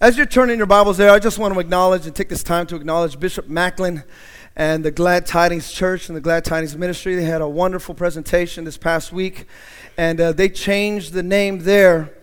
As 0.00 0.16
you're 0.16 0.26
turning 0.26 0.58
your 0.58 0.66
Bibles 0.68 0.96
there, 0.96 1.10
I 1.10 1.18
just 1.18 1.40
want 1.40 1.54
to 1.54 1.58
acknowledge 1.58 2.06
and 2.06 2.14
take 2.14 2.28
this 2.28 2.44
time 2.44 2.68
to 2.68 2.76
acknowledge 2.76 3.18
Bishop 3.18 3.48
Macklin 3.48 4.04
and 4.54 4.84
the 4.84 4.92
Glad 4.92 5.26
Tidings 5.26 5.72
Church 5.72 6.08
and 6.08 6.16
the 6.16 6.20
Glad 6.20 6.44
Tidings 6.44 6.76
Ministry. 6.76 7.16
They 7.16 7.24
had 7.24 7.40
a 7.40 7.48
wonderful 7.48 7.96
presentation 7.96 8.62
this 8.62 8.76
past 8.76 9.12
week, 9.12 9.46
and 9.96 10.20
uh, 10.20 10.30
they 10.30 10.50
changed 10.50 11.14
the 11.14 11.24
name 11.24 11.64
there 11.64 12.14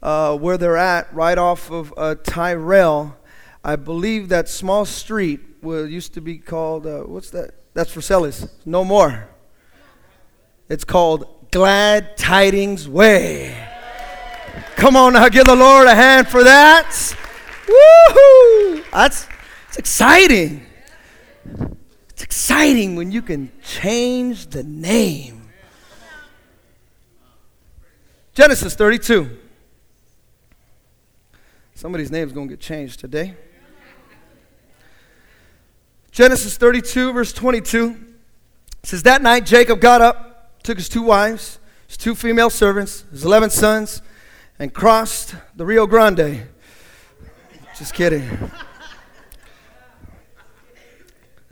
uh, 0.00 0.38
where 0.38 0.56
they're 0.56 0.76
at, 0.76 1.12
right 1.12 1.36
off 1.36 1.72
of 1.72 1.92
uh, 1.96 2.14
Tyrell. 2.22 3.16
I 3.64 3.74
believe 3.74 4.28
that 4.28 4.48
small 4.48 4.84
street 4.84 5.40
was, 5.60 5.90
used 5.90 6.14
to 6.14 6.20
be 6.20 6.38
called, 6.38 6.86
uh, 6.86 7.00
what's 7.00 7.30
that? 7.30 7.50
That's 7.74 7.90
for 7.90 8.00
Celis. 8.00 8.46
No 8.64 8.84
more. 8.84 9.28
It's 10.68 10.84
called 10.84 11.50
Glad 11.50 12.16
Tidings 12.16 12.88
Way. 12.88 13.60
Come 14.76 14.94
on 14.94 15.14
now, 15.14 15.28
give 15.28 15.46
the 15.46 15.56
Lord 15.56 15.88
a 15.88 15.96
hand 15.96 16.28
for 16.28 16.44
that. 16.44 17.16
Woohoo! 17.66 18.84
That's 18.92 19.26
it's 19.68 19.78
exciting. 19.78 20.66
It's 22.10 22.22
exciting 22.22 22.94
when 22.94 23.10
you 23.10 23.22
can 23.22 23.50
change 23.62 24.46
the 24.46 24.62
name. 24.62 25.50
Genesis 28.34 28.74
32. 28.74 29.38
Somebody's 31.74 32.10
name 32.10 32.26
is 32.26 32.32
going 32.32 32.48
to 32.48 32.52
get 32.52 32.60
changed 32.60 33.00
today. 33.00 33.34
Genesis 36.12 36.56
32, 36.56 37.12
verse 37.12 37.32
22 37.32 37.96
says, 38.84 39.02
That 39.02 39.22
night 39.22 39.44
Jacob 39.44 39.80
got 39.80 40.00
up, 40.00 40.62
took 40.62 40.78
his 40.78 40.88
two 40.88 41.02
wives, 41.02 41.58
his 41.88 41.96
two 41.96 42.14
female 42.14 42.50
servants, 42.50 43.04
his 43.10 43.24
11 43.24 43.50
sons, 43.50 44.02
and 44.58 44.72
crossed 44.72 45.34
the 45.56 45.66
Rio 45.66 45.88
Grande. 45.88 46.46
Just 47.76 47.92
kidding. 47.92 48.28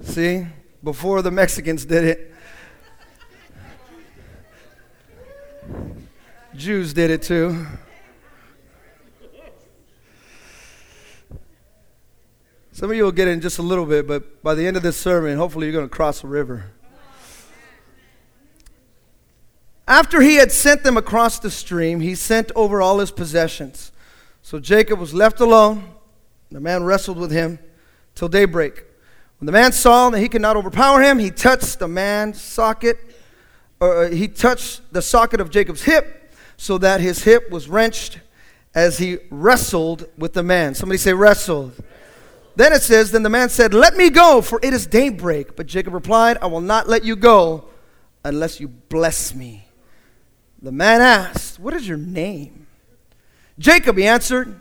See, 0.02 0.46
before 0.84 1.20
the 1.20 1.32
Mexicans 1.32 1.84
did 1.84 2.04
it, 2.04 2.34
Jews 6.54 6.92
did 6.94 7.10
it 7.10 7.22
too. 7.22 7.66
Some 12.70 12.90
of 12.90 12.96
you 12.96 13.02
will 13.02 13.12
get 13.12 13.26
in 13.26 13.40
just 13.40 13.58
a 13.58 13.62
little 13.62 13.86
bit, 13.86 14.06
but 14.06 14.42
by 14.44 14.54
the 14.54 14.64
end 14.64 14.76
of 14.76 14.84
this 14.84 14.96
sermon, 14.96 15.36
hopefully 15.36 15.66
you're 15.66 15.72
going 15.72 15.88
to 15.88 15.94
cross 15.94 16.22
a 16.22 16.28
river. 16.28 16.66
After 19.88 20.20
he 20.20 20.36
had 20.36 20.52
sent 20.52 20.84
them 20.84 20.96
across 20.96 21.40
the 21.40 21.50
stream, 21.50 21.98
he 22.00 22.14
sent 22.14 22.52
over 22.54 22.80
all 22.80 23.00
his 23.00 23.10
possessions. 23.10 23.90
So 24.40 24.60
Jacob 24.60 25.00
was 25.00 25.12
left 25.12 25.40
alone. 25.40 25.91
The 26.52 26.60
man 26.60 26.84
wrestled 26.84 27.18
with 27.18 27.30
him 27.30 27.58
till 28.14 28.28
daybreak. 28.28 28.84
When 29.38 29.46
the 29.46 29.52
man 29.52 29.72
saw 29.72 30.10
that 30.10 30.20
he 30.20 30.28
could 30.28 30.42
not 30.42 30.56
overpower 30.56 31.02
him, 31.02 31.18
he 31.18 31.30
touched 31.30 31.78
the 31.78 31.88
man's 31.88 32.40
socket, 32.40 32.98
or 33.80 34.04
uh, 34.04 34.10
he 34.10 34.28
touched 34.28 34.92
the 34.92 35.02
socket 35.02 35.40
of 35.40 35.50
Jacob's 35.50 35.82
hip, 35.82 36.32
so 36.56 36.78
that 36.78 37.00
his 37.00 37.24
hip 37.24 37.50
was 37.50 37.68
wrenched 37.68 38.20
as 38.74 38.98
he 38.98 39.18
wrestled 39.30 40.08
with 40.16 40.34
the 40.34 40.42
man. 40.42 40.74
Somebody 40.74 40.98
say, 40.98 41.12
wrestled. 41.12 41.74
Then 42.54 42.72
it 42.72 42.82
says, 42.82 43.10
Then 43.10 43.22
the 43.22 43.30
man 43.30 43.48
said, 43.48 43.74
Let 43.74 43.96
me 43.96 44.10
go, 44.10 44.42
for 44.42 44.60
it 44.62 44.72
is 44.72 44.86
daybreak. 44.86 45.56
But 45.56 45.66
Jacob 45.66 45.94
replied, 45.94 46.38
I 46.42 46.46
will 46.46 46.60
not 46.60 46.88
let 46.88 47.04
you 47.04 47.16
go 47.16 47.64
unless 48.24 48.60
you 48.60 48.68
bless 48.68 49.34
me. 49.34 49.66
The 50.60 50.72
man 50.72 51.00
asked, 51.00 51.58
What 51.58 51.74
is 51.74 51.88
your 51.88 51.96
name? 51.96 52.66
Jacob, 53.58 53.96
he 53.96 54.06
answered. 54.06 54.60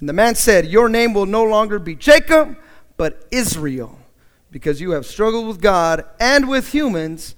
And 0.00 0.08
the 0.08 0.12
man 0.12 0.34
said, 0.34 0.66
Your 0.66 0.88
name 0.88 1.12
will 1.12 1.26
no 1.26 1.44
longer 1.44 1.78
be 1.78 1.94
Jacob, 1.94 2.56
but 2.96 3.26
Israel, 3.30 3.98
because 4.50 4.80
you 4.80 4.92
have 4.92 5.06
struggled 5.06 5.46
with 5.46 5.60
God 5.60 6.04
and 6.20 6.48
with 6.48 6.72
humans 6.72 7.34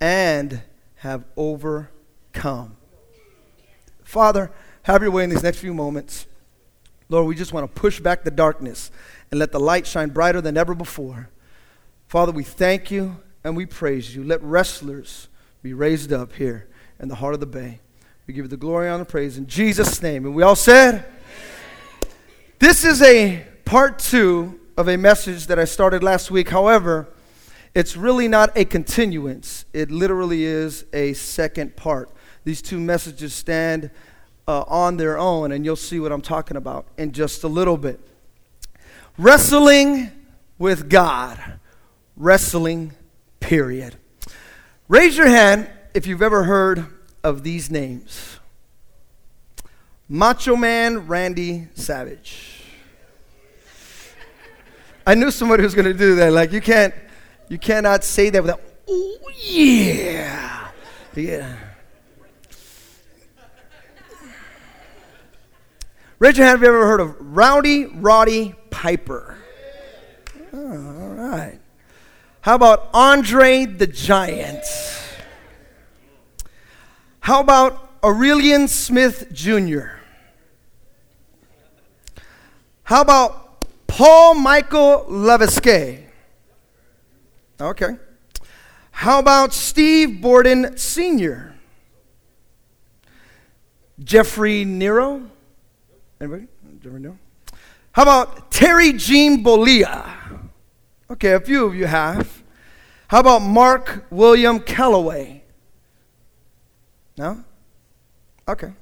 and 0.00 0.62
have 0.96 1.24
overcome. 1.36 2.76
Father, 4.04 4.50
have 4.82 5.02
your 5.02 5.10
way 5.10 5.24
in 5.24 5.30
these 5.30 5.42
next 5.42 5.58
few 5.58 5.72
moments. 5.72 6.26
Lord, 7.08 7.26
we 7.26 7.34
just 7.34 7.52
want 7.52 7.72
to 7.72 7.80
push 7.80 8.00
back 8.00 8.24
the 8.24 8.30
darkness 8.30 8.90
and 9.30 9.38
let 9.38 9.52
the 9.52 9.60
light 9.60 9.86
shine 9.86 10.10
brighter 10.10 10.40
than 10.40 10.56
ever 10.56 10.74
before. 10.74 11.30
Father, 12.08 12.32
we 12.32 12.44
thank 12.44 12.90
you 12.90 13.16
and 13.44 13.56
we 13.56 13.66
praise 13.66 14.14
you. 14.14 14.22
Let 14.22 14.42
wrestlers 14.42 15.28
be 15.62 15.72
raised 15.72 16.12
up 16.12 16.34
here 16.34 16.68
in 17.00 17.08
the 17.08 17.14
heart 17.16 17.34
of 17.34 17.40
the 17.40 17.46
bay. 17.46 17.80
We 18.26 18.34
give 18.34 18.44
you 18.44 18.48
the 18.48 18.56
glory, 18.56 18.86
and 18.86 18.94
honor, 18.94 19.04
praise 19.04 19.36
in 19.38 19.46
Jesus' 19.46 20.00
name. 20.02 20.24
And 20.24 20.34
we 20.34 20.42
all 20.42 20.56
said, 20.56 21.04
This 22.62 22.84
is 22.84 23.02
a 23.02 23.44
part 23.64 23.98
two 23.98 24.60
of 24.76 24.86
a 24.86 24.96
message 24.96 25.48
that 25.48 25.58
I 25.58 25.64
started 25.64 26.04
last 26.04 26.30
week. 26.30 26.50
However, 26.50 27.08
it's 27.74 27.96
really 27.96 28.28
not 28.28 28.56
a 28.56 28.64
continuance, 28.64 29.64
it 29.72 29.90
literally 29.90 30.44
is 30.44 30.84
a 30.92 31.12
second 31.14 31.74
part. 31.74 32.08
These 32.44 32.62
two 32.62 32.78
messages 32.78 33.34
stand 33.34 33.90
uh, 34.46 34.62
on 34.68 34.96
their 34.96 35.18
own, 35.18 35.50
and 35.50 35.64
you'll 35.64 35.74
see 35.74 35.98
what 35.98 36.12
I'm 36.12 36.22
talking 36.22 36.56
about 36.56 36.86
in 36.96 37.10
just 37.10 37.42
a 37.42 37.48
little 37.48 37.76
bit. 37.76 37.98
Wrestling 39.18 40.12
with 40.56 40.88
God. 40.88 41.58
Wrestling, 42.16 42.92
period. 43.40 43.96
Raise 44.86 45.16
your 45.16 45.26
hand 45.26 45.68
if 45.94 46.06
you've 46.06 46.22
ever 46.22 46.44
heard 46.44 46.86
of 47.24 47.42
these 47.42 47.72
names 47.72 48.38
Macho 50.08 50.56
Man 50.56 51.06
Randy 51.06 51.68
Savage. 51.72 52.51
I 55.06 55.14
knew 55.14 55.30
somebody 55.30 55.62
was 55.62 55.74
going 55.74 55.86
to 55.86 55.94
do 55.94 56.14
that. 56.16 56.32
Like, 56.32 56.52
you 56.52 56.60
can't, 56.60 56.94
you 57.48 57.58
cannot 57.58 58.04
say 58.04 58.30
that 58.30 58.42
without, 58.42 58.60
oh, 58.88 59.18
yeah. 59.36 60.68
Yeah. 61.14 61.56
Raise 66.18 66.38
your 66.38 66.46
hand 66.46 66.56
if 66.56 66.62
you 66.62 66.68
ever 66.68 66.86
heard 66.86 67.00
of 67.00 67.16
Rowdy 67.18 67.86
Roddy 67.86 68.54
Piper. 68.70 69.36
Oh, 70.52 70.58
all 70.58 71.14
right. 71.14 71.58
How 72.42 72.54
about 72.54 72.90
Andre 72.94 73.64
the 73.64 73.88
Giant? 73.88 74.64
How 77.18 77.40
about 77.40 77.90
Aurelian 78.04 78.68
Smith 78.68 79.32
Jr.? 79.32 79.96
How 82.84 83.00
about 83.00 83.41
Paul 83.92 84.36
Michael 84.36 85.04
Levesque? 85.06 85.98
Okay. 87.60 87.96
How 88.90 89.18
about 89.18 89.52
Steve 89.52 90.18
Borden 90.22 90.78
Sr.? 90.78 91.54
Jeffrey 94.02 94.64
Nero? 94.64 95.28
Anybody? 96.18 96.46
Jeffrey 96.82 97.00
Nero? 97.00 97.18
How 97.92 98.04
about 98.04 98.50
Terry 98.50 98.94
Gene 98.94 99.44
Bollea? 99.44 100.48
Okay, 101.10 101.32
a 101.32 101.40
few 101.40 101.66
of 101.66 101.74
you 101.74 101.84
have. 101.84 102.42
How 103.08 103.20
about 103.20 103.40
Mark 103.40 104.06
William 104.08 104.58
Calloway? 104.58 105.44
No? 107.18 107.44
Okay. 108.48 108.72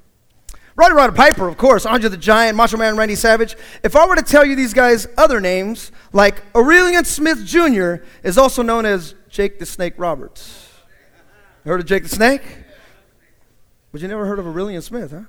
Rowdy 0.75 0.93
Roddy 0.93 1.15
Piper, 1.15 1.47
of 1.47 1.57
course, 1.57 1.85
Andre 1.85 2.09
the 2.09 2.17
Giant, 2.17 2.55
Macho 2.55 2.77
Man 2.77 2.95
Randy 2.95 3.15
Savage. 3.15 3.55
If 3.83 3.95
I 3.95 4.05
were 4.07 4.15
to 4.15 4.21
tell 4.21 4.45
you 4.45 4.55
these 4.55 4.73
guys' 4.73 5.07
other 5.17 5.41
names, 5.41 5.91
like 6.13 6.41
Aurelian 6.55 7.03
Smith 7.03 7.45
Jr. 7.45 7.95
is 8.23 8.37
also 8.37 8.61
known 8.61 8.85
as 8.85 9.15
Jake 9.29 9.59
the 9.59 9.65
Snake 9.65 9.93
Roberts. 9.97 10.69
You 11.65 11.71
heard 11.71 11.81
of 11.81 11.85
Jake 11.87 12.03
the 12.03 12.09
Snake? 12.09 12.41
But 13.91 14.01
you 14.01 14.07
never 14.07 14.25
heard 14.25 14.39
of 14.39 14.47
Aurelian 14.47 14.81
Smith, 14.81 15.11
huh? 15.11 15.23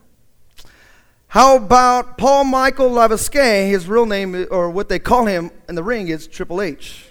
How 1.28 1.56
about 1.56 2.18
Paul 2.18 2.44
Michael 2.44 2.90
Levesque? 2.90 3.32
His 3.32 3.88
real 3.88 4.06
name, 4.06 4.46
or 4.50 4.70
what 4.70 4.88
they 4.88 4.98
call 4.98 5.26
him 5.26 5.50
in 5.68 5.74
the 5.74 5.82
ring, 5.82 6.08
is 6.08 6.26
Triple 6.26 6.60
H. 6.60 7.06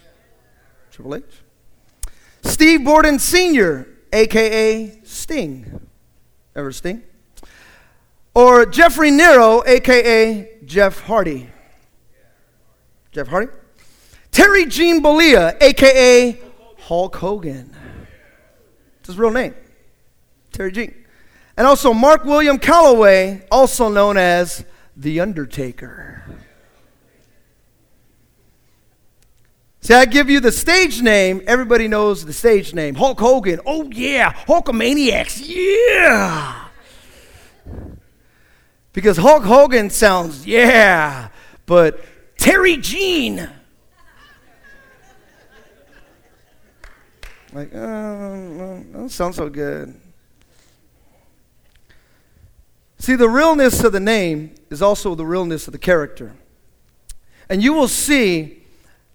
Triple 0.92 1.16
H. 1.16 1.24
Steve 2.44 2.86
Borden 2.86 3.20
Sr., 3.20 3.88
aka 4.14 5.00
Sting. 5.04 5.88
Ever 6.56 6.72
Sting? 6.72 7.04
Or 8.34 8.66
Jeffrey 8.66 9.12
Nero, 9.12 9.64
aka 9.66 10.60
Jeff 10.66 11.02
Hardy. 11.02 11.50
Jeff 13.12 13.28
Hardy. 13.28 13.52
Terry 14.32 14.66
Gene 14.66 15.04
Bollea, 15.04 15.62
aka 15.62 16.40
Hulk 16.80 17.16
Hogan. 17.18 17.76
It's 19.00 19.08
his 19.08 19.18
real 19.18 19.32
name. 19.32 19.54
Terry 20.54 20.72
Gene. 20.72 20.96
And 21.58 21.68
also 21.68 21.94
Mark 21.94 22.24
William 22.24 22.58
Calloway, 22.58 23.46
also 23.52 23.90
known 23.90 24.18
as 24.18 24.64
The 24.96 25.20
Undertaker. 25.20 26.24
See, 29.82 29.94
I 29.94 30.06
give 30.06 30.30
you 30.30 30.40
the 30.40 30.52
stage 30.52 31.02
name, 31.02 31.42
everybody 31.48 31.88
knows 31.88 32.24
the 32.24 32.34
stage 32.34 32.74
name. 32.74 32.96
Hulk 32.96 33.20
Hogan, 33.20 33.60
oh 33.66 33.90
yeah. 33.92 34.32
Hulkamaniacs, 34.32 35.42
yeah. 35.44 36.61
Because 38.94 39.18
Hulk 39.18 39.44
Hogan 39.44 39.90
sounds, 39.90 40.46
yeah. 40.46 41.30
but 41.66 42.00
Terry 42.38 42.78
Gene. 42.78 43.50
Like, 47.54 47.74
oh, 47.76 48.84
that 48.94 49.12
sounds 49.12 49.36
so 49.36 49.50
good. 49.50 50.00
See, 52.98 53.16
the 53.16 53.28
realness 53.28 53.84
of 53.84 53.94
the 53.94 54.00
name 54.00 54.56
is 54.70 54.82
also 54.82 55.16
the 55.16 55.26
realness 55.26 55.68
of 55.68 55.74
the 55.74 55.80
character. 55.80 56.36
And 57.50 57.62
you 57.64 57.74
will 57.74 57.88
see 57.88 58.64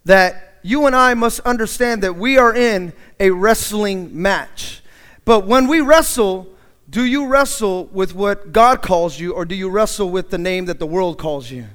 that 0.04 0.58
you 0.62 0.86
and 0.86 0.96
I 0.96 1.14
must 1.14 1.40
understand 1.40 2.02
that 2.02 2.16
we 2.16 2.36
are 2.36 2.54
in 2.54 2.92
a 3.20 3.30
wrestling 3.30 4.20
match. 4.20 4.82
But 5.24 5.46
when 5.46 5.68
we 5.68 5.80
wrestle, 5.80 6.48
do 6.88 7.04
you 7.04 7.26
wrestle 7.26 7.86
with 7.86 8.14
what 8.14 8.52
God 8.52 8.80
calls 8.80 9.18
you, 9.18 9.32
or 9.32 9.44
do 9.44 9.54
you 9.54 9.68
wrestle 9.68 10.10
with 10.10 10.30
the 10.30 10.38
name 10.38 10.66
that 10.66 10.78
the 10.78 10.86
world 10.86 11.18
calls 11.18 11.50
you? 11.50 11.66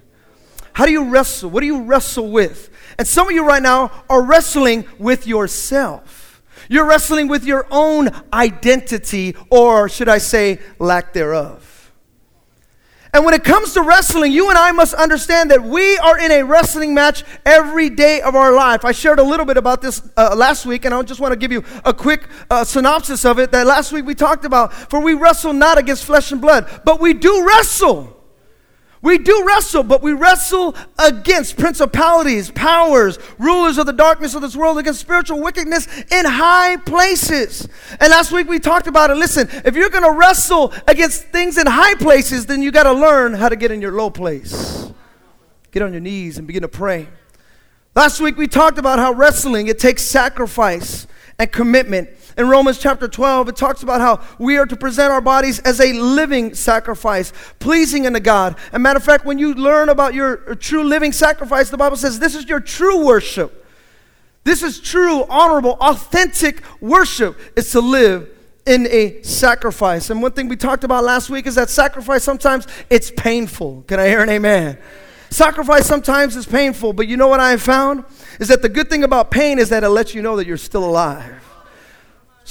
How 0.74 0.86
do 0.86 0.92
you 0.92 1.10
wrestle? 1.10 1.50
What 1.50 1.60
do 1.60 1.66
you 1.66 1.84
wrestle 1.84 2.30
with? 2.30 2.70
And 2.98 3.08
some 3.08 3.28
of 3.28 3.34
you 3.34 3.46
right 3.46 3.62
now 3.62 3.92
are 4.10 4.24
wrestling 4.24 4.86
with 4.98 5.28
yourself. 5.28 6.42
You're 6.70 6.88
wrestling 6.88 7.28
with 7.28 7.44
your 7.44 7.68
own 7.72 8.10
identity, 8.32 9.36
or 9.50 9.90
should 9.90 10.08
I 10.08 10.20
say, 10.20 10.60
lack 10.80 11.12
thereof. 11.12 11.71
And 13.14 13.26
when 13.26 13.34
it 13.34 13.44
comes 13.44 13.74
to 13.74 13.82
wrestling, 13.82 14.32
you 14.32 14.50
and 14.50 14.58
I 14.58 14.72
must 14.72 14.94
understand 14.94 15.52
that 15.52 15.62
we 15.62 15.98
are 15.98 16.18
in 16.18 16.32
a 16.32 16.44
wrestling 16.44 16.94
match 16.94 17.26
every 17.46 17.90
day 17.90 18.22
of 18.22 18.36
our 18.36 18.54
life. 18.54 18.86
I 18.86 18.94
shared 18.94 19.20
a 19.20 19.24
little 19.24 19.46
bit 19.46 19.58
about 19.58 19.82
this 19.82 20.02
uh, 20.16 20.34
last 20.36 20.66
week, 20.66 20.86
and 20.86 20.94
I 20.94 21.02
just 21.04 21.20
want 21.20 21.34
to 21.34 21.38
give 21.38 21.52
you 21.52 21.64
a 21.84 21.94
quick 21.94 22.28
uh, 22.50 22.64
synopsis 22.64 23.26
of 23.26 23.38
it 23.38 23.52
that 23.52 23.68
last 23.68 23.92
week 23.92 24.06
we 24.06 24.16
talked 24.16 24.46
about. 24.46 24.72
For 24.74 25.02
we 25.02 25.14
wrestle 25.14 25.52
not 25.52 25.78
against 25.78 26.06
flesh 26.06 26.32
and 26.32 26.40
blood, 26.40 26.70
but 26.86 27.02
we 27.02 27.14
do 27.14 27.46
wrestle 27.46 28.21
we 29.02 29.18
do 29.18 29.44
wrestle, 29.48 29.82
but 29.82 30.04
we 30.04 30.14
wrestle 30.14 30.76
against 31.00 31.58
principalities, 31.58 32.52
powers, 32.52 33.18
rulers 33.40 33.80
of 33.80 33.88
the 33.88 33.94
darkness 33.94 34.36
of 34.36 34.42
this 34.42 34.56
world, 34.56 34.78
against 34.78 35.00
spiritual 35.00 35.42
wickedness 35.42 35.88
in 36.12 36.26
high 36.26 36.78
places. 36.78 37.68
And 38.00 38.12
last 38.12 38.32
week 38.32 38.48
we 38.48 38.60
talked 38.60 38.86
about 38.86 39.10
it. 39.10 39.16
Listen, 39.16 39.50
if 39.66 39.76
you're 39.76 39.90
going 39.90 40.04
to 40.04 40.12
wrestle 40.12 40.72
against 40.88 41.24
things 41.26 41.58
in 41.58 41.66
high 41.66 41.96
places, 41.96 42.46
then 42.46 42.62
you 42.62 42.72
got 42.72 42.84
to 42.84 42.94
learn 42.94 43.34
how 43.34 43.50
to 43.50 43.56
get 43.56 43.72
in 43.72 43.82
your 43.82 43.94
low 43.94 44.12
place. 44.12 44.92
Get 45.72 45.82
on 45.82 45.94
your 45.94 46.02
knees 46.02 46.38
and 46.38 46.46
begin 46.46 46.62
to 46.62 46.68
pray. 46.68 47.08
Last 47.96 48.22
week 48.22 48.38
we 48.38 48.48
talked 48.48 48.78
about 48.78 49.00
how 49.00 49.14
wrestling 49.14 49.68
it 49.68 49.80
takes 49.80 50.04
sacrifice 50.04 51.08
and 51.40 51.52
commitment 51.52 52.10
in 52.38 52.48
Romans 52.48 52.78
chapter 52.78 53.08
12, 53.08 53.50
it 53.50 53.56
talks 53.56 53.84
about 53.84 54.02
how 54.02 54.22
we 54.40 54.58
are 54.58 54.66
to 54.66 54.76
present 54.76 55.12
our 55.12 55.22
bodies 55.22 55.60
as 55.60 55.80
a 55.80 55.94
living 55.94 56.54
sacrifice, 56.54 57.34
pleasing 57.60 58.06
unto 58.06 58.20
God. 58.20 58.56
And 58.72 58.84
matter 58.84 58.98
of 58.98 59.04
fact, 59.04 59.26
when 59.26 59.38
you 59.38 59.54
learn 59.54 59.90
about 59.90 60.14
your 60.14 60.56
true 60.56 60.84
living 60.84 61.12
sacrifice, 61.12 61.70
the 61.70 61.78
Bible 61.78 61.98
says 61.98 62.20
this 62.20 62.36
is 62.36 62.48
your 62.48 62.60
true 62.60 63.06
worship. 63.06 63.66
This 64.44 64.64
is 64.64 64.80
true, 64.80 65.24
honorable, 65.30 65.78
authentic 65.80 66.64
worship 66.80 67.40
is 67.56 67.72
to 67.72 67.80
live 67.80 68.30
in 68.66 68.88
a 68.88 69.22
sacrifice. 69.22 70.10
And 70.10 70.22
one 70.22 70.32
thing 70.32 70.48
we 70.48 70.56
talked 70.56 70.84
about 70.84 71.04
last 71.04 71.30
week 71.30 71.46
is 71.48 71.56
that 71.56 71.70
sacrifice 71.70 72.24
sometimes 72.24 72.68
it's 72.90 73.12
painful. 73.12 73.84
Can 73.88 74.00
I 74.00 74.08
hear 74.08 74.22
an 74.22 74.30
amen? 74.30 74.78
Sacrifice 75.30 75.86
sometimes 75.86 76.36
is 76.36 76.46
painful, 76.46 76.94
but 76.94 77.08
you 77.08 77.18
know 77.18 77.28
what 77.28 77.40
I 77.40 77.52
have 77.52 77.62
found? 77.62 78.04
Is 78.40 78.50
that 78.50 78.62
the 78.62 78.70
good 78.70 78.90
thing 78.90 79.04
about 79.04 79.32
pain 79.32 79.60
is 79.60 79.70
that 79.70 79.84
it 79.84 79.90
lets 79.90 80.14
you 80.14 80.22
know 80.22 80.36
that 80.36 80.46
you're 80.46 80.58
still 80.58 80.84
alive. 80.84 81.51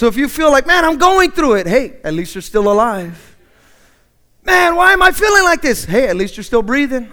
So 0.00 0.06
if 0.06 0.16
you 0.16 0.28
feel 0.28 0.50
like, 0.50 0.66
man, 0.66 0.86
I'm 0.86 0.96
going 0.96 1.30
through 1.30 1.56
it, 1.56 1.66
hey, 1.66 1.98
at 2.02 2.14
least 2.14 2.34
you're 2.34 2.40
still 2.40 2.72
alive. 2.72 3.36
Man, 4.42 4.74
why 4.74 4.94
am 4.94 5.02
I 5.02 5.10
feeling 5.10 5.44
like 5.44 5.60
this? 5.60 5.84
Hey, 5.84 6.08
at 6.08 6.16
least 6.16 6.38
you're 6.38 6.44
still 6.44 6.62
breathing. 6.62 7.12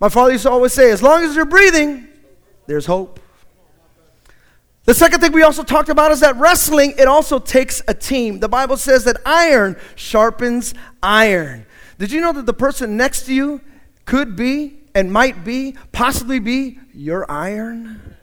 My 0.00 0.08
father 0.08 0.32
used 0.32 0.42
to 0.42 0.50
always 0.50 0.72
say, 0.72 0.90
as 0.90 1.04
long 1.04 1.22
as 1.22 1.36
you're 1.36 1.44
breathing, 1.44 2.08
there's 2.66 2.84
hope. 2.84 3.20
The 4.86 4.92
second 4.92 5.20
thing 5.20 5.30
we 5.30 5.44
also 5.44 5.62
talked 5.62 5.88
about 5.88 6.10
is 6.10 6.18
that 6.18 6.34
wrestling, 6.34 6.94
it 6.98 7.06
also 7.06 7.38
takes 7.38 7.80
a 7.86 7.94
team. 7.94 8.40
The 8.40 8.48
Bible 8.48 8.76
says 8.76 9.04
that 9.04 9.18
iron 9.24 9.76
sharpens 9.94 10.74
iron. 11.00 11.64
Did 12.00 12.10
you 12.10 12.20
know 12.20 12.32
that 12.32 12.44
the 12.44 12.52
person 12.52 12.96
next 12.96 13.26
to 13.26 13.32
you 13.32 13.60
could 14.04 14.34
be 14.34 14.80
and 14.96 15.12
might 15.12 15.44
be, 15.44 15.76
possibly 15.92 16.40
be, 16.40 16.80
your 16.92 17.30
iron? 17.30 18.16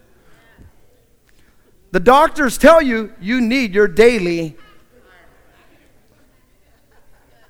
The 1.92 2.00
doctors 2.00 2.57
tell 2.57 2.81
you 2.81 3.13
you 3.19 3.42
need 3.42 3.74
your 3.74 3.88
daily. 3.88 4.56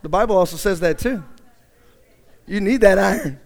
The 0.01 0.09
Bible 0.09 0.37
also 0.37 0.57
says 0.57 0.79
that 0.81 0.99
too. 0.99 1.23
You 2.45 2.61
need 2.61 2.81
that 2.81 2.97
iron. 2.97 3.39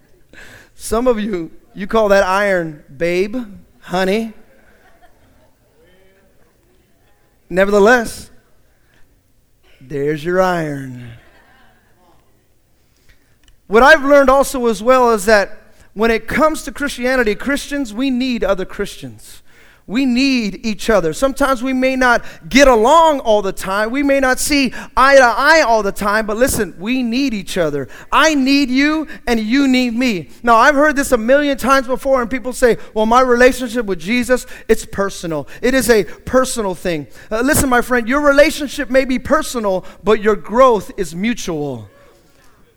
Some 0.74 1.06
of 1.06 1.18
you, 1.18 1.50
you 1.74 1.86
call 1.86 2.08
that 2.08 2.22
iron 2.22 2.84
babe, 2.94 3.36
honey. 3.80 4.32
Nevertheless, 7.48 8.30
there's 9.80 10.24
your 10.24 10.40
iron. 10.40 11.12
What 13.66 13.82
I've 13.82 14.04
learned 14.04 14.30
also 14.30 14.66
as 14.66 14.82
well 14.82 15.12
is 15.12 15.24
that 15.24 15.58
when 15.94 16.10
it 16.10 16.28
comes 16.28 16.62
to 16.64 16.72
Christianity, 16.72 17.34
Christians, 17.34 17.92
we 17.92 18.10
need 18.10 18.44
other 18.44 18.64
Christians. 18.64 19.42
We 19.86 20.06
need 20.06 20.64
each 20.64 20.90
other. 20.90 21.12
Sometimes 21.12 21.60
we 21.60 21.72
may 21.72 21.96
not 21.96 22.24
get 22.48 22.68
along 22.68 23.20
all 23.20 23.42
the 23.42 23.52
time. 23.52 23.90
We 23.90 24.04
may 24.04 24.20
not 24.20 24.38
see 24.38 24.72
eye 24.96 25.16
to 25.16 25.24
eye 25.24 25.62
all 25.66 25.82
the 25.82 25.90
time, 25.90 26.24
but 26.24 26.36
listen, 26.36 26.74
we 26.78 27.02
need 27.02 27.34
each 27.34 27.58
other. 27.58 27.88
I 28.10 28.34
need 28.34 28.70
you 28.70 29.08
and 29.26 29.40
you 29.40 29.66
need 29.66 29.94
me. 29.94 30.30
Now, 30.44 30.54
I've 30.54 30.76
heard 30.76 30.94
this 30.94 31.10
a 31.10 31.18
million 31.18 31.58
times 31.58 31.88
before 31.88 32.22
and 32.22 32.30
people 32.30 32.52
say, 32.52 32.78
"Well, 32.94 33.06
my 33.06 33.22
relationship 33.22 33.86
with 33.86 33.98
Jesus, 33.98 34.46
it's 34.68 34.86
personal. 34.86 35.48
It 35.60 35.74
is 35.74 35.90
a 35.90 36.04
personal 36.04 36.76
thing." 36.76 37.08
Uh, 37.30 37.40
listen, 37.40 37.68
my 37.68 37.82
friend, 37.82 38.08
your 38.08 38.20
relationship 38.20 38.88
may 38.88 39.04
be 39.04 39.18
personal, 39.18 39.84
but 40.04 40.22
your 40.22 40.36
growth 40.36 40.92
is 40.96 41.14
mutual. 41.14 41.88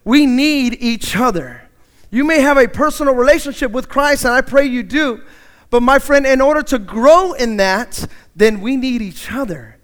We 0.03 0.25
need 0.25 0.77
each 0.79 1.15
other. 1.15 1.61
You 2.09 2.23
may 2.23 2.41
have 2.41 2.57
a 2.57 2.67
personal 2.67 3.13
relationship 3.13 3.71
with 3.71 3.89
Christ 3.89 4.25
and 4.25 4.33
I 4.33 4.41
pray 4.41 4.65
you 4.65 4.83
do. 4.83 5.21
But 5.69 5.81
my 5.81 5.99
friend, 5.99 6.25
in 6.25 6.41
order 6.41 6.61
to 6.63 6.79
grow 6.79 7.33
in 7.33 7.57
that, 7.57 8.07
then 8.35 8.61
we 8.61 8.75
need 8.77 9.01
each 9.01 9.31
other. 9.31 9.75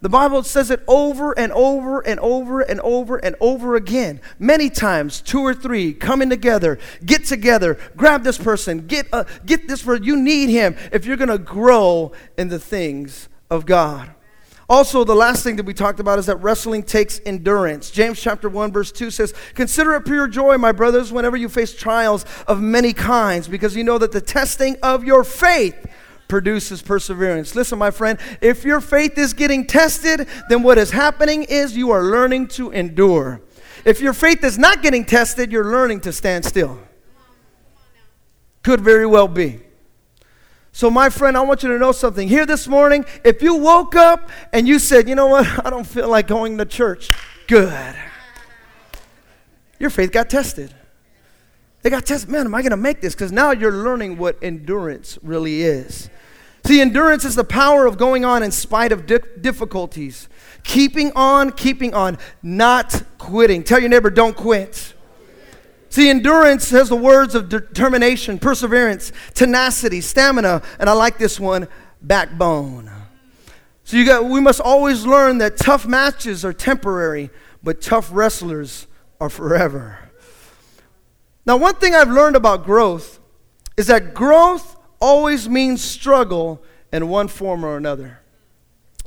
The 0.00 0.08
Bible 0.08 0.44
says 0.44 0.70
it 0.70 0.82
over 0.86 1.36
and 1.36 1.50
over 1.52 2.00
and 2.00 2.20
over 2.20 2.60
and 2.60 2.80
over 2.80 3.16
and 3.16 3.34
over 3.40 3.74
again. 3.74 4.20
Many 4.38 4.70
times, 4.70 5.20
two 5.20 5.40
or 5.40 5.54
three 5.54 5.92
coming 5.92 6.30
together, 6.30 6.78
get 7.04 7.24
together, 7.24 7.78
grab 7.96 8.22
this 8.22 8.38
person, 8.38 8.86
get, 8.86 9.08
uh, 9.12 9.24
get 9.44 9.66
this 9.66 9.82
person. 9.82 10.04
You 10.04 10.16
need 10.16 10.50
him 10.50 10.76
if 10.92 11.04
you're 11.04 11.16
going 11.16 11.28
to 11.30 11.38
grow 11.38 12.12
in 12.36 12.48
the 12.48 12.60
things 12.60 13.28
of 13.50 13.66
God. 13.66 14.14
Also, 14.70 15.02
the 15.02 15.14
last 15.14 15.42
thing 15.42 15.56
that 15.56 15.64
we 15.64 15.72
talked 15.72 15.98
about 15.98 16.18
is 16.18 16.26
that 16.26 16.36
wrestling 16.36 16.82
takes 16.82 17.20
endurance. 17.24 17.90
James 17.90 18.20
chapter 18.20 18.50
1 18.50 18.70
verse 18.70 18.92
2 18.92 19.10
says, 19.10 19.32
"Consider 19.54 19.94
it 19.94 20.04
pure 20.04 20.28
joy, 20.28 20.58
my 20.58 20.72
brothers, 20.72 21.10
whenever 21.10 21.38
you 21.38 21.48
face 21.48 21.72
trials 21.72 22.26
of 22.46 22.60
many 22.60 22.92
kinds, 22.92 23.48
because 23.48 23.74
you 23.74 23.82
know 23.82 23.96
that 23.96 24.12
the 24.12 24.20
testing 24.20 24.76
of 24.82 25.04
your 25.04 25.24
faith 25.24 25.74
produces 26.28 26.82
perseverance." 26.82 27.54
Listen, 27.54 27.78
my 27.78 27.90
friend, 27.90 28.18
if 28.42 28.62
your 28.62 28.82
faith 28.82 29.16
is 29.16 29.32
getting 29.32 29.66
tested, 29.66 30.26
then 30.50 30.62
what 30.62 30.76
is 30.76 30.90
happening 30.90 31.44
is 31.44 31.74
you 31.74 31.90
are 31.90 32.02
learning 32.02 32.48
to 32.48 32.70
endure. 32.70 33.40
If 33.86 34.02
your 34.02 34.12
faith 34.12 34.44
is 34.44 34.58
not 34.58 34.82
getting 34.82 35.06
tested, 35.06 35.50
you're 35.50 35.64
learning 35.64 36.00
to 36.00 36.12
stand 36.12 36.44
still. 36.44 36.78
Could 38.62 38.82
very 38.82 39.06
well 39.06 39.28
be. 39.28 39.60
So, 40.78 40.92
my 40.92 41.10
friend, 41.10 41.36
I 41.36 41.40
want 41.40 41.64
you 41.64 41.70
to 41.70 41.78
know 41.80 41.90
something. 41.90 42.28
Here 42.28 42.46
this 42.46 42.68
morning, 42.68 43.04
if 43.24 43.42
you 43.42 43.56
woke 43.56 43.96
up 43.96 44.30
and 44.52 44.68
you 44.68 44.78
said, 44.78 45.08
you 45.08 45.16
know 45.16 45.26
what, 45.26 45.44
I 45.66 45.70
don't 45.70 45.82
feel 45.82 46.08
like 46.08 46.28
going 46.28 46.56
to 46.58 46.64
church, 46.64 47.10
good. 47.48 47.96
Your 49.80 49.90
faith 49.90 50.12
got 50.12 50.30
tested. 50.30 50.72
They 51.82 51.90
got 51.90 52.06
tested. 52.06 52.30
Man, 52.30 52.46
am 52.46 52.54
I 52.54 52.62
going 52.62 52.70
to 52.70 52.76
make 52.76 53.00
this? 53.00 53.12
Because 53.12 53.32
now 53.32 53.50
you're 53.50 53.72
learning 53.72 54.18
what 54.18 54.38
endurance 54.40 55.18
really 55.20 55.62
is. 55.62 56.10
See, 56.64 56.80
endurance 56.80 57.24
is 57.24 57.34
the 57.34 57.42
power 57.42 57.84
of 57.84 57.98
going 57.98 58.24
on 58.24 58.44
in 58.44 58.52
spite 58.52 58.92
of 58.92 59.04
di- 59.04 59.18
difficulties, 59.40 60.28
keeping 60.62 61.10
on, 61.16 61.50
keeping 61.50 61.92
on, 61.92 62.18
not 62.40 63.02
quitting. 63.18 63.64
Tell 63.64 63.80
your 63.80 63.88
neighbor, 63.88 64.10
don't 64.10 64.36
quit. 64.36 64.94
See, 65.90 66.10
endurance 66.10 66.70
has 66.70 66.90
the 66.90 66.96
words 66.96 67.34
of 67.34 67.48
determination, 67.48 68.38
perseverance, 68.38 69.10
tenacity, 69.34 70.00
stamina, 70.00 70.62
and 70.78 70.90
I 70.90 70.92
like 70.92 71.18
this 71.18 71.40
one, 71.40 71.66
backbone. 72.02 72.90
So 73.84 73.96
you 73.96 74.04
got 74.04 74.26
we 74.26 74.40
must 74.40 74.60
always 74.60 75.06
learn 75.06 75.38
that 75.38 75.56
tough 75.56 75.86
matches 75.86 76.44
are 76.44 76.52
temporary, 76.52 77.30
but 77.62 77.80
tough 77.80 78.10
wrestlers 78.12 78.86
are 79.18 79.30
forever. 79.30 80.10
Now, 81.46 81.56
one 81.56 81.76
thing 81.76 81.94
I've 81.94 82.10
learned 82.10 82.36
about 82.36 82.64
growth 82.64 83.18
is 83.78 83.86
that 83.86 84.12
growth 84.12 84.76
always 85.00 85.48
means 85.48 85.82
struggle 85.82 86.62
in 86.92 87.08
one 87.08 87.28
form 87.28 87.64
or 87.64 87.78
another. 87.78 88.20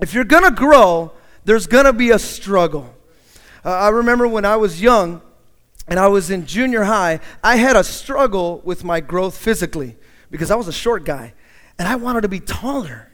If 0.01 0.15
you're 0.15 0.23
going 0.23 0.45
to 0.45 0.51
grow, 0.51 1.11
there's 1.45 1.67
going 1.67 1.85
to 1.85 1.93
be 1.93 2.09
a 2.09 2.17
struggle. 2.17 2.95
Uh, 3.63 3.69
I 3.69 3.89
remember 3.89 4.27
when 4.27 4.45
I 4.45 4.55
was 4.55 4.81
young, 4.81 5.21
and 5.87 5.99
I 5.99 6.07
was 6.07 6.29
in 6.29 6.45
junior 6.45 6.83
high, 6.83 7.19
I 7.43 7.57
had 7.57 7.75
a 7.75 7.83
struggle 7.83 8.61
with 8.63 8.83
my 8.83 8.99
growth 8.99 9.37
physically 9.37 9.97
because 10.29 10.51
I 10.51 10.55
was 10.55 10.67
a 10.67 10.73
short 10.73 11.03
guy 11.03 11.33
and 11.77 11.87
I 11.87 11.95
wanted 11.95 12.21
to 12.21 12.29
be 12.29 12.39
taller. 12.39 13.11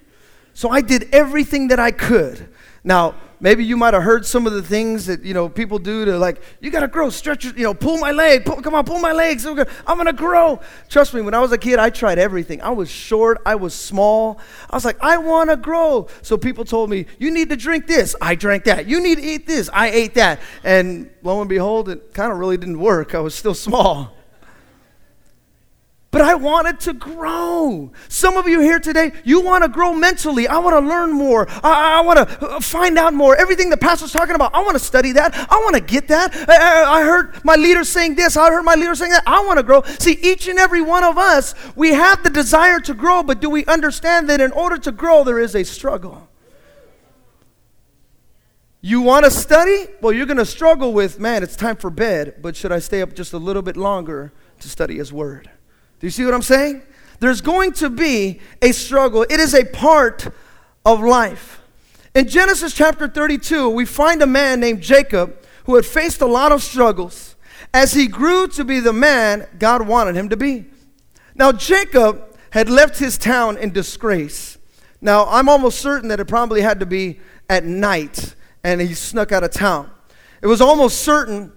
So 0.54 0.70
I 0.70 0.82
did 0.82 1.10
everything 1.14 1.68
that 1.70 1.80
I 1.80 1.92
could. 1.92 2.50
Now, 2.84 3.16
maybe 3.40 3.64
you 3.64 3.78
might 3.78 3.94
have 3.94 4.04
heard 4.04 4.26
some 4.26 4.48
of 4.48 4.54
the 4.54 4.62
things 4.62 5.06
that 5.06 5.24
you 5.24 5.34
know 5.34 5.50
people 5.50 5.80
do 5.80 6.06
to 6.06 6.18
like 6.18 6.42
you 6.60 6.70
gotta 6.70 6.88
grow 6.88 7.10
stretch 7.10 7.46
you 7.46 7.64
know 7.64 7.74
pull 7.74 7.98
my 7.98 8.12
leg 8.12 8.46
pull, 8.46 8.62
come 8.62 8.74
on 8.74 8.86
pull 8.86 9.00
my 9.00 9.12
legs 9.12 9.46
i'm 9.46 9.56
gonna 9.86 10.14
grow. 10.14 10.60
Trust 10.90 11.14
me 11.14 11.22
when 11.22 11.34
i 11.34 11.40
was 11.40 11.52
a 11.52 11.58
kid 11.58 11.80
i 11.80 11.90
tried 11.90 12.20
everything. 12.20 12.62
I 12.62 12.70
was 12.70 12.90
short 12.90 13.42
i 13.46 13.56
was 13.56 13.74
small. 13.74 14.40
I 14.70 14.76
was 14.76 14.86
like 14.86 15.02
i 15.02 15.18
want 15.18 15.50
to 15.50 15.58
grow. 15.58 16.08
So 16.22 16.38
people 16.38 16.66
told 16.66 16.90
me 16.90 17.06
you 17.20 17.32
need 17.32 17.50
to 17.50 17.56
drink 17.56 17.88
this. 17.88 18.16
I 18.22 18.36
drank 18.36 18.66
that. 18.66 18.88
You 18.88 19.02
need 19.02 19.16
to 19.16 19.24
eat 19.24 19.48
this. 19.48 19.70
I 19.74 19.90
ate 19.90 20.16
that. 20.16 20.40
And 20.64 21.10
lo 21.24 21.40
and 21.40 21.50
behold 21.50 21.90
it 21.90 22.14
kind 22.14 22.32
of 22.32 22.38
really 22.38 22.58
didn't 22.58 22.80
work. 22.80 23.16
I 23.16 23.20
was 23.20 23.36
still 23.36 23.56
small 23.68 24.17
but 26.10 26.22
I 26.22 26.36
wanted 26.36 26.80
to 26.82 26.94
grow. 26.94 27.92
Some 28.08 28.38
of 28.38 28.48
you 28.48 28.62
here 28.62 28.80
today, 28.80 29.12
you 29.26 29.42
want 29.42 29.64
to 29.64 29.70
grow 29.70 29.94
mentally. 29.94 30.48
I 30.48 30.58
want 30.60 30.76
to 30.76 30.88
learn 30.88 31.12
more. 31.12 31.48
I, 31.50 32.00
I 32.00 32.02
want 32.02 32.30
to 32.30 32.48
uh, 32.48 32.60
find 32.62 32.98
out 32.98 33.14
more. 33.14 33.36
Everything 33.36 33.70
the 33.70 33.78
pastor's 33.78 34.14
talking 34.14 34.36
about, 34.36 34.56
I 34.56 34.62
want 34.64 34.76
to 34.76 34.84
study 34.84 35.12
that. 35.14 35.36
I 35.52 35.58
want 35.58 35.76
to 35.76 35.82
get 35.82 36.08
that. 36.08 36.34
I, 36.50 37.00
I 37.00 37.04
heard 37.04 37.44
my 37.44 37.56
leader 37.56 37.84
saying 37.84 38.16
this. 38.16 38.38
I 38.38 38.50
heard 38.50 38.64
my 38.64 38.76
leader 38.76 38.96
saying 38.96 39.12
that. 39.12 39.24
I 39.28 39.46
want 39.46 39.58
to 39.58 39.64
grow. 39.64 39.84
See, 39.84 40.18
each 40.22 40.48
and 40.48 40.58
every 40.58 40.82
one 40.82 41.04
of 41.04 41.18
us, 41.18 41.54
we 41.76 41.94
have 41.94 42.24
the 42.24 42.30
desire 42.30 42.80
to 42.82 42.94
grow, 42.94 43.22
but 43.22 43.42
do 43.42 43.50
we 43.50 43.66
understand 43.66 44.30
that 44.30 44.40
in 44.40 44.54
order 44.54 44.78
to 44.78 44.92
grow, 44.94 45.26
there 45.26 45.40
is 45.40 45.56
a 45.56 45.64
struggle? 45.64 46.30
You 48.80 49.02
want 49.02 49.26
to 49.26 49.32
study? 49.32 49.88
Well, 50.02 50.14
you're 50.14 50.26
going 50.26 50.38
to 50.38 50.46
struggle 50.46 50.94
with, 50.94 51.20
man, 51.20 51.44
it's 51.44 51.58
time 51.58 51.76
for 51.76 51.90
bed, 51.90 52.36
but 52.42 52.56
should 52.56 52.72
I 52.72 52.80
stay 52.80 53.02
up 53.02 53.14
just 53.14 53.34
a 53.34 53.38
little 53.38 53.62
bit 53.62 53.76
longer 53.76 54.32
to 54.62 54.70
study 54.70 54.98
His 54.98 55.12
Word? 55.12 55.50
Do 56.00 56.08
you 56.08 56.12
see 56.12 56.26
what 56.26 56.34
I'm 56.34 56.42
saying? 56.42 56.84
There's 57.20 57.42
going 57.42 57.74
to 57.74 57.90
be 57.90 58.40
a 58.62 58.72
struggle. 58.72 59.24
It 59.24 59.40
is 59.40 59.54
a 59.54 59.66
part 59.66 60.28
of 60.86 61.02
life. 61.02 61.62
In 62.14 62.28
Genesis 62.28 62.74
chapter 62.74 63.08
32, 63.08 63.70
we 63.70 63.86
find 63.86 64.22
a 64.22 64.28
man 64.28 64.60
named 64.60 64.82
Jacob 64.82 65.38
who 65.66 65.76
had 65.76 65.86
faced 65.86 66.22
a 66.22 66.26
lot 66.26 66.52
of 66.52 66.64
struggles 66.64 67.36
as 67.74 67.94
he 67.94 68.08
grew 68.08 68.48
to 68.50 68.64
be 68.64 68.80
the 68.80 68.94
man 68.94 69.48
God 69.60 69.88
wanted 69.88 70.16
him 70.16 70.30
to 70.30 70.38
be. 70.38 70.66
Now, 71.36 71.52
Jacob 71.52 72.38
had 72.52 72.70
left 72.70 72.98
his 72.98 73.18
town 73.18 73.58
in 73.58 73.72
disgrace. 73.72 74.58
Now, 75.02 75.26
I'm 75.28 75.50
almost 75.50 75.80
certain 75.80 76.10
that 76.10 76.20
it 76.20 76.26
probably 76.26 76.62
had 76.62 76.80
to 76.80 76.86
be 76.86 77.20
at 77.50 77.64
night 77.66 78.36
and 78.64 78.82
he 78.82 78.94
snuck 78.94 79.32
out 79.32 79.44
of 79.44 79.52
town. 79.52 79.92
It 80.42 80.48
was 80.48 80.62
almost 80.62 81.02
certain 81.02 81.52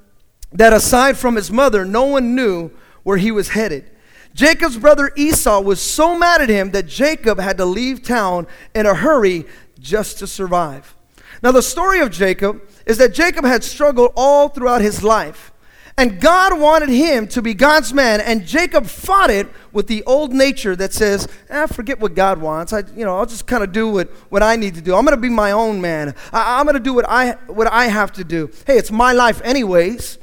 that 0.53 0.73
aside 0.73 1.17
from 1.17 1.37
his 1.37 1.51
mother, 1.51 1.85
no 1.85 2.05
one 2.05 2.35
knew 2.35 2.71
where 3.03 3.17
he 3.17 3.31
was 3.31 3.51
headed. 3.51 3.91
Jacob's 4.35 4.77
brother 4.77 5.13
Esau 5.17 5.61
was 5.61 5.81
so 5.81 6.17
mad 6.17 6.41
at 6.41 6.49
him 6.49 6.71
that 6.71 6.87
Jacob 6.87 7.39
had 7.39 7.59
to 7.59 7.65
leave 7.65 8.03
town 8.03 8.47
in 8.75 8.87
a 8.87 8.95
hurry 8.95 9.47
just 9.79 10.19
to 10.19 10.27
survive. 10.27 10.95
Now, 11.43 11.53
the 11.53 11.63
story 11.63 12.01
of 12.01 12.11
Jacob 12.11 12.63
is 12.87 12.99
that 12.99 13.15
Jacob 13.15 13.45
had 13.45 13.65
struggled 13.65 14.13
all 14.15 14.49
throughout 14.49 14.83
his 14.83 15.03
life. 15.03 15.53
And 15.97 16.21
God 16.21 16.59
wanted 16.59 16.89
him 16.89 17.27
to 17.29 17.43
be 17.43 17.53
God's 17.53 17.93
man, 17.93 18.23
and 18.23 18.47
Jacob 18.47 18.87
fought 18.87 19.29
it 19.29 19.49
with 19.71 19.87
the 19.87 20.03
old 20.05 20.33
nature 20.33 20.75
that 20.77 20.95
says, 20.95 21.29
eh, 21.51 21.67
forget 21.67 22.01
what 22.01 22.15
God 22.15 22.41
wants. 22.41 22.73
I, 22.73 22.85
you 22.97 23.05
know, 23.05 23.19
I'll 23.19 23.27
just 23.27 23.47
kind 23.47 23.63
of 23.63 23.73
do 23.73 23.91
what, 23.91 24.09
what 24.31 24.43
I 24.43 24.57
need 24.57 24.75
to 24.77 24.81
do. 24.81 24.95
I'm 24.95 25.05
going 25.05 25.17
to 25.17 25.21
be 25.21 25.29
my 25.29 25.53
own 25.53 25.81
man. 25.81 26.15
I, 26.33 26.59
I'm 26.59 26.65
going 26.65 26.75
to 26.75 26.81
do 26.81 26.95
what 26.95 27.07
I, 27.07 27.33
what 27.49 27.67
I 27.67 27.89
have 27.89 28.13
to 28.13 28.25
do. 28.25 28.51
Hey, 28.67 28.79
it's 28.79 28.91
my 28.91 29.13
life 29.13 29.43
anyways. 29.45 30.19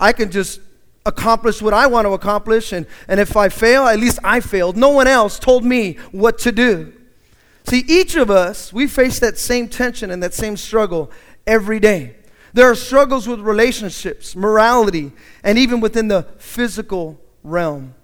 I 0.00 0.12
can 0.12 0.30
just 0.30 0.60
accomplish 1.06 1.62
what 1.62 1.74
I 1.74 1.86
want 1.86 2.06
to 2.06 2.12
accomplish, 2.12 2.72
and, 2.72 2.86
and 3.06 3.18
if 3.20 3.36
I 3.36 3.48
fail, 3.48 3.86
at 3.86 3.98
least 3.98 4.18
I 4.22 4.40
failed. 4.40 4.76
No 4.76 4.90
one 4.90 5.06
else 5.06 5.38
told 5.38 5.64
me 5.64 5.94
what 6.12 6.38
to 6.40 6.52
do. 6.52 6.92
See, 7.66 7.84
each 7.86 8.16
of 8.16 8.30
us, 8.30 8.72
we 8.72 8.86
face 8.86 9.18
that 9.18 9.36
same 9.36 9.68
tension 9.68 10.10
and 10.10 10.22
that 10.22 10.34
same 10.34 10.56
struggle 10.56 11.10
every 11.46 11.80
day. 11.80 12.16
There 12.54 12.70
are 12.70 12.74
struggles 12.74 13.28
with 13.28 13.40
relationships, 13.40 14.34
morality, 14.34 15.12
and 15.44 15.58
even 15.58 15.80
within 15.80 16.08
the 16.08 16.26
physical 16.38 17.20
realm. 17.42 17.94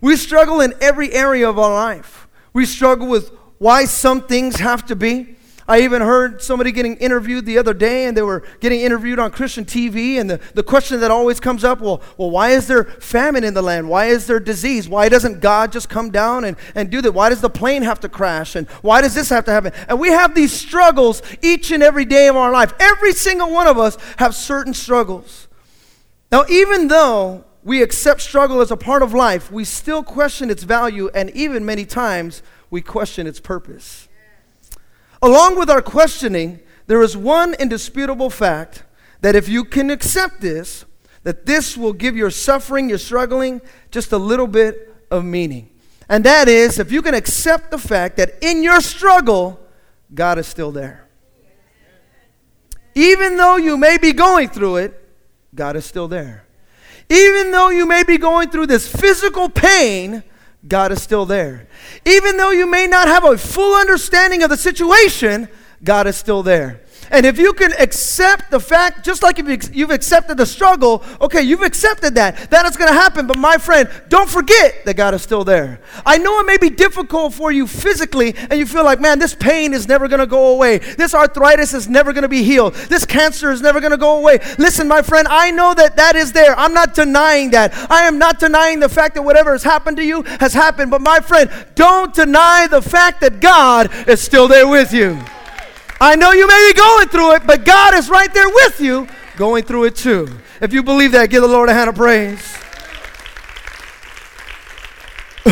We 0.00 0.16
struggle 0.16 0.60
in 0.60 0.74
every 0.80 1.12
area 1.12 1.48
of 1.48 1.58
our 1.58 1.74
life. 1.74 2.28
We 2.52 2.64
struggle 2.64 3.08
with 3.08 3.30
why 3.58 3.86
some 3.86 4.22
things 4.22 4.56
have 4.60 4.86
to 4.86 4.96
be. 4.96 5.36
I 5.68 5.82
even 5.82 6.00
heard 6.00 6.40
somebody 6.40 6.72
getting 6.72 6.96
interviewed 6.96 7.44
the 7.44 7.58
other 7.58 7.74
day, 7.74 8.06
and 8.06 8.16
they 8.16 8.22
were 8.22 8.42
getting 8.60 8.80
interviewed 8.80 9.18
on 9.18 9.30
Christian 9.30 9.66
TV. 9.66 10.18
And 10.18 10.30
the, 10.30 10.40
the 10.54 10.62
question 10.62 11.00
that 11.00 11.10
always 11.10 11.40
comes 11.40 11.62
up 11.62 11.80
well, 11.80 12.00
well, 12.16 12.30
why 12.30 12.50
is 12.50 12.66
there 12.66 12.84
famine 12.84 13.44
in 13.44 13.52
the 13.52 13.60
land? 13.60 13.86
Why 13.86 14.06
is 14.06 14.26
there 14.26 14.40
disease? 14.40 14.88
Why 14.88 15.10
doesn't 15.10 15.40
God 15.40 15.70
just 15.70 15.90
come 15.90 16.10
down 16.10 16.44
and, 16.44 16.56
and 16.74 16.88
do 16.88 17.02
that? 17.02 17.12
Why 17.12 17.28
does 17.28 17.42
the 17.42 17.50
plane 17.50 17.82
have 17.82 18.00
to 18.00 18.08
crash? 18.08 18.56
And 18.56 18.66
why 18.80 19.02
does 19.02 19.14
this 19.14 19.28
have 19.28 19.44
to 19.44 19.52
happen? 19.52 19.72
And 19.88 20.00
we 20.00 20.08
have 20.08 20.34
these 20.34 20.54
struggles 20.54 21.20
each 21.42 21.70
and 21.70 21.82
every 21.82 22.06
day 22.06 22.28
of 22.28 22.36
our 22.36 22.50
life. 22.50 22.72
Every 22.80 23.12
single 23.12 23.50
one 23.50 23.66
of 23.66 23.76
us 23.76 23.98
have 24.16 24.34
certain 24.34 24.72
struggles. 24.72 25.48
Now, 26.32 26.46
even 26.48 26.88
though 26.88 27.44
we 27.62 27.82
accept 27.82 28.22
struggle 28.22 28.62
as 28.62 28.70
a 28.70 28.76
part 28.76 29.02
of 29.02 29.12
life, 29.12 29.52
we 29.52 29.64
still 29.64 30.02
question 30.02 30.48
its 30.48 30.62
value, 30.62 31.10
and 31.14 31.28
even 31.30 31.66
many 31.66 31.84
times 31.84 32.42
we 32.70 32.80
question 32.80 33.26
its 33.26 33.40
purpose. 33.40 34.07
Along 35.20 35.58
with 35.58 35.68
our 35.68 35.82
questioning, 35.82 36.60
there 36.86 37.02
is 37.02 37.16
one 37.16 37.54
indisputable 37.54 38.30
fact 38.30 38.84
that 39.20 39.34
if 39.34 39.48
you 39.48 39.64
can 39.64 39.90
accept 39.90 40.40
this, 40.40 40.84
that 41.24 41.46
this 41.46 41.76
will 41.76 41.92
give 41.92 42.16
your 42.16 42.30
suffering, 42.30 42.88
your 42.88 42.98
struggling, 42.98 43.60
just 43.90 44.12
a 44.12 44.18
little 44.18 44.46
bit 44.46 44.94
of 45.10 45.24
meaning. 45.24 45.68
And 46.08 46.24
that 46.24 46.48
is, 46.48 46.78
if 46.78 46.90
you 46.90 47.02
can 47.02 47.14
accept 47.14 47.70
the 47.70 47.78
fact 47.78 48.16
that 48.16 48.42
in 48.42 48.62
your 48.62 48.80
struggle, 48.80 49.60
God 50.14 50.38
is 50.38 50.46
still 50.46 50.72
there. 50.72 51.06
Even 52.94 53.36
though 53.36 53.56
you 53.56 53.76
may 53.76 53.98
be 53.98 54.12
going 54.12 54.48
through 54.48 54.76
it, 54.76 55.08
God 55.54 55.76
is 55.76 55.84
still 55.84 56.08
there. 56.08 56.44
Even 57.10 57.50
though 57.50 57.68
you 57.68 57.86
may 57.86 58.02
be 58.02 58.18
going 58.18 58.50
through 58.50 58.66
this 58.66 58.90
physical 58.90 59.48
pain, 59.48 60.22
God 60.68 60.92
is 60.92 61.02
still 61.02 61.24
there. 61.24 61.66
Even 62.04 62.36
though 62.36 62.50
you 62.50 62.66
may 62.66 62.86
not 62.86 63.08
have 63.08 63.24
a 63.24 63.38
full 63.38 63.74
understanding 63.74 64.42
of 64.42 64.50
the 64.50 64.56
situation, 64.56 65.48
God 65.82 66.06
is 66.06 66.16
still 66.16 66.42
there. 66.42 66.82
And 67.10 67.24
if 67.24 67.38
you 67.38 67.52
can 67.52 67.72
accept 67.72 68.50
the 68.50 68.60
fact, 68.60 69.04
just 69.04 69.22
like 69.22 69.38
if 69.38 69.74
you've 69.74 69.90
accepted 69.90 70.36
the 70.36 70.46
struggle, 70.46 71.02
okay, 71.20 71.42
you've 71.42 71.62
accepted 71.62 72.14
that. 72.16 72.50
That 72.50 72.66
is 72.66 72.76
going 72.76 72.88
to 72.88 72.94
happen. 72.94 73.26
But 73.26 73.38
my 73.38 73.58
friend, 73.58 73.88
don't 74.08 74.28
forget 74.28 74.84
that 74.84 74.94
God 74.94 75.14
is 75.14 75.22
still 75.22 75.44
there. 75.44 75.80
I 76.04 76.18
know 76.18 76.40
it 76.40 76.46
may 76.46 76.58
be 76.58 76.70
difficult 76.70 77.34
for 77.34 77.50
you 77.52 77.66
physically, 77.66 78.34
and 78.36 78.58
you 78.58 78.66
feel 78.66 78.84
like, 78.84 79.00
man, 79.00 79.18
this 79.18 79.34
pain 79.34 79.72
is 79.72 79.88
never 79.88 80.08
going 80.08 80.20
to 80.20 80.26
go 80.26 80.54
away. 80.54 80.78
This 80.78 81.14
arthritis 81.14 81.74
is 81.74 81.88
never 81.88 82.12
going 82.12 82.22
to 82.22 82.28
be 82.28 82.42
healed. 82.42 82.74
This 82.74 83.04
cancer 83.06 83.50
is 83.50 83.60
never 83.60 83.80
going 83.80 83.92
to 83.92 83.96
go 83.96 84.18
away. 84.18 84.38
Listen, 84.58 84.88
my 84.88 85.02
friend, 85.02 85.26
I 85.28 85.50
know 85.50 85.74
that 85.74 85.96
that 85.96 86.16
is 86.16 86.32
there. 86.32 86.58
I'm 86.58 86.74
not 86.74 86.94
denying 86.94 87.50
that. 87.50 87.72
I 87.90 88.02
am 88.02 88.18
not 88.18 88.38
denying 88.38 88.80
the 88.80 88.88
fact 88.88 89.14
that 89.14 89.22
whatever 89.22 89.52
has 89.52 89.62
happened 89.62 89.96
to 89.98 90.04
you 90.04 90.22
has 90.40 90.52
happened. 90.52 90.90
But 90.90 91.00
my 91.00 91.20
friend, 91.20 91.50
don't 91.74 92.14
deny 92.14 92.66
the 92.66 92.82
fact 92.82 93.20
that 93.20 93.40
God 93.40 93.90
is 94.08 94.20
still 94.20 94.48
there 94.48 94.68
with 94.68 94.92
you. 94.92 95.18
I 96.00 96.14
know 96.14 96.30
you 96.30 96.46
may 96.46 96.70
be 96.72 96.78
going 96.78 97.08
through 97.08 97.34
it, 97.34 97.46
but 97.46 97.64
God 97.64 97.94
is 97.94 98.08
right 98.08 98.32
there 98.32 98.48
with 98.48 98.80
you 98.80 99.08
going 99.36 99.64
through 99.64 99.84
it 99.84 99.96
too. 99.96 100.28
If 100.60 100.72
you 100.72 100.82
believe 100.84 101.12
that, 101.12 101.28
give 101.28 101.42
the 101.42 101.48
Lord 101.48 101.68
a 101.68 101.74
hand 101.74 101.88
of 101.88 101.96
praise. 101.96 102.56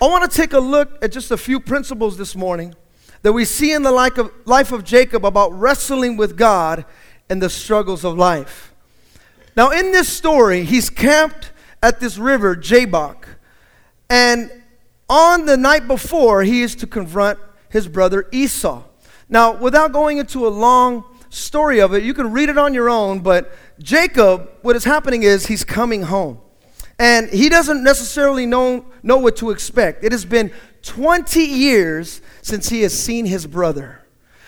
I 0.00 0.06
want 0.06 0.30
to 0.30 0.36
take 0.36 0.52
a 0.52 0.60
look 0.60 1.02
at 1.02 1.10
just 1.10 1.32
a 1.32 1.36
few 1.36 1.58
principles 1.58 2.16
this 2.16 2.36
morning 2.36 2.74
that 3.22 3.32
we 3.32 3.44
see 3.44 3.72
in 3.72 3.82
the 3.82 3.90
life 3.90 4.70
of 4.72 4.84
Jacob 4.84 5.24
about 5.24 5.52
wrestling 5.52 6.16
with 6.16 6.36
God 6.36 6.84
and 7.28 7.42
the 7.42 7.50
struggles 7.50 8.04
of 8.04 8.16
life. 8.16 8.72
Now, 9.56 9.70
in 9.70 9.90
this 9.90 10.08
story, 10.08 10.62
he's 10.64 10.88
camped 10.88 11.50
at 11.82 11.98
this 11.98 12.16
river, 12.16 12.54
Jabbok, 12.54 13.26
and 14.08 14.52
on 15.08 15.46
the 15.46 15.56
night 15.56 15.88
before, 15.88 16.42
he 16.42 16.62
is 16.62 16.76
to 16.76 16.86
confront 16.86 17.40
his 17.68 17.88
brother 17.88 18.28
Esau. 18.30 18.84
Now, 19.28 19.56
without 19.56 19.92
going 19.92 20.18
into 20.18 20.46
a 20.46 20.50
long 20.50 21.04
story 21.30 21.80
of 21.80 21.92
it, 21.94 22.02
you 22.02 22.14
can 22.14 22.32
read 22.32 22.48
it 22.48 22.58
on 22.58 22.74
your 22.74 22.88
own, 22.88 23.20
but 23.20 23.52
Jacob, 23.78 24.48
what 24.62 24.76
is 24.76 24.84
happening 24.84 25.22
is 25.22 25.46
he's 25.46 25.64
coming 25.64 26.02
home. 26.02 26.40
And 26.98 27.28
he 27.28 27.48
doesn't 27.48 27.82
necessarily 27.82 28.46
know, 28.46 28.86
know 29.02 29.18
what 29.18 29.36
to 29.36 29.50
expect. 29.50 30.02
It 30.02 30.12
has 30.12 30.24
been 30.24 30.50
20 30.82 31.40
years 31.40 32.22
since 32.40 32.68
he 32.68 32.82
has 32.82 32.98
seen 32.98 33.26
his 33.26 33.46
brother. 33.46 34.06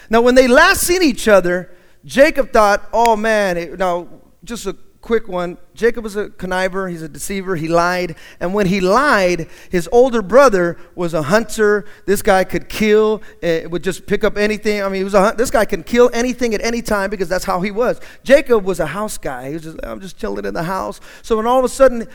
Now, 0.09 0.23
when 0.23 0.35
they 0.35 0.49
last 0.49 0.83
seen 0.83 1.03
each 1.03 1.29
other, 1.29 1.71
Jacob 2.05 2.53
thought, 2.53 2.89
oh 2.93 3.17
man, 3.17 3.57
it, 3.57 3.79
now 3.79 4.09
just 4.45 4.67
a 4.67 4.77
quick 5.01 5.29
one. 5.29 5.59
Jacob 5.75 6.05
was 6.05 6.17
a 6.17 6.29
conniver, 6.29 6.91
he's 6.91 7.03
a 7.03 7.09
deceiver, 7.09 7.57
he 7.57 7.69
lied. 7.69 8.17
And 8.41 8.53
when 8.53 8.67
he 8.67 8.81
lied, 8.81 9.49
his 9.71 9.89
older 9.93 10.23
brother 10.23 10.77
was 10.95 11.15
a 11.15 11.23
hunter. 11.23 11.85
This 12.07 12.21
guy 12.21 12.45
could 12.45 12.69
kill, 12.69 13.23
uh, 13.43 13.61
would 13.71 13.85
just 13.85 14.07
pick 14.07 14.25
up 14.25 14.37
anything. 14.37 14.83
I 14.83 14.89
mean, 14.89 15.01
he 15.01 15.05
was 15.05 15.15
a, 15.15 15.35
this 15.37 15.51
guy 15.51 15.65
can 15.65 15.83
kill 15.83 16.11
anything 16.13 16.55
at 16.55 16.63
any 16.63 16.83
time 16.83 17.11
because 17.11 17.29
that's 17.29 17.45
how 17.45 17.61
he 17.61 17.71
was. 17.71 18.01
Jacob 18.25 18.65
was 18.65 18.81
a 18.81 18.87
house 18.87 19.19
guy. 19.19 19.49
He 19.49 19.55
was 19.55 19.63
just, 19.63 19.79
I'm 19.83 20.01
just 20.01 20.19
chilling 20.19 20.45
in 20.45 20.55
the 20.55 20.65
house. 20.65 21.01
So 21.23 21.37
when 21.37 21.47
all 21.47 21.59
of 21.59 21.65
a 21.65 21.69
sudden 21.69 22.09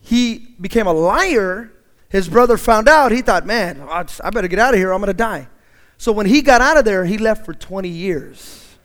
he 0.00 0.54
became 0.60 0.86
a 0.86 0.92
liar, 0.92 1.72
his 2.08 2.28
brother 2.28 2.56
found 2.56 2.88
out, 2.88 3.12
he 3.12 3.22
thought, 3.22 3.46
man, 3.46 3.80
I 3.80 4.30
better 4.30 4.48
get 4.48 4.58
out 4.58 4.74
of 4.74 4.78
here, 4.78 4.92
I'm 4.92 5.00
going 5.00 5.08
to 5.08 5.14
die. 5.14 5.48
So 5.98 6.12
when 6.12 6.26
he 6.26 6.42
got 6.42 6.60
out 6.60 6.76
of 6.76 6.84
there, 6.84 7.04
he 7.04 7.18
left 7.18 7.44
for 7.44 7.54
20 7.54 7.88
years. 7.88 8.76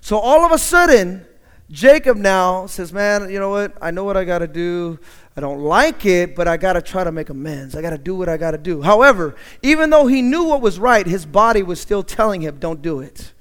So 0.00 0.18
all 0.18 0.44
of 0.44 0.52
a 0.52 0.58
sudden, 0.58 1.26
Jacob 1.70 2.16
now 2.16 2.66
says, 2.66 2.92
Man, 2.92 3.30
you 3.30 3.38
know 3.38 3.50
what? 3.50 3.76
I 3.80 3.90
know 3.90 4.04
what 4.04 4.16
I 4.16 4.24
got 4.24 4.38
to 4.38 4.46
do. 4.46 4.98
I 5.36 5.40
don't 5.40 5.60
like 5.60 6.06
it, 6.06 6.34
but 6.34 6.48
I 6.48 6.56
got 6.56 6.74
to 6.74 6.82
try 6.82 7.04
to 7.04 7.12
make 7.12 7.28
amends. 7.28 7.76
I 7.76 7.82
got 7.82 7.90
to 7.90 7.98
do 7.98 8.14
what 8.14 8.28
I 8.28 8.36
got 8.36 8.52
to 8.52 8.58
do. 8.58 8.82
However, 8.82 9.34
even 9.62 9.90
though 9.90 10.06
he 10.06 10.22
knew 10.22 10.44
what 10.44 10.60
was 10.60 10.78
right, 10.78 11.06
his 11.06 11.26
body 11.26 11.62
was 11.62 11.80
still 11.80 12.02
telling 12.02 12.40
him, 12.40 12.58
Don't 12.58 12.80
do 12.80 13.00
it. 13.00 13.32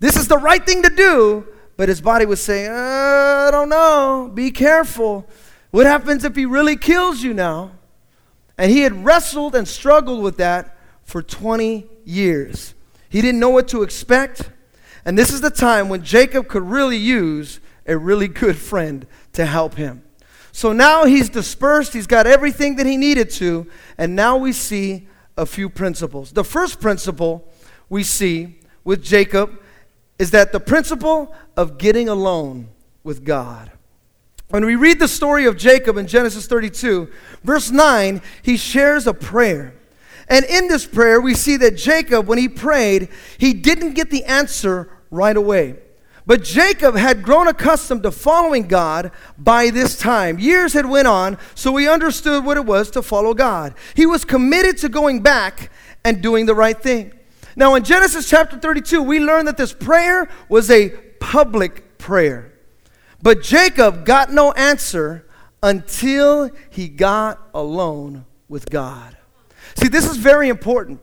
This 0.00 0.16
is 0.16 0.28
the 0.28 0.38
right 0.38 0.64
thing 0.64 0.82
to 0.82 0.90
do, 0.90 1.46
but 1.76 1.88
his 1.88 2.00
body 2.00 2.24
was 2.24 2.42
saying, 2.42 2.70
uh, 2.70 2.74
I 2.74 3.50
don't 3.50 3.68
know. 3.68 4.30
Be 4.32 4.50
careful. 4.50 5.26
What 5.70 5.86
happens 5.86 6.24
if 6.24 6.34
he 6.34 6.46
really 6.46 6.76
kills 6.76 7.22
you 7.22 7.34
now? 7.34 7.72
And 8.56 8.70
he 8.70 8.80
had 8.80 9.04
wrestled 9.04 9.54
and 9.54 9.68
struggled 9.68 10.22
with 10.22 10.38
that 10.38 10.76
for 11.04 11.22
20 11.22 11.86
years. 12.04 12.74
He 13.10 13.20
didn't 13.20 13.40
know 13.40 13.50
what 13.50 13.68
to 13.68 13.82
expect. 13.82 14.50
And 15.10 15.18
this 15.18 15.32
is 15.32 15.40
the 15.40 15.50
time 15.50 15.88
when 15.88 16.04
Jacob 16.04 16.46
could 16.46 16.62
really 16.62 16.96
use 16.96 17.58
a 17.84 17.98
really 17.98 18.28
good 18.28 18.56
friend 18.56 19.08
to 19.32 19.44
help 19.44 19.74
him. 19.74 20.04
So 20.52 20.72
now 20.72 21.04
he's 21.04 21.28
dispersed, 21.28 21.94
he's 21.94 22.06
got 22.06 22.28
everything 22.28 22.76
that 22.76 22.86
he 22.86 22.96
needed 22.96 23.28
to, 23.30 23.66
and 23.98 24.14
now 24.14 24.36
we 24.36 24.52
see 24.52 25.08
a 25.36 25.46
few 25.46 25.68
principles. 25.68 26.30
The 26.30 26.44
first 26.44 26.80
principle 26.80 27.44
we 27.88 28.04
see 28.04 28.60
with 28.84 29.02
Jacob 29.02 29.60
is 30.20 30.30
that 30.30 30.52
the 30.52 30.60
principle 30.60 31.34
of 31.56 31.76
getting 31.76 32.08
alone 32.08 32.68
with 33.02 33.24
God. 33.24 33.72
When 34.50 34.64
we 34.64 34.76
read 34.76 35.00
the 35.00 35.08
story 35.08 35.44
of 35.44 35.56
Jacob 35.56 35.96
in 35.96 36.06
Genesis 36.06 36.46
32, 36.46 37.10
verse 37.42 37.72
9, 37.72 38.22
he 38.42 38.56
shares 38.56 39.08
a 39.08 39.14
prayer. 39.14 39.74
And 40.28 40.44
in 40.44 40.68
this 40.68 40.86
prayer, 40.86 41.20
we 41.20 41.34
see 41.34 41.56
that 41.56 41.76
Jacob, 41.76 42.28
when 42.28 42.38
he 42.38 42.48
prayed, 42.48 43.08
he 43.38 43.52
didn't 43.52 43.94
get 43.94 44.10
the 44.10 44.22
answer 44.22 44.88
right 45.10 45.36
away. 45.36 45.76
But 46.26 46.44
Jacob 46.44 46.96
had 46.96 47.22
grown 47.22 47.48
accustomed 47.48 48.02
to 48.04 48.10
following 48.10 48.68
God 48.68 49.10
by 49.36 49.70
this 49.70 49.98
time. 49.98 50.38
Years 50.38 50.74
had 50.74 50.86
went 50.86 51.08
on, 51.08 51.38
so 51.54 51.74
he 51.76 51.88
understood 51.88 52.44
what 52.44 52.56
it 52.56 52.66
was 52.66 52.90
to 52.92 53.02
follow 53.02 53.34
God. 53.34 53.74
He 53.94 54.06
was 54.06 54.24
committed 54.24 54.78
to 54.78 54.88
going 54.88 55.22
back 55.22 55.70
and 56.04 56.22
doing 56.22 56.46
the 56.46 56.54
right 56.54 56.80
thing. 56.80 57.12
Now 57.56 57.74
in 57.74 57.84
Genesis 57.84 58.28
chapter 58.28 58.58
32, 58.58 59.02
we 59.02 59.18
learn 59.18 59.46
that 59.46 59.56
this 59.56 59.72
prayer 59.72 60.28
was 60.48 60.70
a 60.70 60.90
public 61.18 61.98
prayer. 61.98 62.52
But 63.22 63.42
Jacob 63.42 64.04
got 64.04 64.32
no 64.32 64.52
answer 64.52 65.26
until 65.62 66.50
he 66.70 66.88
got 66.88 67.40
alone 67.52 68.24
with 68.48 68.70
God. 68.70 69.16
See, 69.76 69.88
this 69.88 70.08
is 70.08 70.16
very 70.16 70.48
important 70.48 71.00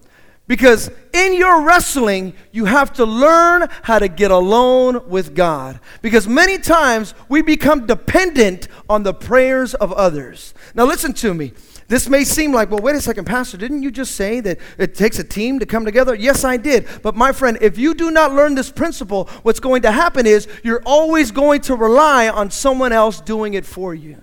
because 0.47 0.89
in 1.13 1.35
your 1.35 1.61
wrestling, 1.65 2.33
you 2.51 2.65
have 2.65 2.93
to 2.93 3.05
learn 3.05 3.67
how 3.83 3.99
to 3.99 4.07
get 4.07 4.31
alone 4.31 5.09
with 5.09 5.35
God. 5.35 5.79
Because 6.01 6.27
many 6.27 6.57
times 6.57 7.13
we 7.27 7.41
become 7.41 7.85
dependent 7.85 8.69
on 8.89 9.03
the 9.03 9.13
prayers 9.13 9.73
of 9.73 9.91
others. 9.91 10.53
Now, 10.73 10.85
listen 10.85 11.13
to 11.13 11.33
me. 11.33 11.53
This 11.89 12.09
may 12.09 12.23
seem 12.25 12.51
like, 12.53 12.69
well, 12.69 12.81
wait 12.81 12.95
a 12.95 13.01
second, 13.01 13.25
Pastor, 13.25 13.57
didn't 13.57 13.81
you 13.81 13.91
just 13.91 14.15
say 14.15 14.41
that 14.41 14.59
it 14.77 14.93
takes 14.93 15.19
a 15.19 15.23
team 15.23 15.59
to 15.59 15.65
come 15.65 15.85
together? 15.85 16.13
Yes, 16.15 16.43
I 16.43 16.57
did. 16.57 16.85
But 17.01 17.15
my 17.15 17.31
friend, 17.31 17.57
if 17.61 17.77
you 17.77 17.93
do 17.93 18.11
not 18.11 18.33
learn 18.33 18.55
this 18.55 18.71
principle, 18.71 19.25
what's 19.43 19.61
going 19.61 19.83
to 19.83 19.91
happen 19.91 20.25
is 20.25 20.47
you're 20.63 20.81
always 20.85 21.31
going 21.31 21.61
to 21.61 21.75
rely 21.75 22.27
on 22.27 22.51
someone 22.51 22.91
else 22.91 23.21
doing 23.21 23.53
it 23.53 23.65
for 23.65 23.95
you. 23.95 24.21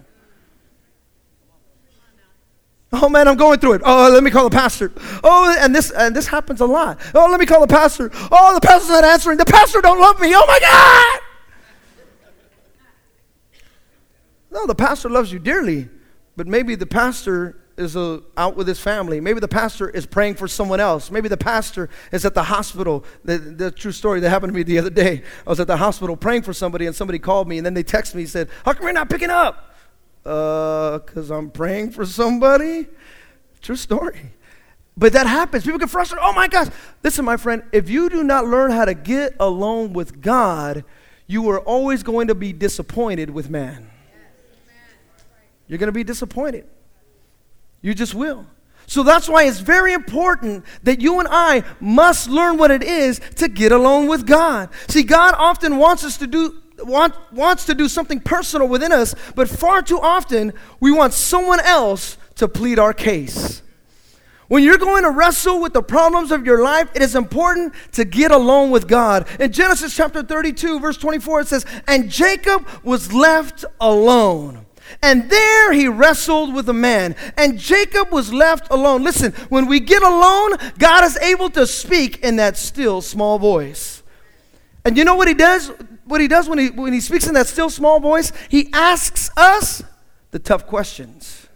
Oh 2.95 3.09
man, 3.09 3.29
I'm 3.29 3.37
going 3.37 3.59
through 3.59 3.75
it. 3.75 3.83
Oh, 3.85 4.11
let 4.11 4.23
me 4.23 4.31
call 4.31 4.49
the 4.49 4.55
pastor. 4.55 4.92
Oh, 5.23 5.57
and 5.59 5.75
this 5.75 5.90
and 5.90 6.14
this 6.14 6.27
happens 6.27 6.61
a 6.61 6.66
lot. 6.66 7.01
Oh, 7.14 7.29
let 7.31 7.40
me 7.40 7.47
call 7.47 7.61
the 7.61 7.66
pastor. 7.66 8.11
Oh, 8.31 8.55
the 8.55 8.61
pastor's 8.61 8.90
not 8.90 9.05
answering. 9.05 9.38
The 9.38 9.45
pastor 9.45 9.81
don't 9.81 10.01
love 10.01 10.21
me. 10.21 10.33
Oh 10.35 10.45
my 10.47 10.59
God. 10.61 11.21
No, 14.51 14.66
the 14.66 14.75
pastor 14.75 15.11
loves 15.11 15.33
you 15.33 15.40
dearly, 15.40 15.88
but 16.37 16.47
maybe 16.47 16.77
the 16.77 16.87
pastor 16.87 17.61
is 17.77 17.97
uh, 17.97 18.21
out 18.37 18.57
with 18.57 18.68
his 18.68 18.79
family. 18.79 19.21
Maybe 19.21 19.40
the 19.40 19.49
pastor 19.49 19.88
is 19.90 20.07
praying 20.07 20.37
for 20.37 20.47
someone 20.47 20.79
else. 20.79 21.11
Maybe 21.11 21.29
the 21.29 21.37
pastor 21.37 21.90
is 22.12 22.25
at 22.25 22.35
the 22.35 22.45
hospital. 22.45 23.05
The, 23.25 23.38
the 23.38 23.71
true 23.71 23.92
story 23.92 24.21
that 24.21 24.31
happened 24.31 24.53
to 24.53 24.55
me 24.55 24.62
the 24.62 24.79
other 24.79 24.90
day. 24.90 25.23
I 25.45 25.51
was 25.51 25.59
at 25.61 25.66
the 25.66 25.77
hospital 25.77 26.16
praying 26.16 26.42
for 26.42 26.53
somebody, 26.53 26.87
and 26.87 26.95
somebody 26.95 27.18
called 27.18 27.49
me, 27.49 27.59
and 27.59 27.66
then 27.66 27.75
they 27.75 27.83
texted 27.83 28.14
me 28.14 28.23
and 28.23 28.31
said, 28.31 28.49
How 28.64 28.73
come 28.75 28.85
you're 28.85 28.92
not 28.92 29.11
picking 29.11 29.31
up? 29.31 29.74
Uh, 30.25 30.99
because 30.99 31.31
I'm 31.31 31.51
praying 31.51 31.91
for 31.91 32.07
somebody? 32.07 32.87
True 33.61 33.77
story. 33.77 34.33
But 34.97 35.13
that 35.15 35.27
happens. 35.27 35.65
People 35.65 35.79
get 35.79 35.91
frustrated. 35.91 36.25
Oh 36.25 36.33
my 36.33 36.49
gosh. 36.49 36.69
Listen, 37.03 37.25
my 37.25 37.37
friend, 37.37 37.63
if 37.73 37.91
you 37.91 38.09
do 38.09 38.23
not 38.23 38.47
learn 38.47 38.71
how 38.71 38.85
to 38.85 38.95
get 38.95 39.35
alone 39.41 39.93
with 39.93 40.21
God, 40.21 40.85
you 41.27 41.49
are 41.51 41.61
always 41.61 42.03
going 42.03 42.29
to 42.29 42.35
be 42.35 42.53
disappointed 42.53 43.31
with 43.31 43.51
man. 43.51 43.91
You're 45.67 45.79
going 45.79 45.89
to 45.89 45.93
be 45.93 46.05
disappointed. 46.05 46.67
You 47.81 47.95
just 47.95 48.15
will. 48.15 48.47
So 48.87 49.03
that's 49.03 49.29
why 49.29 49.45
it's 49.45 49.61
very 49.61 49.95
important 49.95 50.65
that 50.83 51.01
you 51.01 51.19
and 51.19 51.29
I 51.31 51.65
must 51.81 52.29
learn 52.29 52.59
what 52.59 52.71
it 52.71 52.83
is 52.83 53.19
to 53.37 53.49
get 53.49 53.73
alone 53.73 54.07
with 54.07 54.27
God. 54.27 54.69
See, 54.89 55.03
God 55.03 55.35
often 55.39 55.79
wants 55.79 56.05
us 56.05 56.19
to 56.19 56.27
do 56.27 56.61
want, 56.79 57.15
wants 57.33 57.67
to 57.67 57.75
do 57.75 57.89
something 57.89 58.21
personal 58.21 58.69
within 58.69 58.93
us, 58.93 59.15
but 59.35 59.49
far 59.49 59.83
too 59.83 60.01
often 60.01 60.53
we 60.81 60.93
want 60.93 61.13
someone 61.13 61.61
else 61.61 62.17
to 62.37 62.49
plead 62.49 62.79
our 62.79 62.93
case. 62.93 63.63
When 64.49 64.63
you're 64.63 64.79
going 64.79 65.05
to 65.05 65.11
wrestle 65.11 65.61
with 65.61 65.73
the 65.73 65.83
problems 65.83 66.31
of 66.31 66.45
your 66.45 66.63
life, 66.63 66.91
it 66.95 67.03
is 67.03 67.15
important 67.15 67.75
to 67.93 68.05
get 68.05 68.31
alone 68.31 68.71
with 68.71 68.87
God. 68.87 69.27
In 69.41 69.53
Genesis 69.53 69.97
chapter 69.97 70.23
32, 70.23 70.81
verse 70.81 70.99
24, 70.99 71.41
it 71.41 71.49
says, 71.49 71.67
And 71.89 72.11
Jacob 72.11 72.69
was 72.83 73.13
left 73.13 73.65
alone. 73.81 74.67
And 75.03 75.31
there 75.31 75.73
he 75.73 75.89
wrestled 75.89 76.55
with 76.55 76.69
a 76.69 76.75
man. 76.75 77.17
And 77.39 77.59
Jacob 77.59 78.13
was 78.13 78.33
left 78.33 78.71
alone. 78.71 79.03
Listen, 79.03 79.33
when 79.49 79.67
we 79.67 79.81
get 79.81 80.03
alone, 80.03 80.53
God 80.79 81.05
is 81.05 81.17
able 81.19 81.49
to 81.51 81.67
speak 81.67 82.21
in 82.21 82.37
that 82.37 82.59
still 82.59 83.01
small 83.01 83.39
voice. 83.39 84.03
And 84.85 84.99
you 84.99 85.05
know 85.05 85.15
what 85.15 85.29
he 85.29 85.35
does? 85.35 85.73
What 86.07 86.21
he 86.21 86.29
does 86.29 86.49
when 86.49 86.59
he, 86.59 86.71
when 86.71 86.93
he 86.93 87.01
speaks 87.01 87.27
in 87.27 87.35
that 87.35 87.47
still 87.47 87.71
small 87.71 88.01
voice, 88.01 88.33
he 88.49 88.69
asks 88.73 89.31
us 89.37 89.83
the 90.31 90.38
tough 90.38 90.67
questions. 90.67 91.49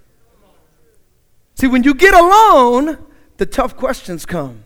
See, 1.55 1.67
when 1.67 1.83
you 1.83 1.95
get 1.95 2.15
alone, 2.15 2.99
the 3.37 3.47
tough 3.47 3.77
questions 3.77 4.25
come. 4.25 4.65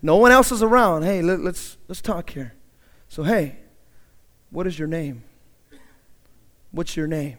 No 0.00 0.16
one 0.16 0.30
else 0.30 0.52
is 0.52 0.62
around. 0.62 1.02
Hey, 1.02 1.22
let, 1.22 1.40
let's, 1.40 1.76
let's 1.88 2.00
talk 2.00 2.30
here. 2.30 2.54
So, 3.08 3.24
hey, 3.24 3.56
what 4.50 4.66
is 4.66 4.78
your 4.78 4.88
name? 4.88 5.24
What's 6.70 6.96
your 6.96 7.06
name? 7.06 7.38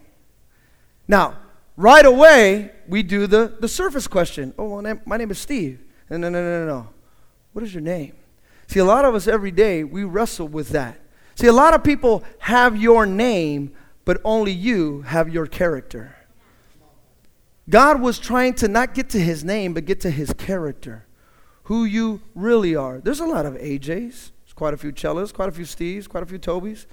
Now, 1.08 1.38
right 1.76 2.04
away, 2.04 2.72
we 2.88 3.02
do 3.02 3.26
the, 3.26 3.56
the 3.58 3.68
surface 3.68 4.06
question. 4.06 4.52
Oh, 4.58 4.82
my 5.06 5.16
name 5.16 5.30
is 5.30 5.38
Steve. 5.38 5.80
No, 6.10 6.16
no, 6.18 6.28
no, 6.28 6.42
no, 6.42 6.66
no. 6.66 6.88
What 7.52 7.64
is 7.64 7.72
your 7.72 7.82
name? 7.82 8.14
See, 8.66 8.80
a 8.80 8.84
lot 8.84 9.04
of 9.04 9.14
us 9.14 9.26
every 9.26 9.50
day, 9.50 9.82
we 9.82 10.04
wrestle 10.04 10.46
with 10.46 10.68
that. 10.70 11.00
See, 11.40 11.46
a 11.46 11.54
lot 11.54 11.72
of 11.72 11.82
people 11.82 12.22
have 12.40 12.76
your 12.76 13.06
name, 13.06 13.72
but 14.04 14.20
only 14.24 14.52
you 14.52 15.00
have 15.06 15.30
your 15.30 15.46
character. 15.46 16.14
God 17.70 18.02
was 18.02 18.18
trying 18.18 18.52
to 18.56 18.68
not 18.68 18.92
get 18.92 19.08
to 19.08 19.18
his 19.18 19.42
name, 19.42 19.72
but 19.72 19.86
get 19.86 20.00
to 20.00 20.10
his 20.10 20.34
character, 20.34 21.06
who 21.62 21.86
you 21.86 22.20
really 22.34 22.76
are. 22.76 23.00
There's 23.00 23.20
a 23.20 23.24
lot 23.24 23.46
of 23.46 23.54
AJs, 23.54 23.86
there's 23.88 24.52
quite 24.54 24.74
a 24.74 24.76
few 24.76 24.92
Cellas, 24.92 25.32
quite 25.32 25.48
a 25.48 25.52
few 25.52 25.64
Steves, 25.64 26.06
quite 26.06 26.22
a 26.22 26.26
few 26.26 26.38
Tobys, 26.38 26.84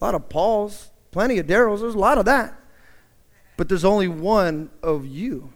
a 0.00 0.04
lot 0.06 0.14
of 0.14 0.30
Pauls, 0.30 0.92
plenty 1.10 1.36
of 1.36 1.46
Daryls. 1.46 1.80
There's 1.80 1.94
a 1.94 1.98
lot 1.98 2.16
of 2.16 2.24
that. 2.24 2.58
But 3.58 3.68
there's 3.68 3.84
only 3.84 4.08
one 4.08 4.70
of 4.82 5.04
you. 5.04 5.52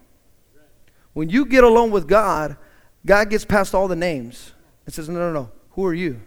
When 1.15 1.31
you 1.31 1.47
get 1.47 1.65
alone 1.65 1.91
with 1.91 2.07
God, 2.07 2.59
God 3.07 3.31
gets 3.31 3.47
past 3.47 3.75
all 3.75 3.89
the 3.89 3.97
names 3.97 4.53
and 4.85 4.95
says, 4.95 5.09
No, 5.09 5.19
no, 5.19 5.33
no. 5.33 5.51
Who 5.71 5.87
are 5.87 5.95
you? 5.95 6.21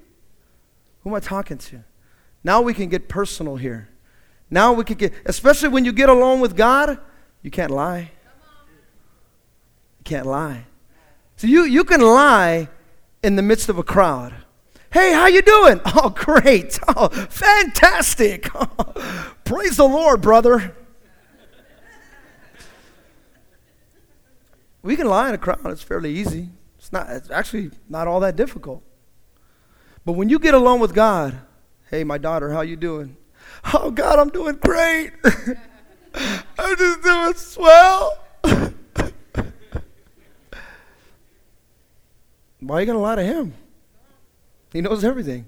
Who 1.03 1.11
am 1.11 1.15
I 1.15 1.19
talking 1.19 1.59
to? 1.59 1.83
Now 2.47 2.61
we 2.61 2.73
can 2.73 2.87
get 2.87 3.09
personal 3.09 3.57
here. 3.57 3.89
Now 4.49 4.71
we 4.71 4.85
can 4.85 4.95
get, 4.95 5.11
especially 5.25 5.67
when 5.67 5.83
you 5.83 5.91
get 5.91 6.07
alone 6.07 6.39
with 6.39 6.55
God, 6.55 6.97
you 7.41 7.51
can't 7.51 7.71
lie. 7.71 8.09
You 9.97 10.03
can't 10.05 10.25
lie. 10.25 10.63
So 11.35 11.45
you, 11.45 11.65
you 11.65 11.83
can 11.83 11.99
lie 11.99 12.69
in 13.21 13.35
the 13.35 13.41
midst 13.41 13.67
of 13.67 13.77
a 13.77 13.83
crowd. 13.83 14.33
Hey, 14.91 15.11
how 15.11 15.27
you 15.27 15.41
doing? 15.41 15.81
Oh, 15.87 16.09
great. 16.09 16.79
Oh, 16.95 17.09
fantastic. 17.09 18.47
praise 19.43 19.75
the 19.75 19.83
Lord, 19.83 20.21
brother. 20.21 20.73
We 24.81 24.95
can 24.95 25.07
lie 25.07 25.27
in 25.27 25.35
a 25.35 25.37
crowd. 25.37 25.65
It's 25.65 25.83
fairly 25.83 26.13
easy. 26.13 26.51
It's 26.77 26.93
not 26.93 27.09
it's 27.09 27.29
actually 27.29 27.71
not 27.89 28.07
all 28.07 28.21
that 28.21 28.37
difficult. 28.37 28.83
But 30.05 30.13
when 30.13 30.29
you 30.29 30.39
get 30.39 30.53
alone 30.53 30.79
with 30.79 30.93
God, 30.93 31.41
hey, 31.89 32.03
my 32.03 32.17
daughter, 32.17 32.51
how 32.51 32.61
you 32.61 32.75
doing? 32.75 33.17
Oh, 33.73 33.91
God, 33.91 34.19
I'm 34.19 34.29
doing 34.29 34.55
great. 34.55 35.11
I'm 36.13 36.77
just 36.77 37.01
doing 37.01 37.33
swell. 37.35 38.23
Why 42.59 42.77
are 42.77 42.81
you 42.81 42.85
to 42.87 42.97
lie 42.97 43.15
to 43.15 43.23
him? 43.23 43.53
He 44.73 44.81
knows 44.81 45.03
everything. 45.03 45.45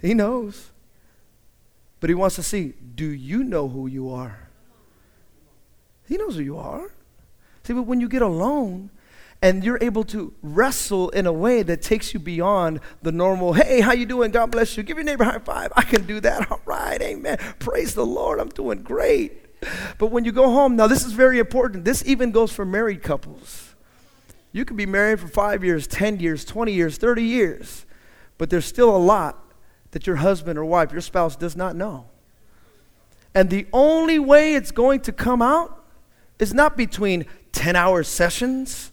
He 0.00 0.12
knows. 0.14 0.70
But 2.00 2.10
he 2.10 2.14
wants 2.14 2.36
to 2.36 2.42
see 2.42 2.74
do 2.94 3.06
you 3.06 3.42
know 3.42 3.68
who 3.68 3.86
you 3.86 4.10
are? 4.10 4.48
He 6.06 6.16
knows 6.16 6.36
who 6.36 6.42
you 6.42 6.58
are. 6.58 6.92
See, 7.64 7.72
but 7.72 7.82
when 7.82 8.00
you 8.00 8.08
get 8.08 8.22
alone 8.22 8.90
and 9.42 9.62
you're 9.62 9.78
able 9.80 10.04
to 10.04 10.32
wrestle 10.42 11.10
in 11.10 11.26
a 11.26 11.32
way 11.32 11.62
that 11.62 11.82
takes 11.82 12.14
you 12.14 12.20
beyond 12.20 12.80
the 13.02 13.12
normal, 13.12 13.52
hey, 13.52 13.80
how 13.80 13.92
you 13.92 14.06
doing? 14.06 14.30
God 14.30 14.50
bless 14.50 14.76
you. 14.76 14.82
Give 14.82 14.96
your 14.96 15.04
neighbor 15.04 15.24
a 15.24 15.32
high 15.32 15.38
five. 15.38 15.72
I 15.76 15.82
can 15.82 16.06
do 16.06 16.20
that. 16.20 16.50
All 16.50 16.60
right, 16.64 17.00
amen. 17.00 17.38
Praise 17.58 17.94
the 17.94 18.06
Lord. 18.06 18.40
I'm 18.40 18.48
doing 18.48 18.82
great. 18.82 19.44
But 19.98 20.08
when 20.08 20.24
you 20.24 20.32
go 20.32 20.50
home, 20.50 20.76
now 20.76 20.86
this 20.86 21.04
is 21.04 21.12
very 21.12 21.38
important. 21.38 21.84
This 21.84 22.04
even 22.06 22.30
goes 22.30 22.52
for 22.52 22.64
married 22.64 23.02
couples. 23.02 23.74
You 24.52 24.64
could 24.64 24.76
be 24.76 24.86
married 24.86 25.20
for 25.20 25.28
five 25.28 25.62
years, 25.62 25.86
10 25.86 26.20
years, 26.20 26.44
20 26.44 26.72
years, 26.72 26.96
30 26.96 27.22
years, 27.22 27.84
but 28.38 28.48
there's 28.48 28.64
still 28.64 28.94
a 28.94 28.98
lot 28.98 29.42
that 29.90 30.06
your 30.06 30.16
husband 30.16 30.58
or 30.58 30.64
wife, 30.64 30.92
your 30.92 31.00
spouse, 31.00 31.36
does 31.36 31.56
not 31.56 31.76
know. 31.76 32.06
And 33.34 33.50
the 33.50 33.66
only 33.72 34.18
way 34.18 34.54
it's 34.54 34.70
going 34.70 35.00
to 35.00 35.12
come 35.12 35.42
out 35.42 35.84
is 36.38 36.54
not 36.54 36.76
between 36.76 37.26
10 37.52 37.76
hour 37.76 38.02
sessions 38.02 38.92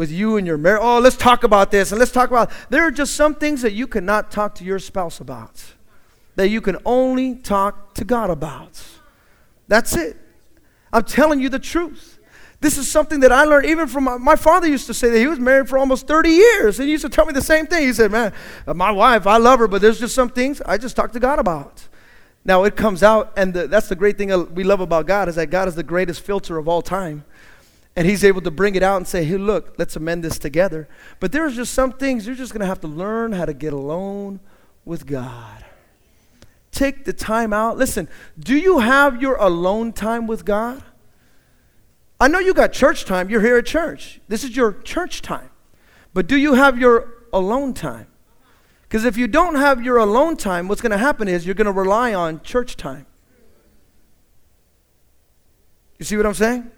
with 0.00 0.10
you 0.10 0.38
and 0.38 0.46
your 0.46 0.56
marriage. 0.56 0.80
Oh, 0.82 0.98
let's 0.98 1.14
talk 1.14 1.44
about 1.44 1.70
this 1.70 1.92
and 1.92 1.98
let's 1.98 2.10
talk 2.10 2.30
about. 2.30 2.50
There 2.70 2.86
are 2.86 2.90
just 2.90 3.14
some 3.14 3.34
things 3.34 3.60
that 3.60 3.74
you 3.74 3.86
cannot 3.86 4.30
talk 4.30 4.54
to 4.54 4.64
your 4.64 4.78
spouse 4.78 5.20
about, 5.20 5.62
that 6.36 6.48
you 6.48 6.62
can 6.62 6.78
only 6.86 7.34
talk 7.34 7.92
to 7.96 8.04
God 8.06 8.30
about. 8.30 8.82
That's 9.68 9.94
it. 9.94 10.16
I'm 10.90 11.04
telling 11.04 11.38
you 11.38 11.50
the 11.50 11.58
truth. 11.58 12.18
This 12.62 12.78
is 12.78 12.90
something 12.90 13.20
that 13.20 13.30
I 13.30 13.44
learned 13.44 13.66
even 13.66 13.88
from 13.88 14.04
my, 14.04 14.16
my, 14.16 14.36
father 14.36 14.66
used 14.66 14.86
to 14.86 14.94
say 14.94 15.10
that 15.10 15.18
he 15.18 15.26
was 15.26 15.38
married 15.38 15.68
for 15.68 15.76
almost 15.76 16.06
30 16.06 16.30
years. 16.30 16.78
And 16.78 16.86
he 16.86 16.92
used 16.92 17.04
to 17.04 17.10
tell 17.10 17.26
me 17.26 17.34
the 17.34 17.42
same 17.42 17.66
thing. 17.66 17.86
He 17.86 17.92
said, 17.92 18.10
Man, 18.10 18.32
my 18.66 18.90
wife, 18.90 19.26
I 19.26 19.36
love 19.36 19.58
her, 19.58 19.68
but 19.68 19.82
there's 19.82 20.00
just 20.00 20.14
some 20.14 20.30
things 20.30 20.62
I 20.64 20.78
just 20.78 20.96
talk 20.96 21.12
to 21.12 21.20
God 21.20 21.38
about. 21.38 21.88
Now 22.42 22.64
it 22.64 22.74
comes 22.74 23.02
out, 23.02 23.34
and 23.36 23.52
the, 23.52 23.66
that's 23.68 23.90
the 23.90 23.96
great 23.96 24.16
thing 24.16 24.54
we 24.54 24.64
love 24.64 24.80
about 24.80 25.06
God 25.06 25.28
is 25.28 25.34
that 25.34 25.50
God 25.50 25.68
is 25.68 25.74
the 25.74 25.82
greatest 25.82 26.22
filter 26.22 26.56
of 26.56 26.68
all 26.68 26.80
time. 26.80 27.26
And 27.96 28.06
he's 28.06 28.24
able 28.24 28.40
to 28.42 28.50
bring 28.50 28.76
it 28.76 28.82
out 28.82 28.96
and 28.98 29.06
say, 29.06 29.24
hey, 29.24 29.36
look, 29.36 29.74
let's 29.76 29.96
amend 29.96 30.22
this 30.22 30.38
together. 30.38 30.88
But 31.18 31.32
there's 31.32 31.56
just 31.56 31.74
some 31.74 31.92
things 31.92 32.26
you're 32.26 32.36
just 32.36 32.52
going 32.52 32.60
to 32.60 32.66
have 32.66 32.80
to 32.80 32.88
learn 32.88 33.32
how 33.32 33.44
to 33.44 33.52
get 33.52 33.72
alone 33.72 34.40
with 34.84 35.06
God. 35.06 35.64
Take 36.70 37.04
the 37.04 37.12
time 37.12 37.52
out. 37.52 37.76
Listen, 37.76 38.08
do 38.38 38.56
you 38.56 38.78
have 38.78 39.20
your 39.20 39.34
alone 39.36 39.92
time 39.92 40.26
with 40.26 40.44
God? 40.44 40.82
I 42.20 42.28
know 42.28 42.38
you 42.38 42.54
got 42.54 42.72
church 42.72 43.04
time. 43.06 43.28
You're 43.28 43.40
here 43.40 43.56
at 43.56 43.66
church. 43.66 44.20
This 44.28 44.44
is 44.44 44.56
your 44.56 44.74
church 44.82 45.20
time. 45.20 45.50
But 46.14 46.26
do 46.26 46.36
you 46.36 46.54
have 46.54 46.78
your 46.78 47.14
alone 47.32 47.74
time? 47.74 48.06
Because 48.82 49.04
if 49.04 49.16
you 49.16 49.26
don't 49.26 49.54
have 49.54 49.82
your 49.82 49.96
alone 49.96 50.36
time, 50.36 50.68
what's 50.68 50.80
going 50.80 50.90
to 50.90 50.98
happen 50.98 51.28
is 51.28 51.46
you're 51.46 51.54
going 51.54 51.66
to 51.66 51.72
rely 51.72 52.12
on 52.12 52.40
church 52.42 52.76
time. 52.76 53.06
You 55.98 56.04
see 56.04 56.16
what 56.16 56.26
I'm 56.26 56.34
saying? 56.34 56.70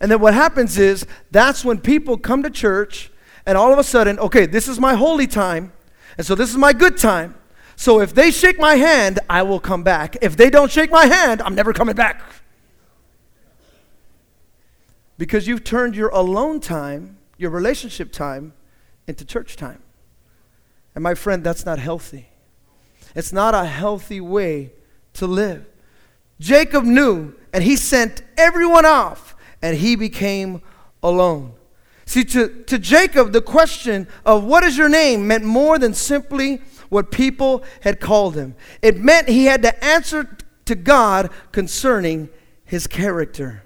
And 0.00 0.10
then 0.10 0.20
what 0.20 0.34
happens 0.34 0.78
is 0.78 1.06
that's 1.30 1.64
when 1.64 1.80
people 1.80 2.18
come 2.18 2.42
to 2.42 2.50
church 2.50 3.10
and 3.46 3.56
all 3.56 3.72
of 3.72 3.78
a 3.78 3.84
sudden, 3.84 4.18
okay, 4.18 4.46
this 4.46 4.68
is 4.68 4.78
my 4.78 4.94
holy 4.94 5.26
time, 5.26 5.72
and 6.18 6.26
so 6.26 6.34
this 6.34 6.50
is 6.50 6.56
my 6.56 6.72
good 6.72 6.96
time. 6.96 7.34
So 7.76 8.00
if 8.00 8.14
they 8.14 8.30
shake 8.30 8.58
my 8.58 8.74
hand, 8.74 9.20
I 9.28 9.42
will 9.42 9.60
come 9.60 9.82
back. 9.82 10.16
If 10.22 10.36
they 10.36 10.50
don't 10.50 10.70
shake 10.70 10.90
my 10.90 11.06
hand, 11.06 11.42
I'm 11.42 11.54
never 11.54 11.72
coming 11.72 11.94
back. 11.94 12.22
Because 15.18 15.46
you've 15.46 15.62
turned 15.62 15.94
your 15.94 16.08
alone 16.08 16.60
time, 16.60 17.18
your 17.36 17.50
relationship 17.50 18.12
time, 18.12 18.54
into 19.06 19.24
church 19.24 19.56
time. 19.56 19.82
And 20.94 21.02
my 21.02 21.14
friend, 21.14 21.44
that's 21.44 21.64
not 21.64 21.78
healthy. 21.78 22.30
It's 23.14 23.32
not 23.32 23.54
a 23.54 23.64
healthy 23.64 24.20
way 24.20 24.72
to 25.14 25.26
live. 25.26 25.66
Jacob 26.40 26.84
knew, 26.84 27.34
and 27.52 27.62
he 27.62 27.76
sent 27.76 28.22
everyone 28.36 28.84
off 28.84 29.35
and 29.62 29.76
he 29.76 29.96
became 29.96 30.62
alone. 31.02 31.54
See, 32.04 32.24
to, 32.24 32.62
to 32.64 32.78
Jacob, 32.78 33.32
the 33.32 33.40
question 33.40 34.06
of 34.24 34.44
what 34.44 34.62
is 34.62 34.78
your 34.78 34.88
name 34.88 35.26
meant 35.26 35.44
more 35.44 35.78
than 35.78 35.92
simply 35.92 36.60
what 36.88 37.10
people 37.10 37.64
had 37.80 38.00
called 38.00 38.36
him. 38.36 38.54
It 38.80 38.98
meant 38.98 39.28
he 39.28 39.46
had 39.46 39.62
to 39.62 39.84
answer 39.84 40.36
to 40.66 40.74
God 40.74 41.30
concerning 41.50 42.28
his 42.64 42.86
character. 42.86 43.64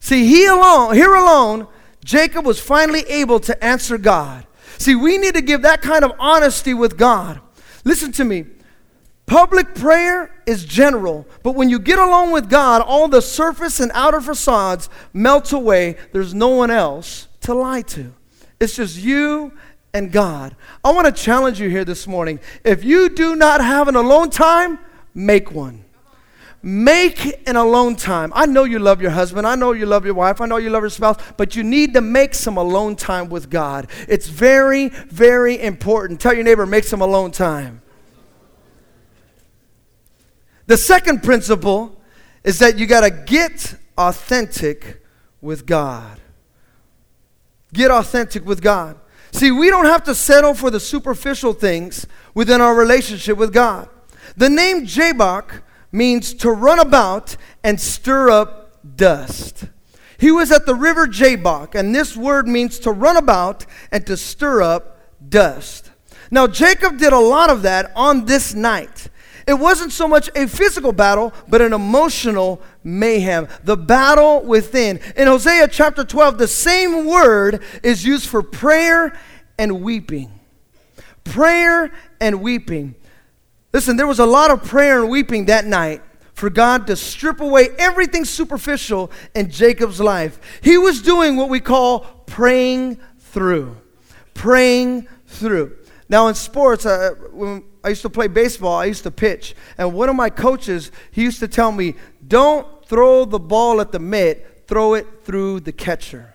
See, 0.00 0.26
he 0.26 0.46
alone, 0.46 0.94
here 0.94 1.14
alone, 1.14 1.66
Jacob 2.04 2.46
was 2.46 2.60
finally 2.60 3.00
able 3.00 3.40
to 3.40 3.64
answer 3.64 3.98
God. 3.98 4.46
See, 4.78 4.94
we 4.94 5.18
need 5.18 5.34
to 5.34 5.42
give 5.42 5.62
that 5.62 5.82
kind 5.82 6.04
of 6.04 6.12
honesty 6.18 6.72
with 6.72 6.96
God. 6.96 7.40
Listen 7.84 8.12
to 8.12 8.24
me. 8.24 8.46
Public 9.28 9.74
prayer 9.74 10.34
is 10.46 10.64
general, 10.64 11.26
but 11.42 11.54
when 11.54 11.68
you 11.68 11.78
get 11.78 11.98
along 11.98 12.32
with 12.32 12.48
God, 12.48 12.80
all 12.80 13.08
the 13.08 13.20
surface 13.20 13.78
and 13.78 13.92
outer 13.94 14.22
facades 14.22 14.88
melt 15.12 15.52
away. 15.52 15.96
There's 16.12 16.32
no 16.32 16.48
one 16.48 16.70
else 16.70 17.28
to 17.42 17.52
lie 17.52 17.82
to. 17.82 18.14
It's 18.58 18.76
just 18.76 18.96
you 18.96 19.52
and 19.92 20.10
God. 20.10 20.56
I 20.82 20.92
want 20.92 21.14
to 21.14 21.22
challenge 21.22 21.60
you 21.60 21.68
here 21.68 21.84
this 21.84 22.06
morning. 22.06 22.40
If 22.64 22.84
you 22.84 23.10
do 23.10 23.36
not 23.36 23.60
have 23.60 23.86
an 23.86 23.96
alone 23.96 24.30
time, 24.30 24.78
make 25.14 25.52
one. 25.52 25.84
Make 26.62 27.46
an 27.46 27.56
alone 27.56 27.96
time. 27.96 28.32
I 28.34 28.46
know 28.46 28.64
you 28.64 28.78
love 28.78 29.02
your 29.02 29.10
husband. 29.10 29.46
I 29.46 29.56
know 29.56 29.72
you 29.72 29.84
love 29.84 30.06
your 30.06 30.14
wife. 30.14 30.40
I 30.40 30.46
know 30.46 30.56
you 30.56 30.70
love 30.70 30.82
your 30.82 30.90
spouse, 30.90 31.18
but 31.36 31.54
you 31.54 31.62
need 31.62 31.92
to 31.92 32.00
make 32.00 32.34
some 32.34 32.56
alone 32.56 32.96
time 32.96 33.28
with 33.28 33.50
God. 33.50 33.90
It's 34.08 34.26
very, 34.26 34.88
very 34.88 35.60
important. 35.60 36.18
Tell 36.18 36.32
your 36.32 36.44
neighbor, 36.44 36.64
make 36.64 36.84
some 36.84 37.02
alone 37.02 37.30
time. 37.30 37.82
The 40.68 40.76
second 40.76 41.22
principle 41.22 41.98
is 42.44 42.58
that 42.58 42.78
you 42.78 42.86
got 42.86 43.00
to 43.00 43.10
get 43.10 43.74
authentic 43.96 45.02
with 45.40 45.64
God. 45.64 46.20
Get 47.72 47.90
authentic 47.90 48.44
with 48.44 48.60
God. 48.60 48.98
See, 49.32 49.50
we 49.50 49.70
don't 49.70 49.86
have 49.86 50.04
to 50.04 50.14
settle 50.14 50.52
for 50.52 50.70
the 50.70 50.78
superficial 50.78 51.54
things 51.54 52.06
within 52.34 52.60
our 52.60 52.74
relationship 52.74 53.38
with 53.38 53.52
God. 53.52 53.88
The 54.36 54.50
name 54.50 54.84
Jabbok 54.84 55.62
means 55.90 56.34
to 56.34 56.50
run 56.50 56.78
about 56.78 57.38
and 57.64 57.80
stir 57.80 58.28
up 58.28 58.78
dust. 58.96 59.64
He 60.18 60.30
was 60.30 60.52
at 60.52 60.66
the 60.66 60.74
river 60.74 61.06
Jabbok, 61.06 61.74
and 61.74 61.94
this 61.94 62.14
word 62.14 62.46
means 62.46 62.78
to 62.80 62.92
run 62.92 63.16
about 63.16 63.64
and 63.90 64.06
to 64.06 64.18
stir 64.18 64.60
up 64.60 64.98
dust. 65.26 65.92
Now, 66.30 66.46
Jacob 66.46 66.98
did 66.98 67.14
a 67.14 67.18
lot 67.18 67.48
of 67.48 67.62
that 67.62 67.90
on 67.96 68.26
this 68.26 68.52
night. 68.52 69.08
It 69.48 69.58
wasn't 69.58 69.92
so 69.92 70.06
much 70.06 70.28
a 70.36 70.46
physical 70.46 70.92
battle, 70.92 71.32
but 71.48 71.62
an 71.62 71.72
emotional 71.72 72.60
mayhem. 72.84 73.48
The 73.64 73.78
battle 73.78 74.42
within. 74.42 75.00
In 75.16 75.26
Hosea 75.26 75.68
chapter 75.68 76.04
12, 76.04 76.36
the 76.36 76.46
same 76.46 77.06
word 77.06 77.64
is 77.82 78.04
used 78.04 78.28
for 78.28 78.42
prayer 78.42 79.18
and 79.58 79.80
weeping. 79.80 80.30
Prayer 81.24 81.90
and 82.20 82.42
weeping. 82.42 82.94
Listen, 83.72 83.96
there 83.96 84.06
was 84.06 84.18
a 84.18 84.26
lot 84.26 84.50
of 84.50 84.64
prayer 84.64 85.00
and 85.00 85.08
weeping 85.08 85.46
that 85.46 85.64
night 85.64 86.02
for 86.34 86.50
God 86.50 86.86
to 86.88 86.94
strip 86.94 87.40
away 87.40 87.70
everything 87.78 88.26
superficial 88.26 89.10
in 89.34 89.50
Jacob's 89.50 89.98
life. 89.98 90.60
He 90.62 90.76
was 90.76 91.00
doing 91.00 91.36
what 91.36 91.48
we 91.48 91.60
call 91.60 92.00
praying 92.26 93.00
through. 93.18 93.78
Praying 94.34 95.08
through. 95.26 95.78
Now, 96.10 96.28
in 96.28 96.34
sports, 96.34 96.84
uh, 96.84 97.14
when 97.32 97.64
I 97.84 97.90
used 97.90 98.02
to 98.02 98.10
play 98.10 98.26
baseball, 98.26 98.78
I 98.78 98.86
used 98.86 99.04
to 99.04 99.10
pitch. 99.10 99.54
And 99.76 99.94
one 99.94 100.08
of 100.08 100.16
my 100.16 100.30
coaches, 100.30 100.90
he 101.10 101.22
used 101.22 101.40
to 101.40 101.48
tell 101.48 101.72
me, 101.72 101.94
don't 102.26 102.66
throw 102.86 103.24
the 103.24 103.38
ball 103.38 103.80
at 103.80 103.92
the 103.92 103.98
mitt, 103.98 104.64
throw 104.66 104.94
it 104.94 105.06
through 105.24 105.60
the 105.60 105.72
catcher. 105.72 106.34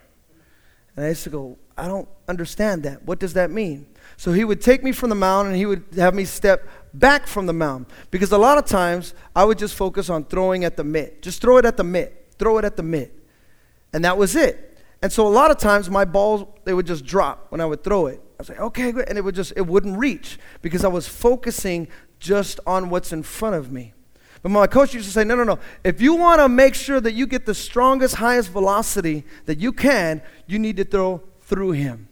And 0.96 1.04
I 1.04 1.08
used 1.08 1.24
to 1.24 1.30
go, 1.30 1.58
I 1.76 1.88
don't 1.88 2.08
understand 2.28 2.84
that. 2.84 3.04
What 3.04 3.18
does 3.18 3.34
that 3.34 3.50
mean? 3.50 3.86
So 4.16 4.32
he 4.32 4.44
would 4.44 4.60
take 4.60 4.82
me 4.82 4.92
from 4.92 5.08
the 5.08 5.16
mound 5.16 5.48
and 5.48 5.56
he 5.56 5.66
would 5.66 5.84
have 5.96 6.14
me 6.14 6.24
step 6.24 6.68
back 6.92 7.26
from 7.26 7.46
the 7.46 7.52
mound. 7.52 7.86
Because 8.10 8.30
a 8.32 8.38
lot 8.38 8.58
of 8.58 8.64
times 8.64 9.14
I 9.34 9.44
would 9.44 9.58
just 9.58 9.74
focus 9.74 10.08
on 10.08 10.24
throwing 10.24 10.64
at 10.64 10.76
the 10.76 10.84
mitt. 10.84 11.20
Just 11.20 11.40
throw 11.40 11.58
it 11.58 11.64
at 11.64 11.76
the 11.76 11.84
mitt. 11.84 12.32
Throw 12.38 12.58
it 12.58 12.64
at 12.64 12.76
the 12.76 12.82
mitt. 12.82 13.12
And 13.92 14.04
that 14.04 14.16
was 14.16 14.36
it. 14.36 14.78
And 15.02 15.12
so 15.12 15.26
a 15.26 15.28
lot 15.28 15.50
of 15.50 15.58
times 15.58 15.90
my 15.90 16.04
balls, 16.04 16.46
they 16.64 16.72
would 16.72 16.86
just 16.86 17.04
drop 17.04 17.46
when 17.50 17.60
I 17.60 17.66
would 17.66 17.82
throw 17.82 18.06
it 18.06 18.20
was 18.48 18.56
like, 18.56 18.66
okay. 18.66 18.92
And 19.06 19.18
it 19.18 19.24
would 19.24 19.34
just, 19.34 19.52
it 19.56 19.66
wouldn't 19.66 19.98
reach 19.98 20.38
because 20.62 20.84
I 20.84 20.88
was 20.88 21.08
focusing 21.08 21.88
just 22.18 22.60
on 22.66 22.90
what's 22.90 23.12
in 23.12 23.22
front 23.22 23.56
of 23.56 23.72
me. 23.72 23.92
But 24.42 24.50
my 24.50 24.66
coach 24.66 24.92
used 24.92 25.06
to 25.06 25.12
say, 25.12 25.24
no, 25.24 25.36
no, 25.36 25.44
no. 25.44 25.58
If 25.84 26.02
you 26.02 26.14
want 26.14 26.40
to 26.40 26.48
make 26.48 26.74
sure 26.74 27.00
that 27.00 27.12
you 27.12 27.26
get 27.26 27.46
the 27.46 27.54
strongest, 27.54 28.16
highest 28.16 28.50
velocity 28.50 29.24
that 29.46 29.58
you 29.58 29.72
can, 29.72 30.20
you 30.46 30.58
need 30.58 30.76
to 30.76 30.84
throw 30.84 31.22
through 31.42 31.72
him. 31.72 32.08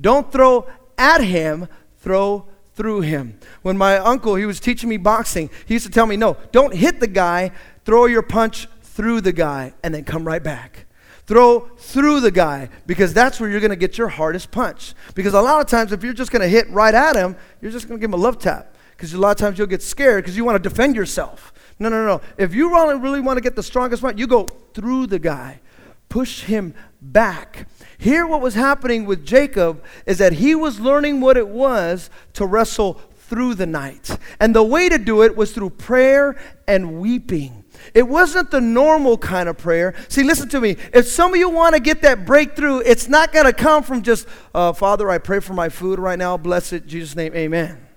Don't 0.00 0.30
throw 0.30 0.68
at 0.96 1.20
him, 1.20 1.66
throw 1.98 2.46
through 2.74 3.00
him. 3.00 3.38
When 3.62 3.76
my 3.76 3.98
uncle, 3.98 4.36
he 4.36 4.46
was 4.46 4.60
teaching 4.60 4.88
me 4.88 4.96
boxing, 4.96 5.50
he 5.66 5.74
used 5.74 5.86
to 5.86 5.92
tell 5.92 6.06
me, 6.06 6.16
no, 6.16 6.36
don't 6.52 6.74
hit 6.74 7.00
the 7.00 7.08
guy, 7.08 7.50
throw 7.84 8.06
your 8.06 8.22
punch 8.22 8.68
through 8.82 9.20
the 9.20 9.32
guy, 9.32 9.74
and 9.82 9.94
then 9.94 10.04
come 10.04 10.24
right 10.24 10.42
back. 10.42 10.86
Throw 11.32 11.60
through 11.78 12.20
the 12.20 12.30
guy 12.30 12.68
because 12.86 13.14
that's 13.14 13.40
where 13.40 13.48
you're 13.48 13.60
going 13.60 13.70
to 13.70 13.76
get 13.76 13.96
your 13.96 14.08
hardest 14.08 14.50
punch. 14.50 14.92
Because 15.14 15.32
a 15.32 15.40
lot 15.40 15.62
of 15.62 15.66
times, 15.66 15.90
if 15.90 16.04
you're 16.04 16.12
just 16.12 16.30
going 16.30 16.42
to 16.42 16.46
hit 16.46 16.68
right 16.68 16.94
at 16.94 17.16
him, 17.16 17.36
you're 17.62 17.70
just 17.70 17.88
going 17.88 17.98
to 17.98 18.00
give 18.02 18.10
him 18.10 18.20
a 18.20 18.22
love 18.22 18.38
tap. 18.38 18.76
Because 18.90 19.14
a 19.14 19.18
lot 19.18 19.30
of 19.30 19.38
times 19.38 19.56
you'll 19.56 19.66
get 19.66 19.82
scared 19.82 20.24
because 20.24 20.36
you 20.36 20.44
want 20.44 20.62
to 20.62 20.68
defend 20.68 20.94
yourself. 20.94 21.54
No, 21.78 21.88
no, 21.88 22.04
no. 22.04 22.20
If 22.36 22.54
you 22.54 22.68
really, 22.68 23.20
want 23.20 23.38
to 23.38 23.40
get 23.40 23.56
the 23.56 23.62
strongest 23.62 24.02
punch, 24.02 24.18
you 24.18 24.26
go 24.26 24.44
through 24.74 25.06
the 25.06 25.18
guy, 25.18 25.62
push 26.10 26.42
him 26.42 26.74
back. 27.00 27.66
Here, 27.96 28.26
what 28.26 28.42
was 28.42 28.52
happening 28.52 29.06
with 29.06 29.24
Jacob 29.24 29.82
is 30.04 30.18
that 30.18 30.34
he 30.34 30.54
was 30.54 30.80
learning 30.80 31.22
what 31.22 31.38
it 31.38 31.48
was 31.48 32.10
to 32.34 32.44
wrestle 32.44 33.00
through 33.16 33.54
the 33.54 33.64
night. 33.64 34.18
And 34.38 34.54
the 34.54 34.62
way 34.62 34.90
to 34.90 34.98
do 34.98 35.22
it 35.22 35.34
was 35.34 35.52
through 35.52 35.70
prayer 35.70 36.38
and 36.68 37.00
weeping. 37.00 37.61
It 37.94 38.08
wasn't 38.08 38.50
the 38.50 38.60
normal 38.60 39.18
kind 39.18 39.48
of 39.48 39.58
prayer. 39.58 39.94
See, 40.08 40.22
listen 40.22 40.48
to 40.50 40.60
me. 40.60 40.76
If 40.92 41.06
some 41.08 41.32
of 41.32 41.38
you 41.38 41.50
want 41.50 41.74
to 41.74 41.80
get 41.80 42.02
that 42.02 42.24
breakthrough, 42.24 42.78
it's 42.78 43.08
not 43.08 43.32
going 43.32 43.46
to 43.46 43.52
come 43.52 43.82
from 43.82 44.02
just, 44.02 44.26
uh, 44.54 44.72
Father, 44.72 45.10
I 45.10 45.18
pray 45.18 45.40
for 45.40 45.52
my 45.52 45.68
food 45.68 45.98
right 45.98 46.18
now. 46.18 46.36
Bless 46.36 46.72
it. 46.72 46.86
Jesus' 46.86 47.14
name, 47.14 47.34
amen. 47.34 47.91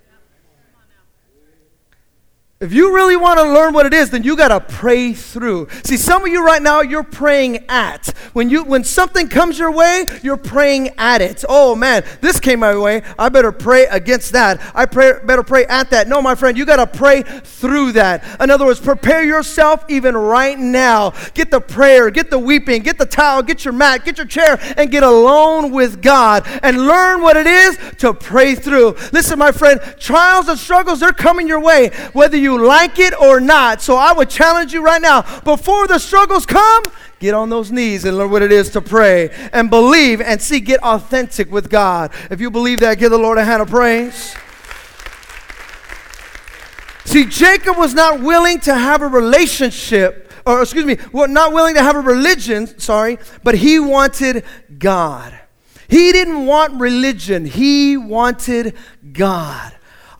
If 2.66 2.74
you 2.74 2.96
really 2.96 3.16
want 3.16 3.40
to 3.40 3.44
learn 3.44 3.76
what 3.76 3.86
it 3.86 3.94
is, 3.94 4.10
then 4.10 4.24
you 4.24 4.36
got 4.36 4.48
to 4.48 4.60
pray 4.60 5.14
through. 5.14 5.68
See, 5.84 5.98
some 5.98 6.26
of 6.26 6.32
you 6.32 6.44
right 6.44 6.64
now, 6.64 6.82
you're 6.82 7.04
praying 7.04 7.66
at. 7.70 8.08
When, 8.34 8.50
you, 8.50 8.64
when 8.64 8.84
something 8.84 9.28
comes 9.28 9.60
your 9.60 9.70
way, 9.70 10.08
you're 10.24 10.36
praying 10.36 10.90
at 10.98 11.22
it. 11.22 11.46
Oh 11.48 11.76
man, 11.76 12.04
this 12.22 12.40
came 12.40 12.62
my 12.62 12.76
way. 12.76 13.04
I 13.20 13.30
better 13.30 13.52
pray 13.52 13.86
against 13.86 14.32
that. 14.32 14.60
I 14.74 14.88
pray, 14.88 15.20
better 15.24 15.44
pray 15.44 15.66
at 15.66 15.92
that. 15.92 16.08
No, 16.08 16.24
my 16.24 16.34
friend, 16.34 16.58
you 16.58 16.66
got 16.66 16.78
to 16.78 16.88
pray 16.88 17.22
through 17.22 17.92
that. 17.92 18.42
In 18.42 18.50
other 18.50 18.66
words, 18.66 18.80
prepare 18.80 19.24
yourself 19.24 19.86
even 19.88 20.18
right 20.18 20.58
now. 20.58 21.12
Get 21.36 21.52
the 21.52 21.62
prayer, 21.62 22.10
get 22.10 22.32
the 22.32 22.40
weeping, 22.40 22.82
get 22.82 22.98
the 22.98 23.06
towel, 23.06 23.44
get 23.44 23.64
your 23.64 23.74
mat, 23.76 24.06
get 24.06 24.18
your 24.18 24.26
chair, 24.26 24.60
and 24.76 24.90
get 24.90 25.04
alone 25.04 25.72
with 25.72 26.02
God 26.02 26.48
and 26.64 26.88
learn 26.88 27.22
what 27.22 27.38
it 27.38 27.46
is 27.46 27.78
to 28.00 28.12
pray 28.12 28.56
through. 28.56 28.96
Listen, 29.14 29.38
my 29.38 29.52
friend, 29.52 29.80
trials 30.00 30.48
and 30.48 30.58
struggles, 30.58 31.00
they're 31.00 31.14
coming 31.14 31.48
your 31.48 31.60
way. 31.60 31.90
Whether 32.14 32.38
you 32.38 32.55
like 32.64 33.00
it 33.00 33.14
or 33.20 33.40
not. 33.40 33.82
So 33.82 33.96
I 33.96 34.14
would 34.14 34.30
challenge 34.30 34.74
you 34.74 34.84
right 34.84 35.02
now 35.02 35.22
before 35.42 35.88
the 35.88 36.00
struggles 36.00 36.46
come, 36.46 36.84
get 37.20 37.34
on 37.34 37.50
those 37.50 37.72
knees 37.72 38.06
and 38.06 38.18
learn 38.18 38.32
what 38.32 38.42
it 38.42 38.52
is 38.52 38.70
to 38.72 38.82
pray 38.82 39.30
and 39.54 39.70
believe 39.70 40.22
and 40.22 40.42
see, 40.42 40.60
get 40.60 40.84
authentic 40.84 41.52
with 41.52 41.70
God. 41.70 42.12
If 42.30 42.42
you 42.42 42.52
believe 42.52 42.80
that, 42.80 42.98
give 42.98 43.12
the 43.12 43.18
Lord 43.18 43.38
a 43.38 43.46
hand 43.46 43.62
of 43.62 43.70
praise. 43.70 44.36
See, 47.06 47.26
Jacob 47.26 47.78
was 47.78 47.94
not 47.94 48.20
willing 48.20 48.60
to 48.62 48.74
have 48.74 49.02
a 49.02 49.08
relationship, 49.08 50.34
or 50.46 50.62
excuse 50.62 50.86
me, 50.86 50.98
not 51.14 51.54
willing 51.54 51.76
to 51.76 51.82
have 51.82 51.96
a 51.96 52.02
religion, 52.02 52.80
sorry, 52.80 53.20
but 53.44 53.56
he 53.56 53.80
wanted 53.80 54.44
God. 54.78 55.40
He 55.88 56.12
didn't 56.12 56.48
want 56.48 56.82
religion, 56.82 57.46
he 57.46 57.96
wanted 57.96 58.76
God. 59.14 59.72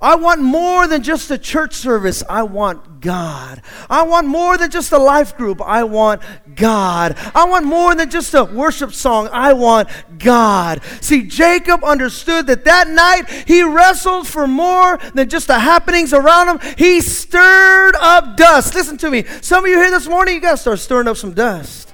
I 0.06 0.14
want 0.14 0.40
more 0.40 0.88
than 0.88 1.02
just 1.02 1.32
a 1.32 1.38
church 1.38 1.74
service. 1.74 2.22
I 2.30 2.44
want 2.44 3.02
God. 3.02 3.64
I 3.90 4.04
want 4.04 4.28
more 4.28 4.56
than 4.56 4.70
just 4.70 4.92
a 4.92 5.00
life 5.00 5.36
group. 5.36 5.60
I 5.64 5.84
want 5.84 6.22
God. 6.54 7.18
I 7.34 7.46
want 7.46 7.66
more 7.66 7.96
than 7.96 8.12
just 8.12 8.36
a 8.36 8.44
worship 8.44 8.94
song. 8.94 9.30
I 9.34 9.54
want 9.54 9.90
God. 10.20 10.84
See, 11.02 11.24
Jacob 11.24 11.84
understood 11.84 12.46
that 12.46 12.66
that 12.66 12.88
night 12.88 13.48
he 13.48 13.64
wrestled 13.64 14.28
for 14.28 14.46
more 14.46 15.00
than 15.16 15.28
just 15.28 15.48
the 15.48 15.58
happenings 15.58 16.14
around 16.14 16.50
him. 16.50 16.76
He 16.78 17.02
stirred 17.02 17.96
up 17.96 18.38
dust. 18.38 18.76
Listen 18.76 19.00
to 19.00 19.10
me. 19.10 19.24
Some 19.42 19.66
of 19.66 19.72
you 19.72 19.78
here 19.78 19.90
this 19.90 20.08
morning, 20.08 20.36
you 20.36 20.40
got 20.40 20.52
to 20.52 20.58
start 20.58 20.78
stirring 20.78 21.08
up 21.08 21.18
some 21.18 21.34
dust. 21.34 21.92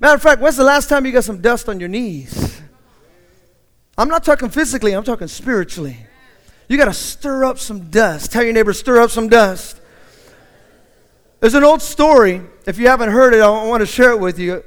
Matter 0.00 0.16
of 0.16 0.22
fact, 0.22 0.40
when's 0.40 0.56
the 0.56 0.64
last 0.64 0.88
time 0.88 1.06
you 1.06 1.12
got 1.12 1.22
some 1.22 1.40
dust 1.40 1.68
on 1.68 1.78
your 1.78 1.88
knees? 1.88 2.60
I'm 3.96 4.08
not 4.08 4.24
talking 4.24 4.48
physically, 4.48 4.90
I'm 4.90 5.04
talking 5.04 5.28
spiritually. 5.28 5.98
You 6.68 6.78
got 6.78 6.86
to 6.86 6.94
stir 6.94 7.44
up 7.44 7.58
some 7.58 7.90
dust. 7.90 8.32
Tell 8.32 8.42
your 8.42 8.52
neighbor, 8.52 8.72
stir 8.72 9.00
up 9.00 9.10
some 9.10 9.28
dust. 9.28 9.80
There's 11.40 11.54
an 11.54 11.64
old 11.64 11.82
story. 11.82 12.40
If 12.66 12.78
you 12.78 12.88
haven't 12.88 13.10
heard 13.10 13.34
it, 13.34 13.40
I 13.40 13.48
want 13.66 13.80
to 13.80 13.86
share 13.86 14.10
it 14.10 14.20
with 14.20 14.38
you. 14.38 14.64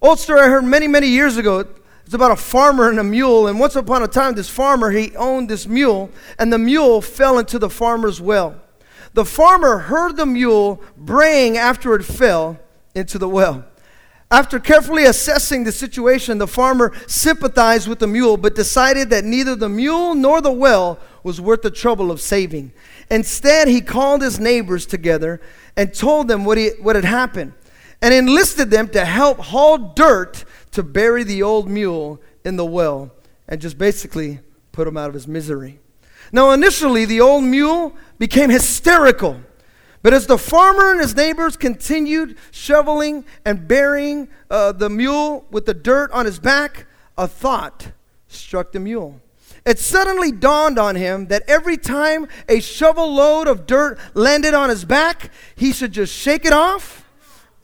Old 0.00 0.20
story 0.20 0.40
I 0.40 0.48
heard 0.48 0.64
many, 0.64 0.86
many 0.86 1.08
years 1.08 1.36
ago. 1.36 1.66
It's 2.04 2.14
about 2.14 2.30
a 2.30 2.36
farmer 2.36 2.88
and 2.88 3.00
a 3.00 3.04
mule. 3.04 3.48
And 3.48 3.58
once 3.58 3.74
upon 3.74 4.04
a 4.04 4.08
time, 4.08 4.34
this 4.34 4.48
farmer, 4.48 4.90
he 4.90 5.16
owned 5.16 5.48
this 5.48 5.66
mule, 5.66 6.10
and 6.38 6.52
the 6.52 6.58
mule 6.58 7.02
fell 7.02 7.38
into 7.38 7.58
the 7.58 7.68
farmer's 7.68 8.20
well. 8.20 8.54
The 9.14 9.24
farmer 9.24 9.78
heard 9.78 10.16
the 10.16 10.26
mule 10.26 10.80
braying 10.96 11.56
after 11.56 11.94
it 11.96 12.04
fell 12.04 12.60
into 12.94 13.18
the 13.18 13.28
well. 13.28 13.64
After 14.30 14.58
carefully 14.58 15.04
assessing 15.04 15.64
the 15.64 15.72
situation, 15.72 16.38
the 16.38 16.46
farmer 16.46 16.92
sympathized 17.06 17.88
with 17.88 18.00
the 18.00 18.08
mule, 18.08 18.36
but 18.36 18.54
decided 18.54 19.10
that 19.10 19.24
neither 19.24 19.54
the 19.54 19.68
mule 19.68 20.14
nor 20.14 20.40
the 20.40 20.52
well 20.52 20.98
was 21.26 21.40
worth 21.40 21.62
the 21.62 21.70
trouble 21.70 22.12
of 22.12 22.20
saving. 22.20 22.70
Instead, 23.10 23.66
he 23.66 23.80
called 23.80 24.22
his 24.22 24.38
neighbors 24.38 24.86
together 24.86 25.40
and 25.76 25.92
told 25.92 26.28
them 26.28 26.44
what, 26.44 26.56
he, 26.56 26.68
what 26.80 26.94
had 26.94 27.04
happened 27.04 27.52
and 28.00 28.14
enlisted 28.14 28.70
them 28.70 28.88
to 28.88 29.04
help 29.04 29.38
haul 29.38 29.76
dirt 29.76 30.44
to 30.70 30.84
bury 30.84 31.24
the 31.24 31.42
old 31.42 31.68
mule 31.68 32.20
in 32.44 32.54
the 32.54 32.64
well 32.64 33.10
and 33.48 33.60
just 33.60 33.76
basically 33.76 34.38
put 34.70 34.86
him 34.86 34.96
out 34.96 35.08
of 35.08 35.14
his 35.14 35.26
misery. 35.26 35.80
Now, 36.30 36.52
initially, 36.52 37.04
the 37.04 37.20
old 37.20 37.42
mule 37.42 37.96
became 38.18 38.48
hysterical 38.48 39.40
but 40.06 40.14
as 40.14 40.28
the 40.28 40.38
farmer 40.38 40.92
and 40.92 41.00
his 41.00 41.16
neighbors 41.16 41.56
continued 41.56 42.36
shoveling 42.52 43.24
and 43.44 43.66
burying 43.66 44.28
uh, 44.48 44.70
the 44.70 44.88
mule 44.88 45.44
with 45.50 45.66
the 45.66 45.74
dirt 45.74 46.12
on 46.12 46.26
his 46.26 46.38
back, 46.38 46.86
a 47.18 47.26
thought 47.26 47.90
struck 48.28 48.70
the 48.70 48.78
mule. 48.78 49.20
It 49.66 49.80
suddenly 49.80 50.30
dawned 50.30 50.78
on 50.78 50.94
him 50.94 51.26
that 51.26 51.42
every 51.48 51.76
time 51.76 52.28
a 52.48 52.60
shovel 52.60 53.12
load 53.12 53.48
of 53.48 53.66
dirt 53.66 53.98
landed 54.14 54.54
on 54.54 54.70
his 54.70 54.84
back, 54.84 55.32
he 55.56 55.72
should 55.72 55.90
just 55.90 56.14
shake 56.14 56.44
it 56.44 56.52
off 56.52 57.04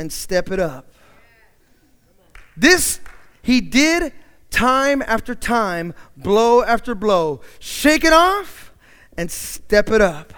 and 0.00 0.12
step 0.12 0.50
it 0.50 0.58
up. 0.58 0.92
This 2.56 2.98
he 3.40 3.60
did 3.60 4.12
time 4.50 5.00
after 5.02 5.34
time, 5.34 5.94
blow 6.16 6.64
after 6.64 6.96
blow. 6.96 7.40
Shake 7.60 8.04
it 8.04 8.12
off 8.12 8.72
and 9.16 9.30
step 9.30 9.88
it 9.88 10.00
up. 10.00 10.34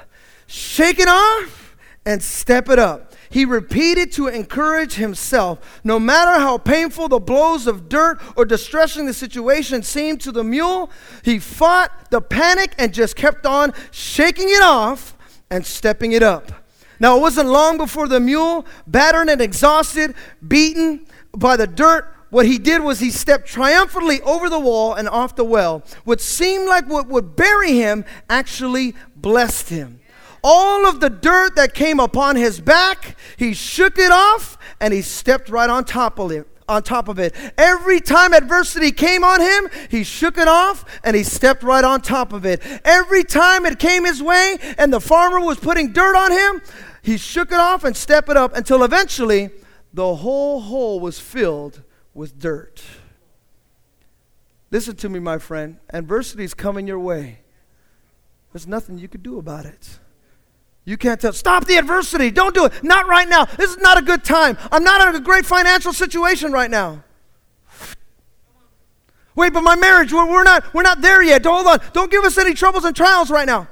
Shake 0.47 0.99
it 0.99 1.09
off 1.09 1.77
and 2.05 2.23
step 2.23 2.69
it 2.69 2.79
up. 2.79 3.14
He 3.35 3.45
repeated 3.45 4.13
to 4.13 4.29
encourage 4.29 4.95
himself. 4.95 5.81
No 5.83 5.99
matter 5.99 6.39
how 6.39 6.57
painful 6.57 7.09
the 7.09 7.19
blows 7.19 7.67
of 7.67 7.89
dirt 7.89 8.21
or 8.37 8.45
distressing 8.45 9.07
the 9.07 9.13
situation 9.13 9.83
seemed 9.83 10.21
to 10.21 10.31
the 10.31 10.45
mule, 10.45 10.89
he 11.25 11.41
fought 11.41 12.13
the 12.13 12.21
panic 12.21 12.77
and 12.79 12.95
just 12.95 13.17
kept 13.17 13.45
on 13.45 13.73
shaking 13.91 14.49
it 14.49 14.63
off 14.63 15.17
and 15.51 15.67
stepping 15.67 16.13
it 16.13 16.23
up. 16.23 16.53
Now, 17.01 17.17
it 17.17 17.23
wasn't 17.23 17.49
long 17.49 17.77
before 17.77 18.07
the 18.07 18.21
mule, 18.21 18.67
battered 18.87 19.29
and 19.29 19.41
exhausted, 19.41 20.15
beaten 20.47 21.05
by 21.37 21.57
the 21.57 21.67
dirt, 21.67 22.15
what 22.31 22.47
he 22.47 22.57
did 22.57 22.85
was 22.85 23.01
he 23.01 23.11
stepped 23.11 23.49
triumphantly 23.49 24.23
over 24.23 24.49
the 24.49 24.61
wall 24.61 24.95
and 24.95 25.09
off 25.09 25.35
the 25.35 25.43
well. 25.43 25.83
What 26.05 26.21
seemed 26.21 26.69
like 26.69 26.89
what 26.89 27.09
would 27.09 27.35
bury 27.35 27.73
him 27.73 28.05
actually 28.31 28.95
blessed 29.17 29.71
him 29.71 29.99
all 30.45 30.87
of 30.87 31.01
the 31.01 31.09
dirt 31.09 31.57
that 31.57 31.73
came 31.73 31.99
upon 31.99 32.37
his 32.37 32.61
back, 32.61 33.17
he 33.39 33.55
shook 33.55 33.99
it 33.99 34.13
off 34.13 34.59
and 34.79 34.93
he 34.93 35.01
stepped 35.01 35.49
right 35.49 35.71
on 35.71 35.85
top 35.87 36.19
of 36.19 36.31
it. 36.31 36.47
On 36.69 36.83
top 36.83 37.09
of 37.09 37.19
it. 37.19 37.35
Every 37.59 38.01
time 38.01 38.33
adversity 38.33 38.93
came 38.93 39.25
on 39.25 39.41
him, 39.41 39.69
he 39.91 40.05
shook 40.05 40.39
it 40.39 40.49
off 40.49 40.85
and 41.03 41.17
he 41.17 41.23
stepped 41.23 41.63
right 41.63 41.85
on 41.85 42.01
top 42.03 42.33
of 42.33 42.45
it. 42.45 42.63
Every 42.85 43.25
time 43.25 43.67
it 43.67 43.79
came 43.79 44.05
his 44.05 44.23
way 44.23 44.59
and 44.79 44.93
the 44.93 45.01
farmer 45.01 45.41
was 45.41 45.59
putting 45.59 45.93
dirt 45.93 46.17
on 46.17 46.31
him, 46.31 46.63
he 47.03 47.17
shook 47.17 47.51
it 47.51 47.59
off 47.59 47.85
and 47.85 47.97
stepped 47.97 48.29
it 48.29 48.37
up 48.37 48.55
until 48.55 48.85
eventually 48.85 49.51
the 49.93 50.17
whole 50.17 50.61
hole 50.61 51.01
was 51.01 51.19
filled 51.19 51.83
with 52.13 52.39
dirt. 52.39 52.83
Listen 54.71 54.97
to 54.97 55.09
me, 55.09 55.21
my 55.21 55.39
friend. 55.39 55.79
Adversity 55.91 56.45
is 56.45 56.53
coming 56.53 56.87
your 56.87 56.99
way. 56.99 57.41
There's 58.53 58.67
nothing 58.67 58.99
you 58.99 59.09
could 59.09 59.23
do 59.23 59.39
about 59.39 59.67
it. 59.67 59.99
You 60.85 60.99
can't 60.99 61.21
tell, 61.21 61.33
stop 61.33 61.65
the 61.65 61.77
adversity. 61.77 62.31
Don't 62.31 62.55
do 62.55 62.67
it. 62.67 62.85
Not 62.85 63.07
right 63.07 63.29
now. 63.29 63.47
This 63.47 63.71
is 63.71 63.79
not 63.79 63.97
a 63.97 64.03
good 64.03 64.23
time. 64.23 64.59
I'm 64.71 64.85
not 64.85 65.09
in 65.09 65.15
a 65.15 65.21
great 65.21 65.47
financial 65.47 65.93
situation 65.93 66.53
right 66.53 66.71
now. 66.71 67.03
Wait, 69.35 69.53
but 69.53 69.63
my 69.63 69.77
marriage, 69.77 70.13
we're, 70.13 70.31
we're 70.31 70.45
not, 70.45 70.73
we're 70.75 70.83
not 70.83 71.01
there 71.01 71.23
yet. 71.23 71.45
Hold 71.45 71.67
on. 71.67 71.81
Don't 71.93 72.11
give 72.11 72.23
us 72.25 72.37
any 72.39 72.55
troubles 72.55 72.85
and 72.85 72.95
trials 72.95 73.31
right 73.31 73.47
now. 73.47 73.67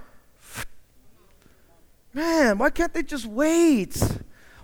Man, 2.15 2.59
why 2.59 2.71
can't 2.71 2.93
they 2.93 3.03
just 3.03 3.27
wait? 3.27 3.97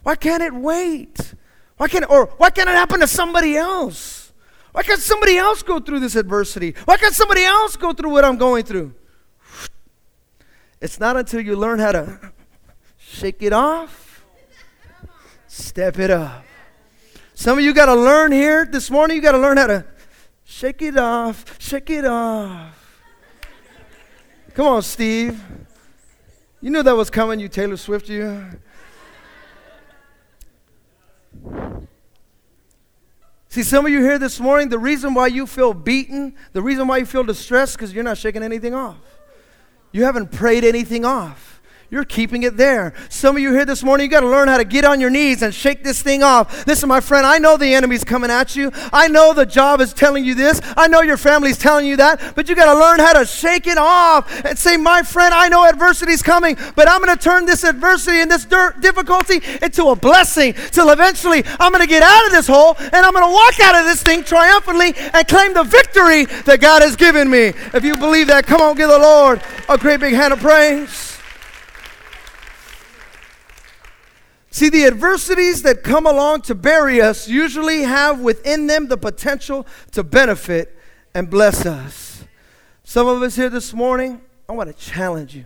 Why 0.03 0.17
can't 0.17 0.43
it 0.43 0.55
wait? 0.55 1.35
Why 1.77 1.89
can't 1.89 2.11
or 2.11 2.27
why 2.39 2.51
can't 2.51 2.69
it 2.69 2.75
happen 2.75 3.01
to 3.01 3.07
somebody 3.07 3.57
else? 3.57 4.33
Why 4.73 4.83
can't 4.83 5.01
somebody 5.01 5.37
else 5.37 5.63
go 5.63 5.81
through 5.81 6.01
this 6.01 6.17
adversity? 6.17 6.75
Why 6.85 6.97
can't 6.97 7.15
somebody 7.15 7.45
else 7.45 7.77
go 7.77 7.93
through 7.93 8.11
what 8.11 8.25
I'm 8.25 8.37
going 8.37 8.65
through? 8.65 8.95
It's 10.81 11.01
not 11.01 11.17
until 11.17 11.41
you 11.41 11.57
learn 11.57 11.79
how 11.79 11.93
to 11.93 12.33
shake 13.09 13.43
it 13.43 13.53
off, 13.53 14.25
step 15.47 15.99
it 15.99 16.11
up. 16.11 16.45
Some 17.35 17.59
of 17.59 17.65
you 17.65 17.73
got 17.73 17.87
to 17.87 17.95
learn 17.95 18.33
here 18.33 18.67
this 18.67 18.91
morning, 18.91 19.17
you 19.17 19.23
got 19.23 19.33
to 19.33 19.39
learn 19.39 19.57
how 19.57 19.69
to 19.69 19.85
shake 20.45 20.83
it 20.83 20.97
off, 20.97 21.61
shake 21.61 21.91
it 21.91 22.05
off. 22.05 22.75
Come 24.55 24.67
on, 24.67 24.83
Steve. 24.83 25.41
You 26.61 26.71
knew 26.71 26.83
that 26.83 26.97
was 26.97 27.11
coming, 27.11 27.39
you 27.41 27.49
Taylor 27.49 27.77
Swift, 27.77 28.09
you. 28.09 28.45
See, 33.49 33.63
some 33.63 33.87
of 33.87 33.93
you 33.93 34.03
here 34.03 34.19
this 34.19 34.39
morning, 34.41 34.69
the 34.69 34.79
reason 34.79 35.15
why 35.15 35.29
you 35.29 35.47
feel 35.47 35.73
beaten, 35.73 36.35
the 36.53 36.61
reason 36.61 36.87
why 36.87 36.99
you 36.99 37.07
feel 37.07 37.25
distressed, 37.25 37.77
because 37.77 37.95
you're 37.95 38.05
not 38.05 38.19
shaking 38.19 38.43
anything 38.43 38.75
off. 38.75 38.99
You 39.93 40.05
haven't 40.05 40.33
prayed 40.33 40.65
anything 40.65 41.05
off. 41.05 41.58
You're 41.91 42.05
keeping 42.05 42.43
it 42.43 42.59
there. 42.59 42.93
Some 43.09 43.37
of 43.37 43.43
you 43.43 43.51
here 43.53 43.65
this 43.65 43.83
morning, 43.83 44.05
you 44.05 44.11
got 44.11 44.21
to 44.21 44.29
learn 44.29 44.49
how 44.49 44.59
to 44.59 44.65
get 44.65 44.85
on 44.85 45.01
your 45.01 45.09
knees 45.09 45.41
and 45.41 45.55
shake 45.55 45.83
this 45.83 46.03
thing 46.03 46.23
off. 46.23 46.67
Listen, 46.67 46.87
my 46.87 47.01
friend, 47.01 47.25
I 47.25 47.39
know 47.39 47.57
the 47.57 47.73
enemy's 47.73 48.05
coming 48.05 48.31
at 48.31 48.55
you. 48.55 48.71
I 48.93 49.09
know 49.09 49.33
the 49.33 49.47
job 49.47 49.81
is 49.81 49.95
telling 49.95 50.23
you 50.23 50.35
this. 50.35 50.61
I 50.77 50.87
know 50.89 51.01
your 51.01 51.17
family's 51.17 51.57
telling 51.57 51.87
you 51.87 51.97
that. 51.97 52.35
But 52.35 52.47
you 52.47 52.55
got 52.55 52.71
to 52.71 52.79
learn 52.79 52.99
how 52.99 53.15
to 53.15 53.25
shake 53.25 53.67
it 53.67 53.79
off 53.79 54.45
and 54.45 54.59
say, 54.59 54.77
my 54.77 55.01
friend, 55.01 55.33
I 55.33 55.49
know 55.49 55.67
adversity's 55.67 56.21
coming, 56.23 56.59
but 56.77 56.91
I'm 56.91 57.03
going 57.03 57.17
to 57.17 57.23
turn 57.23 57.47
this 57.47 57.65
adversity 57.65 58.21
and 58.21 58.31
this 58.31 58.45
dirt 58.45 58.83
difficulty 58.83 59.41
into 59.63 59.89
a 59.89 59.97
blessing 59.97 60.53
till 60.73 60.91
eventually 60.91 61.43
I'm 61.59 61.73
going 61.73 61.81
to 61.83 61.89
get 61.89 62.03
out 62.03 62.27
of 62.27 62.33
this 62.33 62.49
hole 62.49 62.77
and 62.79 62.97
I'm 62.97 63.15
going 63.15 63.25
to 63.25 63.33
walk 63.33 63.61
out 63.61 63.77
of 63.77 63.87
this 63.87 64.03
thing 64.03 64.25
triumphantly 64.25 64.93
and 65.15 65.27
claim 65.27 65.55
the 65.55 65.65
victory 65.65 66.27
that 66.45 66.61
God 66.61 66.83
has 66.83 66.97
given 66.97 67.31
me. 67.31 67.55
If 67.73 67.83
you 67.83 67.97
believe 67.97 68.27
that, 68.27 68.45
come 68.45 68.61
on, 68.61 68.77
give 68.77 68.91
the 68.91 68.99
Lord 68.99 69.41
a 69.71 69.79
great 69.79 70.01
big 70.01 70.13
hand 70.13 70.35
of 70.35 70.41
praise. 70.41 71.18
See, 74.51 74.71
the 74.71 74.87
adversities 74.87 75.63
that 75.63 75.83
come 75.83 76.07
along 76.07 76.43
to 76.43 76.55
bury 76.55 77.01
us 77.01 77.29
usually 77.29 77.83
have 77.83 78.21
within 78.21 78.67
them 78.67 78.89
the 78.89 78.97
potential 78.97 79.67
to 79.93 80.03
benefit 80.03 80.77
and 81.15 81.29
bless 81.29 81.67
us. 81.67 82.25
Some 82.83 83.07
of 83.07 83.23
us 83.23 83.37
here 83.37 83.51
this 83.51 83.75
morning, 83.75 84.23
I 84.49 84.55
want 84.55 84.75
to 84.75 84.85
challenge 84.85 85.35
you. 85.35 85.45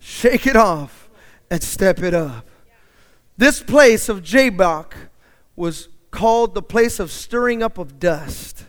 Shake 0.00 0.46
it 0.46 0.56
off 0.56 1.08
and 1.50 1.62
step 1.62 2.00
it 2.00 2.14
up. 2.14 2.48
This 3.36 3.62
place 3.62 4.08
of 4.08 4.22
Jabbok 4.22 4.96
was 5.54 5.88
called 6.10 6.54
the 6.54 6.62
place 6.62 6.98
of 6.98 7.12
stirring 7.12 7.62
up 7.62 7.78
of 7.78 8.00
dust. 8.00 8.64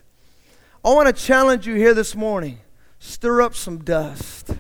I 0.85 0.93
want 0.93 1.07
to 1.07 1.13
challenge 1.13 1.65
you 1.65 1.75
here 1.75 1.93
this 1.93 2.15
morning. 2.15 2.59
Stir 2.99 3.41
up 3.41 3.55
some 3.55 3.79
dust. 3.79 4.51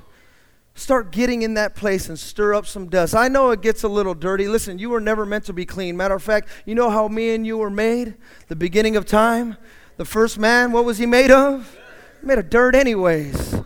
Start 0.73 1.11
getting 1.11 1.41
in 1.41 1.53
that 1.55 1.75
place 1.75 2.07
and 2.07 2.17
stir 2.17 2.53
up 2.53 2.65
some 2.65 2.87
dust. 2.87 3.13
I 3.13 3.27
know 3.27 3.51
it 3.51 3.61
gets 3.61 3.83
a 3.83 3.87
little 3.87 4.13
dirty. 4.13 4.47
Listen, 4.47 4.79
you 4.79 4.89
were 4.89 5.01
never 5.01 5.25
meant 5.25 5.45
to 5.45 5.53
be 5.53 5.65
clean. 5.65 5.97
Matter 5.97 6.15
of 6.15 6.23
fact, 6.23 6.47
you 6.65 6.75
know 6.75 6.89
how 6.89 7.07
me 7.07 7.35
and 7.35 7.45
you 7.45 7.57
were 7.57 7.69
made? 7.69 8.15
The 8.47 8.55
beginning 8.55 8.95
of 8.95 9.05
time? 9.05 9.57
The 9.97 10.05
first 10.05 10.39
man, 10.39 10.71
what 10.71 10.85
was 10.85 10.97
he 10.97 11.05
made 11.05 11.29
of? 11.29 11.77
Made 12.23 12.37
of 12.37 12.49
dirt, 12.49 12.73
anyways. 12.73 13.61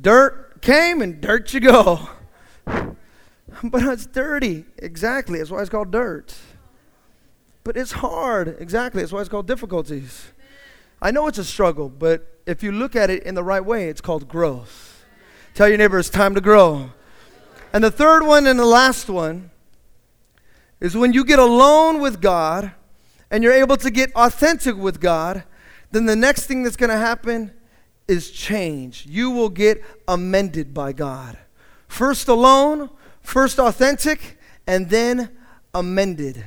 Dirt 0.00 0.62
came 0.62 1.02
and 1.02 1.20
dirt 1.20 1.52
you 1.52 1.60
go. 1.60 2.08
But 3.64 3.82
it's 3.84 4.06
dirty. 4.06 4.64
Exactly. 4.78 5.38
That's 5.38 5.50
why 5.50 5.60
it's 5.60 5.70
called 5.70 5.92
dirt. 5.92 6.34
But 7.64 7.76
it's 7.76 7.92
hard. 7.92 8.56
Exactly. 8.58 9.02
That's 9.02 9.12
why 9.12 9.20
it's 9.20 9.28
called 9.28 9.46
difficulties. 9.46 10.32
I 11.00 11.10
know 11.10 11.26
it's 11.26 11.38
a 11.38 11.44
struggle, 11.44 11.88
but 11.88 12.38
if 12.46 12.62
you 12.62 12.72
look 12.72 12.96
at 12.96 13.10
it 13.10 13.22
in 13.24 13.34
the 13.34 13.44
right 13.44 13.64
way, 13.64 13.88
it's 13.88 14.00
called 14.00 14.28
growth. 14.28 14.91
Tell 15.54 15.68
your 15.68 15.76
neighbor 15.76 15.98
it's 15.98 16.08
time 16.08 16.34
to 16.34 16.40
grow. 16.40 16.92
And 17.74 17.84
the 17.84 17.90
third 17.90 18.24
one 18.24 18.46
and 18.46 18.58
the 18.58 18.64
last 18.64 19.10
one 19.10 19.50
is 20.80 20.96
when 20.96 21.12
you 21.12 21.24
get 21.24 21.38
alone 21.38 22.00
with 22.00 22.20
God 22.20 22.72
and 23.30 23.44
you're 23.44 23.52
able 23.52 23.76
to 23.76 23.90
get 23.90 24.14
authentic 24.14 24.76
with 24.76 25.00
God, 25.00 25.44
then 25.90 26.06
the 26.06 26.16
next 26.16 26.46
thing 26.46 26.62
that's 26.62 26.76
going 26.76 26.90
to 26.90 26.96
happen 26.96 27.52
is 28.08 28.30
change. 28.30 29.06
You 29.06 29.30
will 29.30 29.50
get 29.50 29.82
amended 30.08 30.72
by 30.72 30.92
God. 30.92 31.36
First 31.86 32.28
alone, 32.28 32.88
first 33.20 33.58
authentic, 33.58 34.38
and 34.66 34.88
then 34.88 35.36
amended. 35.74 36.44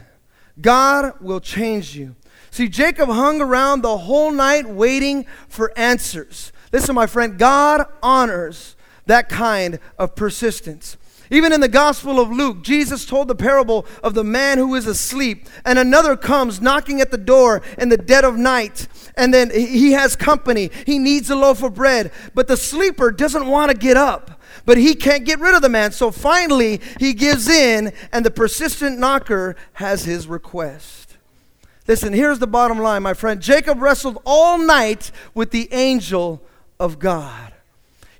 God 0.60 1.14
will 1.22 1.40
change 1.40 1.96
you. 1.96 2.16
See, 2.50 2.70
Jacob 2.70 3.10
hung 3.10 3.42
around 3.42 3.82
the 3.82 3.98
whole 3.98 4.32
night 4.32 4.68
waiting 4.68 5.26
for 5.48 5.78
answers. 5.78 6.52
Listen, 6.72 6.96
my 6.96 7.06
friend, 7.06 7.38
God 7.38 7.86
honors 8.02 8.76
that 9.06 9.30
kind 9.30 9.80
of 9.98 10.16
persistence. 10.16 10.98
Even 11.32 11.52
in 11.52 11.60
the 11.60 11.68
Gospel 11.68 12.20
of 12.20 12.30
Luke, 12.30 12.62
Jesus 12.62 13.06
told 13.06 13.28
the 13.28 13.36
parable 13.36 13.86
of 14.04 14.14
the 14.14 14.24
man 14.24 14.58
who 14.58 14.76
is 14.76 14.86
asleep, 14.86 15.48
and 15.66 15.80
another 15.80 16.16
comes 16.16 16.62
knocking 16.62 17.02
at 17.02 17.10
the 17.10 17.18
door 17.18 17.64
in 17.78 17.90
the 17.90 17.98
dead 17.98 18.24
of 18.24 18.38
night, 18.38 18.88
and 19.18 19.34
then 19.34 19.50
he 19.50 19.94
has 19.94 20.16
company. 20.16 20.70
He 20.86 21.00
needs 21.00 21.30
a 21.30 21.36
loaf 21.36 21.64
of 21.64 21.74
bread, 21.74 22.12
but 22.36 22.48
the 22.48 22.58
sleeper 22.58 23.12
doesn't 23.12 23.48
want 23.48 23.72
to 23.72 23.78
get 23.78 23.98
up, 23.98 24.40
but 24.66 24.78
he 24.78 24.94
can't 24.94 25.26
get 25.26 25.40
rid 25.40 25.56
of 25.56 25.64
the 25.64 25.70
man. 25.70 25.92
So 25.92 26.12
finally, 26.12 26.80
he 27.00 27.14
gives 27.14 27.48
in, 27.48 27.92
and 28.12 28.24
the 28.24 28.32
persistent 28.32 29.00
knocker 29.00 29.56
has 29.74 30.06
his 30.06 30.28
request. 30.28 31.18
Listen, 31.88 32.14
here's 32.14 32.40
the 32.40 32.48
bottom 32.48 32.80
line, 32.80 33.02
my 33.02 33.14
friend. 33.16 33.42
Jacob 33.42 33.82
wrestled 33.82 34.20
all 34.26 34.60
night 34.60 35.12
with 35.34 35.50
the 35.50 35.72
angel 35.72 36.42
of 36.80 37.00
God. 37.00 37.55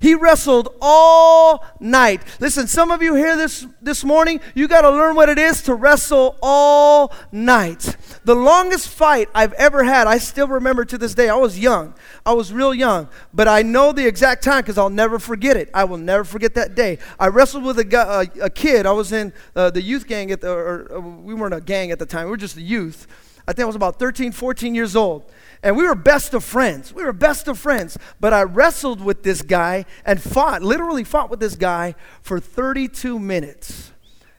He 0.00 0.14
wrestled 0.14 0.68
all 0.80 1.64
night. 1.80 2.22
Listen, 2.40 2.66
some 2.66 2.90
of 2.90 3.02
you 3.02 3.14
here 3.14 3.36
this, 3.36 3.66
this 3.80 4.04
morning, 4.04 4.40
you 4.54 4.68
got 4.68 4.82
to 4.82 4.90
learn 4.90 5.16
what 5.16 5.28
it 5.28 5.38
is 5.38 5.62
to 5.62 5.74
wrestle 5.74 6.36
all 6.42 7.12
night. 7.32 7.96
The 8.24 8.34
longest 8.34 8.88
fight 8.88 9.28
I've 9.34 9.52
ever 9.54 9.84
had, 9.84 10.06
I 10.06 10.18
still 10.18 10.48
remember 10.48 10.84
to 10.84 10.98
this 10.98 11.14
day. 11.14 11.28
I 11.28 11.36
was 11.36 11.58
young. 11.58 11.94
I 12.24 12.32
was 12.32 12.52
real 12.52 12.74
young, 12.74 13.08
but 13.32 13.48
I 13.48 13.62
know 13.62 13.92
the 13.92 14.06
exact 14.06 14.42
time 14.42 14.62
because 14.62 14.78
I'll 14.78 14.90
never 14.90 15.18
forget 15.18 15.56
it. 15.56 15.70
I 15.72 15.84
will 15.84 15.98
never 15.98 16.24
forget 16.24 16.54
that 16.54 16.74
day. 16.74 16.98
I 17.18 17.28
wrestled 17.28 17.64
with 17.64 17.78
a, 17.78 18.30
a, 18.40 18.44
a 18.44 18.50
kid. 18.50 18.84
I 18.84 18.92
was 18.92 19.12
in 19.12 19.32
uh, 19.54 19.70
the 19.70 19.82
youth 19.82 20.06
gang 20.06 20.30
at 20.30 20.40
the, 20.40 20.50
or, 20.50 20.86
or 20.90 21.00
we 21.00 21.34
weren't 21.34 21.54
a 21.54 21.60
gang 21.60 21.90
at 21.90 21.98
the 21.98 22.06
time. 22.06 22.24
We 22.24 22.30
were 22.30 22.36
just 22.36 22.56
the 22.56 22.62
youth. 22.62 23.06
I 23.48 23.52
think 23.52 23.64
I 23.64 23.66
was 23.66 23.76
about 23.76 23.98
13, 23.98 24.32
14 24.32 24.74
years 24.74 24.96
old. 24.96 25.30
And 25.66 25.76
we 25.76 25.84
were 25.84 25.96
best 25.96 26.32
of 26.32 26.44
friends. 26.44 26.94
We 26.94 27.02
were 27.02 27.12
best 27.12 27.48
of 27.48 27.58
friends. 27.58 27.98
But 28.20 28.32
I 28.32 28.44
wrestled 28.44 29.00
with 29.00 29.24
this 29.24 29.42
guy 29.42 29.84
and 30.04 30.22
fought, 30.22 30.62
literally 30.62 31.02
fought 31.02 31.28
with 31.28 31.40
this 31.40 31.56
guy 31.56 31.96
for 32.22 32.38
32 32.38 33.18
minutes. 33.18 33.90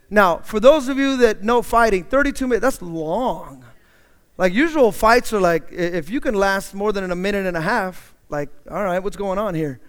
Now, 0.10 0.38
for 0.38 0.62
those 0.62 0.88
of 0.88 0.98
you 0.98 1.18
that 1.18 1.44
know 1.44 1.62
fighting, 1.62 2.06
32 2.06 2.48
minutes, 2.48 2.62
that's 2.62 2.82
long. 2.82 3.66
Like 4.38 4.54
usual 4.54 4.94
fights 4.94 5.34
are 5.34 5.42
like, 5.42 5.70
if 5.70 6.10
you 6.10 6.22
can 6.22 6.34
last 6.34 6.74
more 6.74 6.94
than 6.94 7.12
a 7.12 7.16
minute 7.16 7.46
and 7.46 7.58
a 7.58 7.62
half, 7.62 8.16
like, 8.30 8.48
all 8.72 8.86
right, 8.86 9.00
what's 9.00 9.18
going 9.18 9.38
on 9.38 9.54
here? 9.54 9.82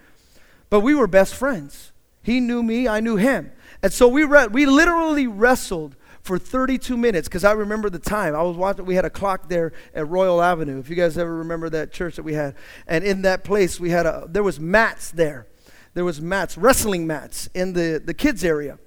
But 0.69 0.81
we 0.81 0.93
were 0.93 1.07
best 1.07 1.33
friends. 1.35 1.93
He 2.21 2.41
knew 2.41 2.61
me, 2.61 2.85
I 2.85 2.99
knew 2.99 3.15
him. 3.15 3.53
And 3.81 3.93
so 3.93 4.09
we, 4.09 4.25
re- 4.25 4.47
we 4.47 4.65
literally 4.65 5.25
wrestled 5.25 5.95
for 6.29 6.37
32 6.37 6.95
minutes 6.95 7.27
because 7.27 7.43
I 7.43 7.53
remember 7.53 7.89
the 7.89 7.97
time. 7.97 8.35
I 8.35 8.43
was 8.43 8.55
watching, 8.55 8.85
we 8.85 8.93
had 8.93 9.03
a 9.03 9.09
clock 9.09 9.49
there 9.49 9.73
at 9.95 10.07
Royal 10.07 10.43
Avenue. 10.43 10.77
If 10.77 10.87
you 10.87 10.95
guys 10.95 11.17
ever 11.17 11.37
remember 11.37 11.71
that 11.71 11.91
church 11.91 12.17
that 12.17 12.23
we 12.23 12.35
had. 12.35 12.53
And 12.85 13.03
in 13.03 13.23
that 13.23 13.43
place, 13.43 13.79
we 13.79 13.89
had 13.89 14.05
a, 14.05 14.27
there 14.29 14.43
was 14.43 14.59
mats 14.59 15.09
there. 15.09 15.47
There 15.95 16.05
was 16.05 16.21
mats, 16.21 16.55
wrestling 16.55 17.07
mats 17.07 17.49
in 17.55 17.73
the, 17.73 17.99
the 18.05 18.13
kids 18.13 18.45
area. 18.45 18.77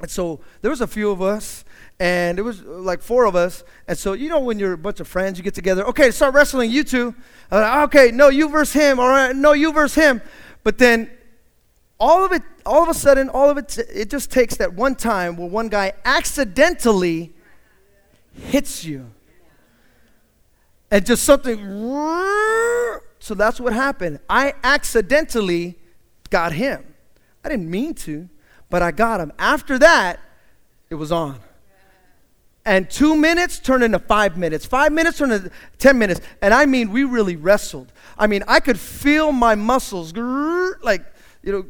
And 0.00 0.10
so 0.10 0.40
there 0.62 0.70
was 0.72 0.80
a 0.80 0.88
few 0.88 1.12
of 1.12 1.22
us, 1.22 1.64
and 2.00 2.40
it 2.40 2.42
was 2.42 2.60
like 2.62 3.02
four 3.02 3.24
of 3.24 3.36
us. 3.36 3.62
And 3.86 3.96
so, 3.96 4.14
you 4.14 4.28
know, 4.28 4.40
when 4.40 4.58
you're 4.58 4.72
a 4.72 4.78
bunch 4.78 4.98
of 4.98 5.06
friends, 5.06 5.38
you 5.38 5.44
get 5.44 5.54
together, 5.54 5.86
okay, 5.86 6.10
start 6.10 6.34
wrestling, 6.34 6.72
you 6.72 6.82
two. 6.82 7.14
Uh, 7.52 7.82
okay, 7.84 8.10
no, 8.10 8.30
you 8.30 8.48
versus 8.48 8.72
him, 8.72 8.98
all 8.98 9.08
right, 9.08 9.36
no, 9.36 9.52
you 9.52 9.72
versus 9.72 9.94
him. 9.94 10.20
But 10.64 10.78
then 10.78 11.08
all 12.00 12.24
of 12.24 12.32
it, 12.32 12.42
all 12.70 12.84
of 12.84 12.88
a 12.88 12.94
sudden, 12.94 13.28
all 13.28 13.50
of 13.50 13.58
it, 13.58 13.76
it 13.92 14.08
just 14.08 14.30
takes 14.30 14.56
that 14.56 14.74
one 14.74 14.94
time 14.94 15.36
where 15.36 15.48
one 15.48 15.68
guy 15.68 15.92
accidentally 16.04 17.32
hits 18.32 18.84
you. 18.84 19.10
And 20.90 21.04
just 21.04 21.24
something, 21.24 21.58
so 23.18 23.34
that's 23.34 23.60
what 23.60 23.72
happened. 23.72 24.20
I 24.28 24.54
accidentally 24.62 25.78
got 26.30 26.52
him. 26.52 26.84
I 27.44 27.48
didn't 27.48 27.68
mean 27.68 27.94
to, 27.94 28.28
but 28.68 28.82
I 28.82 28.92
got 28.92 29.20
him. 29.20 29.32
After 29.38 29.76
that, 29.80 30.20
it 30.90 30.94
was 30.94 31.10
on. 31.10 31.40
And 32.64 32.88
two 32.88 33.16
minutes 33.16 33.58
turned 33.58 33.82
into 33.82 33.98
five 33.98 34.36
minutes. 34.36 34.64
Five 34.64 34.92
minutes 34.92 35.18
turned 35.18 35.32
into 35.32 35.50
10 35.78 35.98
minutes. 35.98 36.20
And 36.40 36.54
I 36.54 36.66
mean, 36.66 36.92
we 36.92 37.02
really 37.02 37.34
wrestled. 37.34 37.92
I 38.16 38.28
mean, 38.28 38.44
I 38.46 38.60
could 38.60 38.78
feel 38.78 39.32
my 39.32 39.56
muscles 39.56 40.14
like, 40.82 41.04
you 41.42 41.52
know, 41.52 41.64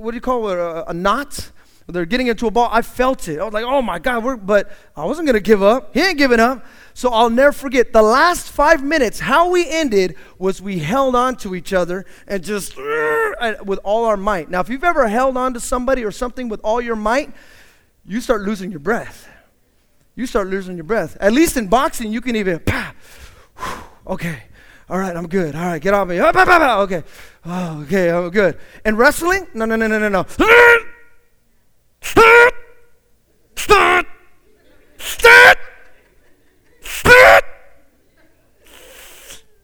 what 0.00 0.12
do 0.12 0.16
you 0.16 0.20
call 0.20 0.48
it? 0.48 0.58
A, 0.58 0.90
a 0.90 0.94
knot? 0.94 1.50
They're 1.88 2.06
getting 2.06 2.28
into 2.28 2.46
a 2.46 2.50
ball. 2.50 2.68
I 2.70 2.82
felt 2.82 3.28
it. 3.28 3.38
I 3.38 3.44
was 3.44 3.52
like, 3.52 3.64
oh 3.64 3.82
my 3.82 3.98
God, 3.98 4.46
but 4.46 4.70
I 4.96 5.04
wasn't 5.04 5.26
going 5.26 5.34
to 5.34 5.40
give 5.40 5.62
up. 5.62 5.92
He 5.92 6.00
ain't 6.00 6.16
giving 6.16 6.40
up. 6.40 6.64
So 6.94 7.10
I'll 7.10 7.30
never 7.30 7.52
forget 7.52 7.92
the 7.92 8.02
last 8.02 8.50
five 8.50 8.82
minutes, 8.82 9.20
how 9.20 9.50
we 9.50 9.68
ended 9.68 10.16
was 10.38 10.62
we 10.62 10.78
held 10.78 11.16
on 11.16 11.36
to 11.36 11.54
each 11.54 11.72
other 11.72 12.06
and 12.28 12.44
just 12.44 12.78
uh, 12.78 13.54
with 13.64 13.80
all 13.82 14.04
our 14.04 14.16
might. 14.16 14.50
Now, 14.50 14.60
if 14.60 14.68
you've 14.68 14.84
ever 14.84 15.08
held 15.08 15.36
on 15.36 15.54
to 15.54 15.60
somebody 15.60 16.04
or 16.04 16.10
something 16.10 16.48
with 16.48 16.60
all 16.62 16.80
your 16.80 16.96
might, 16.96 17.32
you 18.06 18.20
start 18.20 18.42
losing 18.42 18.70
your 18.70 18.80
breath. 18.80 19.28
You 20.14 20.26
start 20.26 20.48
losing 20.48 20.76
your 20.76 20.84
breath. 20.84 21.16
At 21.20 21.32
least 21.32 21.56
in 21.56 21.68
boxing, 21.68 22.12
you 22.12 22.20
can 22.20 22.36
even, 22.36 22.62
okay, 24.06 24.42
all 24.88 24.98
right, 24.98 25.16
I'm 25.16 25.28
good. 25.28 25.54
All 25.54 25.62
right, 25.62 25.80
get 25.80 25.94
off 25.94 26.08
me. 26.08 26.20
Okay, 26.20 27.02
oh, 27.46 27.82
okay, 27.82 28.10
I'm 28.10 28.30
good. 28.30 28.58
And 28.84 28.98
wrestling? 28.98 29.46
No, 29.54 29.64
no, 29.64 29.76
no, 29.76 29.86
no, 29.86 29.98
no, 29.98 30.08
no. 30.08 30.26
Start! 30.28 30.82
Start! 32.02 32.54
Start! 33.56 34.06
Start! 36.80 37.44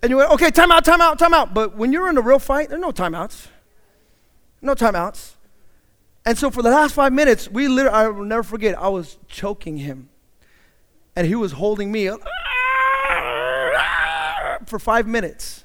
And 0.02 0.10
you 0.10 0.16
went, 0.16 0.30
okay, 0.30 0.50
time 0.50 0.70
out, 0.70 0.84
time 0.84 1.00
out, 1.00 1.18
time 1.18 1.34
out. 1.34 1.52
But 1.52 1.76
when 1.76 1.92
you're 1.92 2.08
in 2.08 2.16
a 2.16 2.20
real 2.20 2.38
fight, 2.38 2.68
there's 2.68 2.80
no 2.80 2.92
timeouts. 2.92 3.48
No 4.62 4.74
timeouts. 4.74 5.34
And 6.24 6.38
so 6.38 6.50
for 6.50 6.62
the 6.62 6.70
last 6.70 6.94
five 6.94 7.12
minutes, 7.12 7.48
we 7.48 7.68
literally, 7.68 7.96
I 7.96 8.08
will 8.08 8.24
never 8.24 8.42
forget, 8.42 8.78
I 8.78 8.88
was 8.88 9.18
choking 9.28 9.78
him. 9.78 10.08
And 11.16 11.26
he 11.26 11.34
was 11.34 11.52
holding 11.52 11.90
me 11.90 12.06
for 14.68 14.78
five 14.78 15.06
minutes. 15.06 15.64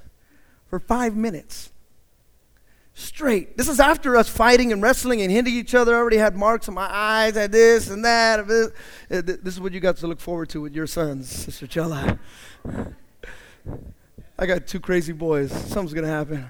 For 0.68 0.80
five 0.80 1.16
minutes 1.16 1.74
straight. 2.94 3.58
This 3.58 3.68
is 3.68 3.80
after 3.80 4.16
us 4.16 4.30
fighting 4.30 4.72
and 4.72 4.82
wrestling 4.82 5.22
and 5.22 5.32
hitting 5.32 5.54
each 5.54 5.76
other. 5.76 5.96
I 5.96 5.98
already 5.98 6.18
had 6.18 6.36
marks 6.36 6.68
on 6.68 6.76
my 6.76 6.88
eyes, 6.90 7.36
had 7.36 7.52
this 7.52 7.90
and 7.90 8.06
that. 8.06 8.48
This. 8.48 8.68
Uh, 9.12 9.22
this 9.22 9.54
is 9.54 9.60
what 9.60 9.74
you 9.74 9.80
got 9.80 9.98
to 9.98 10.08
look 10.08 10.20
forward 10.20 10.50
to 10.50 10.62
with 10.62 10.74
your 10.74 10.88
sons, 10.88 11.30
Sister 11.30 11.68
Chella. 11.68 12.20
I 14.38 14.46
got 14.46 14.68
two 14.68 14.80
crazy 14.80 15.14
boys. 15.14 15.52
Something's 15.52 15.94
going 15.94 16.06
to 16.06 16.12
happen. 16.12 16.48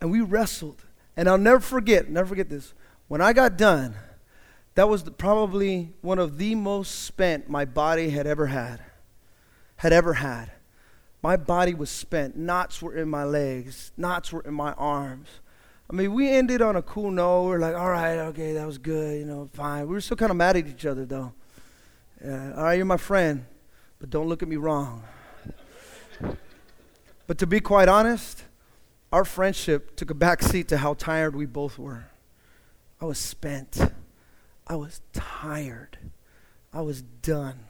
And 0.00 0.10
we 0.10 0.20
wrestled. 0.20 0.84
And 1.16 1.28
I'll 1.28 1.38
never 1.38 1.60
forget, 1.60 2.08
never 2.08 2.28
forget 2.28 2.48
this. 2.48 2.72
When 3.08 3.20
I 3.20 3.32
got 3.32 3.56
done, 3.56 3.96
that 4.76 4.88
was 4.88 5.02
the, 5.02 5.10
probably 5.10 5.92
one 6.02 6.18
of 6.18 6.38
the 6.38 6.54
most 6.54 7.02
spent 7.02 7.48
my 7.48 7.64
body 7.64 8.10
had 8.10 8.26
ever 8.26 8.46
had. 8.46 8.80
Had 9.78 9.92
ever 9.92 10.14
had. 10.14 10.52
My 11.22 11.36
body 11.36 11.74
was 11.74 11.90
spent. 11.90 12.36
Knots 12.36 12.80
were 12.80 12.94
in 12.94 13.08
my 13.08 13.24
legs, 13.24 13.92
knots 13.96 14.32
were 14.32 14.42
in 14.42 14.54
my 14.54 14.72
arms. 14.74 15.28
I 15.90 15.94
mean, 15.94 16.12
we 16.12 16.30
ended 16.30 16.60
on 16.60 16.76
a 16.76 16.82
cool 16.82 17.10
note. 17.10 17.44
We're 17.44 17.58
like, 17.58 17.74
all 17.74 17.90
right, 17.90 18.18
okay, 18.18 18.52
that 18.52 18.66
was 18.66 18.76
good, 18.76 19.18
you 19.18 19.24
know, 19.24 19.48
fine. 19.54 19.86
We 19.86 19.94
were 19.94 20.00
still 20.00 20.18
kind 20.18 20.30
of 20.30 20.36
mad 20.36 20.56
at 20.56 20.66
each 20.66 20.84
other, 20.84 21.06
though. 21.06 21.32
All 22.22 22.30
right, 22.30 22.74
you're 22.74 22.84
my 22.84 22.98
friend, 22.98 23.46
but 23.98 24.10
don't 24.10 24.28
look 24.28 24.42
at 24.42 24.48
me 24.48 24.56
wrong. 24.56 25.02
but 27.26 27.38
to 27.38 27.46
be 27.46 27.60
quite 27.60 27.88
honest, 27.88 28.44
our 29.12 29.24
friendship 29.24 29.96
took 29.96 30.10
a 30.10 30.14
back 30.14 30.42
seat 30.42 30.68
to 30.68 30.78
how 30.78 30.94
tired 30.94 31.34
we 31.34 31.46
both 31.46 31.78
were. 31.78 32.06
I 33.00 33.06
was 33.06 33.18
spent. 33.18 33.78
I 34.66 34.76
was 34.76 35.00
tired. 35.14 35.96
I 36.72 36.82
was 36.82 37.00
done. 37.00 37.60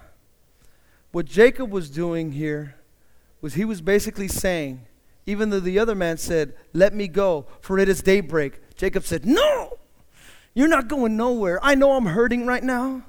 What 1.12 1.26
Jacob 1.26 1.70
was 1.70 1.88
doing 1.90 2.32
here 2.32 2.76
was 3.40 3.54
he 3.54 3.64
was 3.64 3.80
basically 3.80 4.28
saying, 4.28 4.86
even 5.26 5.50
though 5.50 5.60
the 5.60 5.78
other 5.78 5.94
man 5.94 6.16
said, 6.18 6.54
Let 6.72 6.94
me 6.94 7.08
go, 7.08 7.46
for 7.60 7.78
it 7.78 7.88
is 7.88 8.02
daybreak, 8.02 8.60
Jacob 8.76 9.04
said, 9.04 9.24
No, 9.24 9.78
you're 10.54 10.68
not 10.68 10.88
going 10.88 11.16
nowhere. 11.16 11.58
I 11.62 11.74
know 11.74 11.92
I'm 11.92 12.06
hurting 12.06 12.46
right 12.46 12.62
now. 12.62 13.04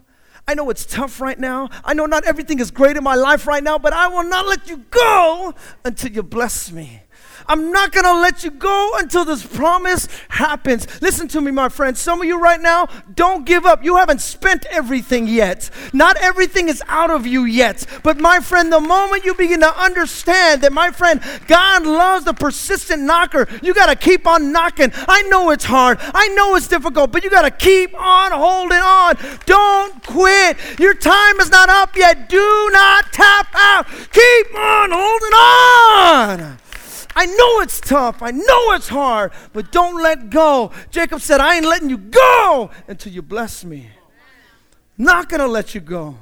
I 0.47 0.53
know 0.53 0.69
it's 0.69 0.85
tough 0.85 1.21
right 1.21 1.37
now. 1.37 1.69
I 1.83 1.93
know 1.93 2.05
not 2.05 2.25
everything 2.25 2.59
is 2.59 2.71
great 2.71 2.97
in 2.97 3.03
my 3.03 3.15
life 3.15 3.45
right 3.45 3.63
now, 3.63 3.77
but 3.77 3.93
I 3.93 4.07
will 4.07 4.23
not 4.23 4.47
let 4.47 4.67
you 4.67 4.77
go 4.89 5.53
until 5.85 6.11
you 6.11 6.23
bless 6.23 6.71
me. 6.71 7.03
I'm 7.49 7.71
not 7.71 7.91
going 7.91 8.05
to 8.05 8.13
let 8.13 8.43
you 8.43 8.51
go 8.51 8.91
until 8.97 9.25
this 9.25 9.45
promise 9.45 10.07
happens. 10.29 11.01
Listen 11.01 11.27
to 11.29 11.41
me, 11.41 11.49
my 11.49 11.67
friend. 11.67 11.97
Some 11.97 12.21
of 12.21 12.27
you 12.27 12.39
right 12.39 12.61
now, 12.61 12.87
don't 13.15 13.43
give 13.43 13.65
up. 13.65 13.83
You 13.83 13.97
haven't 13.97 14.21
spent 14.21 14.67
everything 14.67 15.27
yet. 15.27 15.71
Not 15.91 16.15
everything 16.17 16.69
is 16.69 16.83
out 16.87 17.09
of 17.09 17.25
you 17.25 17.45
yet. 17.45 17.87
But 18.03 18.19
my 18.19 18.39
friend, 18.39 18.71
the 18.71 18.79
moment 18.79 19.25
you 19.25 19.33
begin 19.33 19.61
to 19.61 19.81
understand 19.81 20.61
that, 20.61 20.71
my 20.71 20.91
friend, 20.91 21.21
God 21.47 21.87
loves 21.87 22.25
the 22.25 22.33
persistent 22.33 23.01
knocker, 23.01 23.47
you 23.63 23.73
got 23.73 23.87
to 23.87 23.95
keep 23.95 24.27
on 24.27 24.51
knocking. 24.51 24.91
I 25.07 25.23
know 25.23 25.49
it's 25.49 25.65
hard. 25.65 25.97
I 26.01 26.27
know 26.29 26.55
it's 26.55 26.67
difficult, 26.67 27.11
but 27.11 27.23
you 27.23 27.31
got 27.31 27.41
to 27.41 27.51
keep 27.51 27.99
on 27.99 28.31
holding 28.31 28.77
on. 28.77 29.17
Don't 29.47 30.05
quit. 30.05 30.57
Your 30.79 30.93
time 30.93 31.39
is 31.39 31.49
not 31.49 31.69
up 31.69 31.97
yet. 31.97 32.29
Do 32.29 32.69
not 32.71 33.11
tap 33.11 33.47
out. 33.55 33.87
Keep 33.87 34.55
on 34.55 34.91
holding 34.91 35.33
on. 35.33 36.68
I 37.15 37.25
know 37.25 37.61
it's 37.61 37.79
tough. 37.79 38.21
I 38.21 38.31
know 38.31 38.71
it's 38.73 38.87
hard, 38.87 39.31
but 39.53 39.71
don't 39.71 40.01
let 40.01 40.29
go. 40.29 40.71
Jacob 40.91 41.21
said, 41.21 41.39
I 41.41 41.55
ain't 41.55 41.65
letting 41.65 41.89
you 41.89 41.97
go 41.97 42.69
until 42.87 43.11
you 43.11 43.21
bless 43.21 43.65
me. 43.65 43.89
Not 44.97 45.29
going 45.29 45.41
to 45.41 45.47
let 45.47 45.73
you 45.73 45.81
go. 45.81 46.17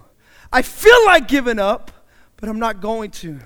I 0.51 0.61
feel 0.61 1.05
like 1.05 1.27
giving 1.27 1.59
up, 1.59 1.91
but 2.37 2.49
I'm 2.49 2.59
not 2.59 2.81
going 2.81 3.11
to. 3.11 3.39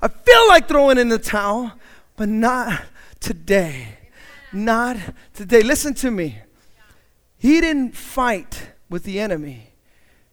I 0.00 0.08
feel 0.08 0.48
like 0.48 0.68
throwing 0.68 0.98
in 0.98 1.08
the 1.08 1.18
towel, 1.18 1.72
but 2.16 2.28
not 2.28 2.82
today. 3.20 3.98
Not 4.52 4.96
today. 5.34 5.62
Listen 5.62 5.94
to 5.94 6.10
me. 6.10 6.38
He 7.36 7.60
didn't 7.60 7.94
fight 7.94 8.70
with 8.88 9.04
the 9.04 9.18
enemy, 9.20 9.74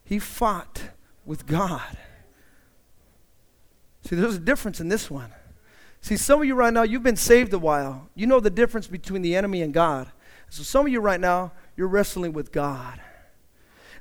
he 0.05 0.19
fought 0.19 0.81
with 1.25 1.47
God. 1.47 1.97
See, 4.05 4.15
there's 4.15 4.35
a 4.35 4.39
difference 4.39 4.79
in 4.79 4.89
this 4.89 5.09
one. 5.09 5.31
See, 6.03 6.17
some 6.17 6.41
of 6.41 6.45
you 6.45 6.53
right 6.53 6.73
now, 6.73 6.83
you've 6.83 7.01
been 7.01 7.15
saved 7.15 7.53
a 7.53 7.57
while. 7.57 8.09
You 8.13 8.27
know 8.27 8.41
the 8.41 8.49
difference 8.49 8.87
between 8.87 9.21
the 9.21 9.37
enemy 9.37 9.61
and 9.61 9.73
God. 9.73 10.11
So 10.49 10.61
some 10.61 10.85
of 10.85 10.91
you 10.91 10.99
right 10.99 11.19
now, 11.19 11.53
you're 11.77 11.87
wrestling 11.87 12.33
with 12.33 12.51
God. 12.51 12.99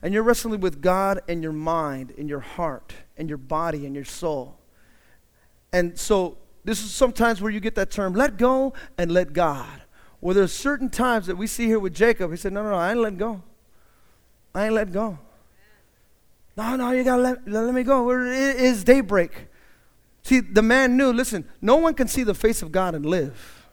And 0.03 0.13
you're 0.13 0.25
wrestling 0.25 0.59
with 0.59 0.83
God 0.83 1.21
and 1.29 1.45
your 1.45 1.53
mind 1.53 2.13
and 2.19 2.29
your 2.29 2.41
heart 2.41 2.93
and 3.17 3.29
your 3.29 3.39
body 3.39 3.87
and 3.87 3.95
your 3.95 4.05
soul. 4.05 4.59
And 5.73 5.97
so 5.97 6.39
this 6.65 6.83
is 6.83 6.91
sometimes 6.91 7.41
where 7.41 7.53
you 7.53 7.61
get 7.61 7.77
that 7.77 7.93
term, 7.93 8.15
let 8.15 8.37
go 8.37 8.73
and 8.99 9.13
let 9.13 9.33
God. 9.33 9.83
Well, 10.21 10.35
there's 10.35 10.53
certain 10.53 10.91
times 10.91 11.29
that 11.29 11.37
we 11.37 11.47
see 11.47 11.67
here 11.67 11.79
with 11.79 11.95
Jacob. 11.95 12.33
He 12.33 12.37
said, 12.37 12.53
no, 12.53 12.65
no, 12.65 12.71
no, 12.71 12.77
I 12.79 12.91
ain't 12.91 12.99
letting 12.99 13.19
go. 13.19 13.45
I 14.53 14.65
ain't 14.65 14.75
letting 14.75 14.93
go. 14.93 15.21
No, 16.57 16.75
no, 16.75 16.91
you 16.91 17.05
got 17.05 17.17
to 17.17 17.23
let, 17.23 17.49
let 17.49 17.73
me 17.73 17.85
go. 17.85 18.11
It 18.11 18.57
is 18.57 18.83
daybreak. 18.83 19.47
See, 20.23 20.41
the 20.41 20.63
man 20.63 20.97
knew, 20.97 21.13
listen, 21.13 21.49
no 21.61 21.77
one 21.77 21.95
can 21.95 22.09
see 22.09 22.23
the 22.23 22.35
face 22.35 22.63
of 22.63 22.71
God 22.71 22.95
and 22.95 23.05
live. 23.05 23.69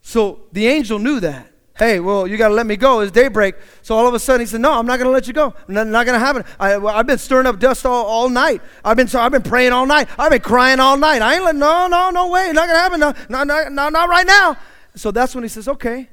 So 0.00 0.42
the 0.52 0.68
angel 0.68 0.98
knew 0.98 1.18
that. 1.20 1.52
Hey, 1.76 2.00
well, 2.00 2.26
you 2.26 2.38
got 2.38 2.48
to 2.48 2.54
let 2.54 2.64
me 2.64 2.76
go. 2.76 3.00
It's 3.00 3.12
daybreak. 3.12 3.54
So 3.82 3.94
all 3.96 4.06
of 4.06 4.14
a 4.14 4.18
sudden 4.18 4.40
he 4.40 4.46
said, 4.46 4.62
No, 4.62 4.72
I'm 4.72 4.86
not 4.86 4.98
going 4.98 5.08
to 5.08 5.12
let 5.12 5.26
you 5.26 5.34
go. 5.34 5.52
Not, 5.68 5.88
not 5.88 6.06
going 6.06 6.18
to 6.18 6.24
happen. 6.24 6.44
I, 6.58 6.76
I've 6.76 7.06
been 7.06 7.18
stirring 7.18 7.46
up 7.46 7.58
dust 7.58 7.84
all, 7.84 8.06
all 8.06 8.30
night. 8.30 8.62
I've 8.82 8.96
been, 8.96 9.08
so 9.08 9.20
I've 9.20 9.32
been 9.32 9.42
praying 9.42 9.72
all 9.72 9.84
night. 9.84 10.08
I've 10.18 10.30
been 10.30 10.40
crying 10.40 10.80
all 10.80 10.96
night. 10.96 11.20
I 11.20 11.34
ain't 11.34 11.44
let, 11.44 11.54
no, 11.56 11.86
no, 11.86 12.10
no 12.10 12.28
way. 12.28 12.50
Not 12.52 12.66
going 12.66 12.76
to 12.76 12.80
happen. 12.80 13.00
No, 13.00 13.12
no, 13.28 13.44
no, 13.44 13.68
no, 13.68 13.88
not 13.90 14.08
right 14.08 14.26
now. 14.26 14.56
So 14.94 15.10
that's 15.10 15.34
when 15.34 15.44
he 15.44 15.48
says, 15.48 15.68
Okay, 15.68 16.08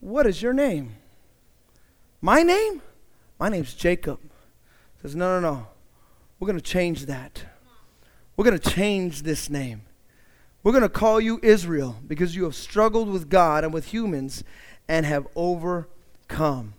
what 0.00 0.26
is 0.26 0.42
your 0.42 0.52
name? 0.52 0.96
My 2.20 2.42
name? 2.42 2.82
My 3.38 3.48
name's 3.48 3.72
Jacob. 3.72 4.18
He 4.20 5.02
says, 5.02 5.16
No, 5.16 5.40
no, 5.40 5.52
no. 5.52 5.66
We're 6.38 6.46
going 6.46 6.58
to 6.58 6.64
change 6.64 7.06
that. 7.06 7.42
We're 8.36 8.44
going 8.44 8.58
to 8.58 8.70
change 8.70 9.22
this 9.22 9.48
name. 9.48 9.82
We're 10.62 10.72
going 10.72 10.82
to 10.82 10.88
call 10.88 11.20
you 11.20 11.38
Israel 11.42 11.96
because 12.06 12.34
you 12.34 12.44
have 12.44 12.54
struggled 12.54 13.08
with 13.08 13.30
God 13.30 13.64
and 13.64 13.72
with 13.72 13.86
humans 13.86 14.44
and 14.88 15.06
have 15.06 15.26
overcome. 15.36 16.74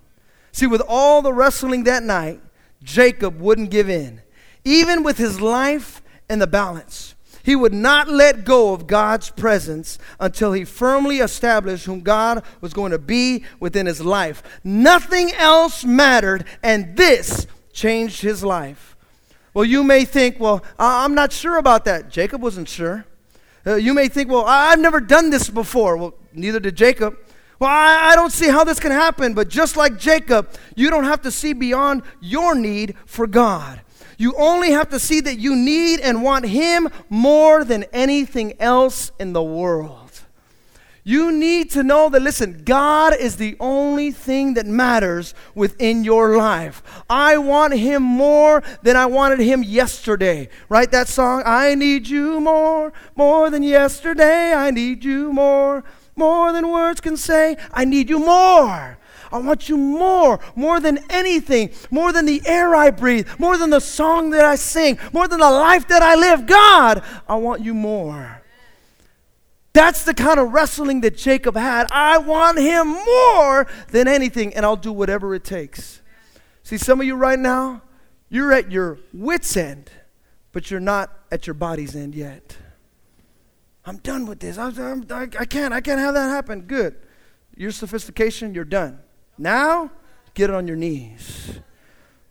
See, 0.52 0.68
with 0.68 0.82
all 0.88 1.22
the 1.22 1.34
wrestling 1.34 1.86
that 1.86 2.04
night, 2.04 2.42
Jacob 2.84 3.40
wouldn't 3.40 3.72
give 3.72 3.90
in. 3.90 4.22
Even 4.66 5.04
with 5.04 5.18
his 5.18 5.40
life 5.40 6.02
in 6.30 6.40
the 6.40 6.48
balance, 6.48 7.16
he 7.44 7.56
would 7.56 7.74
not 7.74 8.10
let 8.10 8.44
go 8.44 8.74
of 8.74 8.88
God's 8.88 9.30
presence 9.30 9.98
until 10.20 10.52
he 10.52 10.66
firmly 10.66 11.20
established 11.20 11.86
whom 11.86 12.02
God 12.02 12.44
was 12.60 12.74
going 12.74 12.92
to 12.92 13.00
be 13.00 13.46
within 13.62 13.86
his 13.86 14.02
life. 14.02 14.44
Nothing 14.66 15.32
else 15.32 15.86
mattered, 15.86 16.44
and 16.62 16.98
this 16.98 17.48
changed 17.72 18.22
his 18.22 18.44
life. 18.44 18.97
Well, 19.58 19.66
you 19.66 19.84
may 19.84 20.06
think, 20.06 20.40
well, 20.40 20.64
I'm 20.78 21.16
not 21.16 21.34
sure 21.34 21.58
about 21.58 21.86
that. 21.86 22.12
Jacob 22.12 22.44
wasn't 22.44 22.70
sure. 22.70 23.08
Uh, 23.66 23.74
you 23.74 23.92
may 23.92 24.08
think, 24.08 24.30
well, 24.30 24.46
I've 24.46 24.78
never 24.78 25.00
done 25.00 25.32
this 25.32 25.50
before. 25.50 25.98
Well, 25.98 26.14
neither 26.32 26.60
did 26.60 26.76
Jacob. 26.76 27.18
Well, 27.58 27.72
I, 27.72 28.12
I, 28.12 28.16
don't 28.16 28.32
see 28.32 28.50
how 28.50 28.64
this 28.64 28.80
can 28.80 28.92
happen, 28.92 29.34
but 29.34 29.48
just 29.48 29.76
like 29.76 29.98
Jacob, 29.98 30.48
you 30.76 30.92
don't 30.92 31.06
have 31.06 31.24
to 31.24 31.32
see 31.32 31.54
beyond 31.54 32.04
your 32.22 32.54
need 32.54 32.94
for 33.08 33.26
God. 33.26 33.82
You 34.20 34.36
only 34.38 34.70
have 34.74 34.90
to 34.90 35.00
see 35.00 35.22
that 35.22 35.40
you 35.40 35.56
need 35.56 36.02
and 36.02 36.22
want 36.22 36.46
Him 36.46 36.88
more 37.10 37.64
than 37.64 37.86
anything 37.86 38.54
else 38.62 39.12
in 39.20 39.34
the 39.34 39.42
world. 39.42 40.07
You 41.08 41.32
need 41.32 41.72
to 41.72 41.84
know 41.84 42.10
that, 42.10 42.22
listen, 42.22 42.64
God 42.66 43.16
is 43.16 43.38
the 43.38 43.56
only 43.62 44.12
thing 44.12 44.56
that 44.56 44.66
matters 44.66 45.34
within 45.56 46.04
your 46.04 46.36
life. 46.36 46.84
I 47.10 47.38
want 47.38 47.76
Him 47.76 48.04
more 48.04 48.62
than 48.82 48.98
I 48.98 49.06
wanted 49.06 49.40
Him 49.40 49.64
yesterday. 49.64 50.50
Right? 50.68 50.92
That 50.92 51.08
song, 51.08 51.44
I 51.46 51.76
need 51.76 52.10
you 52.10 52.42
more, 52.42 52.92
more 53.16 53.50
than 53.50 53.64
yesterday. 53.64 54.54
I 54.54 54.70
need 54.70 55.06
you 55.06 55.32
more, 55.32 55.86
more 56.18 56.52
than 56.52 56.70
words 56.70 57.00
can 57.00 57.16
say. 57.16 57.56
I 57.72 57.86
need 57.86 58.10
you 58.10 58.20
more. 58.20 58.98
I 59.32 59.38
want 59.38 59.70
you 59.70 59.78
more, 59.78 60.42
more 60.58 60.82
than 60.82 61.00
anything, 61.10 61.70
more 61.90 62.12
than 62.12 62.26
the 62.26 62.42
air 62.46 62.76
I 62.76 62.92
breathe, 62.92 63.30
more 63.40 63.56
than 63.58 63.70
the 63.70 63.80
song 63.80 64.32
that 64.32 64.44
I 64.44 64.56
sing, 64.56 65.00
more 65.14 65.30
than 65.30 65.40
the 65.40 65.50
life 65.50 65.88
that 65.88 66.02
I 66.02 66.16
live. 66.16 66.46
God, 66.46 67.02
I 67.30 67.36
want 67.36 67.62
you 67.62 67.74
more. 67.74 68.37
That's 69.78 70.06
the 70.06 70.16
kind 70.16 70.40
of 70.40 70.54
wrestling 70.54 71.02
that 71.02 71.16
Jacob 71.16 71.56
had. 71.56 71.86
I 71.92 72.18
want 72.18 72.58
him 72.58 72.88
more 72.88 73.68
than 73.92 74.08
anything, 74.08 74.56
and 74.56 74.66
I'll 74.66 74.76
do 74.76 74.92
whatever 74.92 75.36
it 75.36 75.44
takes. 75.44 76.02
See, 76.64 76.80
some 76.80 77.00
of 77.00 77.06
you 77.06 77.16
right 77.16 77.38
now, 77.38 77.84
you're 78.28 78.52
at 78.52 78.72
your 78.72 78.98
wits' 79.14 79.56
end, 79.56 79.92
but 80.52 80.72
you're 80.72 80.80
not 80.80 81.12
at 81.32 81.46
your 81.46 81.54
body's 81.54 81.96
end 81.96 82.16
yet. 82.16 82.58
I'm 83.86 83.98
done 83.98 84.26
with 84.26 84.40
this. 84.40 84.58
I, 84.58 84.70
I'm, 84.70 85.06
I, 85.12 85.28
I 85.38 85.46
can't. 85.46 85.72
I 85.72 85.80
can't 85.82 86.00
have 86.00 86.16
that 86.16 86.30
happen. 86.30 86.62
Good. 86.62 86.96
Your 87.56 87.70
sophistication, 87.70 88.56
you're 88.56 88.66
done. 88.66 88.98
Now, 89.38 89.92
get 90.34 90.50
on 90.50 90.68
your 90.68 90.76
knees. 90.76 91.60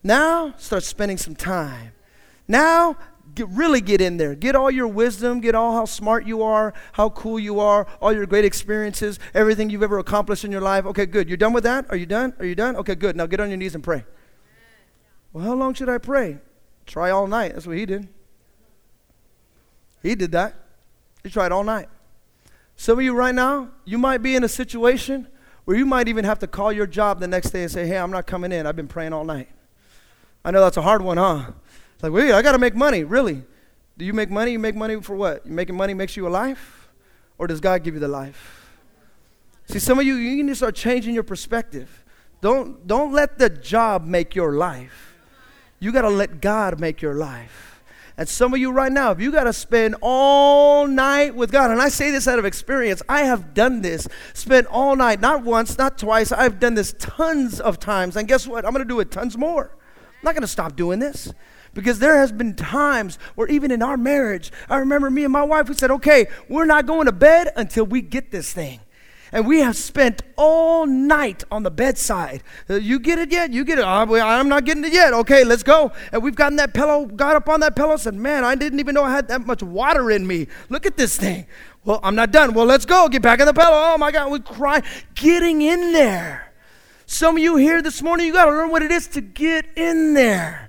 Now, 0.02 0.52
start 0.56 0.82
spending 0.82 1.16
some 1.16 1.36
time. 1.36 1.92
Now, 2.48 2.96
get, 3.36 3.48
really 3.50 3.80
get 3.80 4.00
in 4.00 4.16
there. 4.16 4.34
Get 4.34 4.56
all 4.56 4.70
your 4.70 4.88
wisdom, 4.88 5.40
get 5.40 5.54
all 5.54 5.74
how 5.74 5.84
smart 5.84 6.26
you 6.26 6.42
are, 6.42 6.74
how 6.92 7.10
cool 7.10 7.38
you 7.38 7.60
are, 7.60 7.86
all 8.00 8.12
your 8.12 8.26
great 8.26 8.44
experiences, 8.44 9.20
everything 9.32 9.70
you've 9.70 9.84
ever 9.84 9.98
accomplished 10.00 10.44
in 10.44 10.50
your 10.50 10.60
life. 10.60 10.84
Okay, 10.86 11.06
good. 11.06 11.28
You're 11.28 11.36
done 11.36 11.52
with 11.52 11.62
that? 11.64 11.86
Are 11.90 11.96
you 11.96 12.06
done? 12.06 12.34
Are 12.40 12.44
you 12.44 12.56
done? 12.56 12.74
Okay, 12.76 12.96
good. 12.96 13.14
Now 13.14 13.26
get 13.26 13.38
on 13.38 13.48
your 13.48 13.58
knees 13.58 13.76
and 13.76 13.84
pray. 13.84 14.04
Well, 15.32 15.44
how 15.44 15.54
long 15.54 15.74
should 15.74 15.88
I 15.88 15.98
pray? 15.98 16.38
Try 16.86 17.10
all 17.10 17.26
night. 17.26 17.52
That's 17.52 17.66
what 17.66 17.76
he 17.76 17.86
did. 17.86 18.08
He 20.02 20.14
did 20.14 20.32
that. 20.32 20.54
He 21.22 21.30
tried 21.30 21.52
all 21.52 21.64
night. 21.64 21.88
Some 22.76 22.98
of 22.98 23.04
you 23.04 23.14
right 23.14 23.34
now, 23.34 23.70
you 23.84 23.98
might 23.98 24.18
be 24.18 24.34
in 24.34 24.44
a 24.44 24.48
situation 24.48 25.28
where 25.64 25.76
you 25.76 25.86
might 25.86 26.08
even 26.08 26.24
have 26.24 26.38
to 26.40 26.46
call 26.46 26.72
your 26.72 26.86
job 26.86 27.20
the 27.20 27.26
next 27.26 27.50
day 27.50 27.62
and 27.62 27.70
say, 27.70 27.86
hey, 27.86 27.98
I'm 27.98 28.10
not 28.10 28.26
coming 28.26 28.52
in. 28.52 28.66
I've 28.66 28.76
been 28.76 28.88
praying 28.88 29.12
all 29.12 29.24
night. 29.24 29.48
I 30.44 30.52
know 30.52 30.60
that's 30.60 30.76
a 30.76 30.82
hard 30.82 31.02
one, 31.02 31.16
huh? 31.16 31.50
It's 31.96 32.02
like, 32.02 32.12
wait, 32.12 32.30
I 32.32 32.42
got 32.42 32.52
to 32.52 32.58
make 32.58 32.74
money. 32.74 33.04
Really? 33.04 33.42
Do 33.96 34.04
you 34.04 34.12
make 34.12 34.28
money? 34.28 34.52
You 34.52 34.58
make 34.58 34.74
money 34.74 35.00
for 35.00 35.16
what? 35.16 35.46
You 35.46 35.52
making 35.52 35.76
money 35.76 35.94
makes 35.94 36.14
you 36.14 36.28
a 36.28 36.30
life? 36.30 36.90
Or 37.38 37.46
does 37.46 37.58
God 37.58 37.82
give 37.82 37.94
you 37.94 38.00
the 38.00 38.08
life? 38.08 38.68
See, 39.64 39.78
some 39.78 39.98
of 39.98 40.04
you, 40.04 40.16
you 40.16 40.44
need 40.44 40.50
to 40.50 40.56
start 40.56 40.74
changing 40.74 41.14
your 41.14 41.22
perspective. 41.22 42.04
Don't, 42.42 42.86
don't 42.86 43.14
let 43.14 43.38
the 43.38 43.48
job 43.48 44.04
make 44.04 44.34
your 44.34 44.52
life. 44.52 45.16
You 45.80 45.90
got 45.90 46.02
to 46.02 46.10
let 46.10 46.42
God 46.42 46.78
make 46.78 47.00
your 47.00 47.14
life. 47.14 47.80
And 48.18 48.28
some 48.28 48.52
of 48.52 48.60
you 48.60 48.72
right 48.72 48.92
now, 48.92 49.10
if 49.10 49.20
you 49.20 49.32
got 49.32 49.44
to 49.44 49.52
spend 49.54 49.96
all 50.02 50.86
night 50.86 51.34
with 51.34 51.50
God, 51.50 51.70
and 51.70 51.80
I 51.80 51.88
say 51.88 52.10
this 52.10 52.28
out 52.28 52.38
of 52.38 52.44
experience, 52.44 53.02
I 53.08 53.22
have 53.22 53.54
done 53.54 53.80
this, 53.80 54.06
spent 54.34 54.66
all 54.68 54.96
night, 54.96 55.20
not 55.20 55.44
once, 55.44 55.76
not 55.76 55.98
twice, 55.98 56.30
I've 56.30 56.60
done 56.60 56.74
this 56.74 56.94
tons 56.98 57.58
of 57.58 57.78
times. 57.78 58.16
And 58.16 58.28
guess 58.28 58.46
what? 58.46 58.66
I'm 58.66 58.72
going 58.72 58.84
to 58.84 58.88
do 58.88 59.00
it 59.00 59.10
tons 59.10 59.36
more. 59.36 59.70
I'm 59.74 60.22
not 60.22 60.34
going 60.34 60.42
to 60.42 60.48
stop 60.48 60.76
doing 60.76 60.98
this. 60.98 61.32
Because 61.76 61.98
there 61.98 62.16
has 62.16 62.32
been 62.32 62.54
times 62.54 63.18
where 63.34 63.46
even 63.48 63.70
in 63.70 63.82
our 63.82 63.98
marriage, 63.98 64.50
I 64.70 64.78
remember 64.78 65.10
me 65.10 65.24
and 65.24 65.32
my 65.32 65.42
wife, 65.42 65.68
we 65.68 65.74
said, 65.74 65.90
okay, 65.90 66.26
we're 66.48 66.64
not 66.64 66.86
going 66.86 67.04
to 67.04 67.12
bed 67.12 67.52
until 67.54 67.84
we 67.84 68.00
get 68.00 68.30
this 68.30 68.50
thing. 68.50 68.80
And 69.30 69.46
we 69.46 69.58
have 69.58 69.76
spent 69.76 70.22
all 70.36 70.86
night 70.86 71.44
on 71.50 71.64
the 71.64 71.70
bedside. 71.70 72.42
Uh, 72.70 72.76
you 72.76 72.98
get 72.98 73.18
it 73.18 73.30
yet? 73.30 73.52
You 73.52 73.62
get 73.62 73.78
it? 73.78 73.84
Uh, 73.84 74.06
I'm 74.06 74.48
not 74.48 74.64
getting 74.64 74.84
it 74.84 74.92
yet. 74.94 75.12
Okay, 75.12 75.44
let's 75.44 75.62
go. 75.62 75.92
And 76.12 76.22
we've 76.22 76.34
gotten 76.34 76.56
that 76.56 76.72
pillow, 76.72 77.04
got 77.04 77.36
up 77.36 77.46
on 77.46 77.60
that 77.60 77.76
pillow, 77.76 77.98
said, 77.98 78.14
Man, 78.14 78.42
I 78.42 78.54
didn't 78.54 78.80
even 78.80 78.94
know 78.94 79.04
I 79.04 79.10
had 79.10 79.28
that 79.28 79.46
much 79.46 79.62
water 79.62 80.10
in 80.10 80.26
me. 80.26 80.46
Look 80.70 80.86
at 80.86 80.96
this 80.96 81.18
thing. 81.18 81.46
Well, 81.84 82.00
I'm 82.02 82.14
not 82.14 82.30
done. 82.30 82.54
Well, 82.54 82.64
let's 82.64 82.86
go. 82.86 83.06
Get 83.10 83.20
back 83.20 83.40
in 83.40 83.46
the 83.46 83.52
pillow. 83.52 83.68
Oh 83.70 83.98
my 83.98 84.10
God, 84.10 84.32
we 84.32 84.40
cry. 84.40 84.82
Getting 85.14 85.60
in 85.60 85.92
there. 85.92 86.54
Some 87.04 87.36
of 87.36 87.42
you 87.42 87.56
here 87.56 87.82
this 87.82 88.00
morning, 88.00 88.26
you 88.26 88.32
got 88.32 88.46
to 88.46 88.50
learn 88.52 88.70
what 88.70 88.80
it 88.80 88.90
is 88.90 89.08
to 89.08 89.20
get 89.20 89.66
in 89.76 90.14
there. 90.14 90.65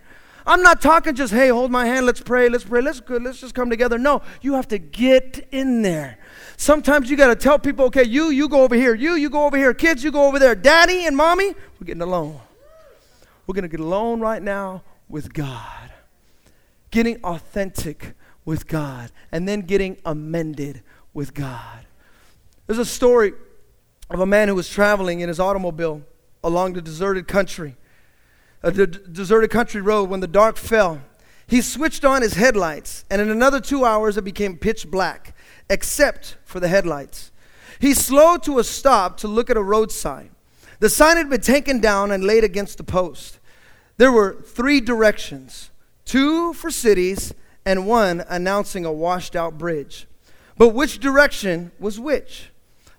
I'm 0.48 0.62
not 0.64 0.82
talking 0.82 1.14
just, 1.14 1.34
hey, 1.34 1.50
hold 1.50 1.72
my 1.72 1.86
hand, 1.86 2.06
let's 2.06 2.22
pray, 2.22 2.48
let's 2.48 2.64
pray, 2.64 2.82
let's 2.82 3.02
let's 3.08 3.42
just 3.42 3.54
come 3.54 3.70
together. 3.70 3.98
No, 3.98 4.22
you 4.42 4.54
have 4.54 4.70
to 4.70 4.78
get 4.78 5.46
in 5.52 5.82
there. 5.82 6.20
Sometimes 6.56 7.10
you 7.10 7.18
got 7.18 7.28
to 7.28 7.36
tell 7.36 7.60
people, 7.60 7.86
okay, 7.88 8.06
you, 8.06 8.30
you 8.30 8.48
go 8.48 8.64
over 8.64 8.74
here, 8.74 8.96
you, 8.96 9.16
you 9.16 9.30
go 9.30 9.46
over 9.46 9.58
here, 9.58 9.74
kids, 9.74 10.06
you 10.06 10.12
go 10.12 10.26
over 10.26 10.40
there, 10.40 10.56
daddy 10.56 11.06
and 11.06 11.18
mommy, 11.18 11.54
we're 11.80 11.86
getting 11.86 12.02
alone. 12.02 12.40
We're 13.46 13.56
going 13.56 13.64
to 13.64 13.70
get 13.70 13.82
alone 13.82 14.22
right 14.22 14.42
now 14.42 14.84
with 15.10 15.34
God. 15.34 15.92
Getting 16.92 17.22
authentic 17.26 18.14
with 18.46 18.68
God, 18.68 19.12
and 19.34 19.50
then 19.50 19.62
getting 19.62 19.98
amended 20.06 20.82
with 21.14 21.34
God. 21.34 21.86
There's 22.66 22.80
a 22.80 22.86
story 22.86 23.34
of 24.10 24.22
a 24.22 24.26
man 24.26 24.48
who 24.48 24.56
was 24.56 24.70
traveling 24.70 25.20
in 25.20 25.28
his 25.28 25.42
automobile 25.42 26.04
along 26.42 26.74
the 26.74 26.82
deserted 26.82 27.28
country 27.28 27.76
a 28.68 28.72
de- 28.72 28.86
deserted 28.86 29.50
country 29.50 29.80
road 29.80 30.10
when 30.10 30.20
the 30.20 30.28
dark 30.28 30.58
fell. 30.58 31.02
He 31.48 31.62
switched 31.62 32.04
on 32.04 32.22
his 32.22 32.34
headlights, 32.34 33.06
and 33.10 33.22
in 33.22 33.30
another 33.30 33.62
two 33.62 33.86
hours 33.86 34.18
it 34.18 34.26
became 34.26 34.58
pitch 34.58 34.92
black, 34.92 35.34
except 35.70 36.36
for 36.44 36.60
the 36.60 36.68
headlights. 36.68 37.32
He 37.80 37.94
slowed 37.94 38.44
to 38.44 38.60
a 38.60 38.66
stop 38.66 39.16
to 39.18 39.28
look 39.30 39.50
at 39.50 39.56
a 39.56 39.64
road 39.64 39.90
sign. 39.90 40.32
The 40.80 40.90
sign 40.90 41.16
had 41.16 41.30
been 41.30 41.42
taken 41.42 41.80
down 41.80 42.12
and 42.12 42.26
laid 42.26 42.44
against 42.44 42.78
the 42.78 42.84
post. 42.84 43.40
There 43.96 44.12
were 44.12 44.34
three 44.34 44.82
directions 44.82 45.72
two 46.04 46.54
for 46.54 46.72
cities, 46.72 47.34
and 47.66 47.88
one 47.88 48.24
announcing 48.30 48.86
a 48.86 48.92
washed 48.92 49.36
out 49.36 49.58
bridge. 49.58 50.08
But 50.58 50.70
which 50.70 51.00
direction 51.00 51.72
was 51.80 52.00
which? 52.00 52.50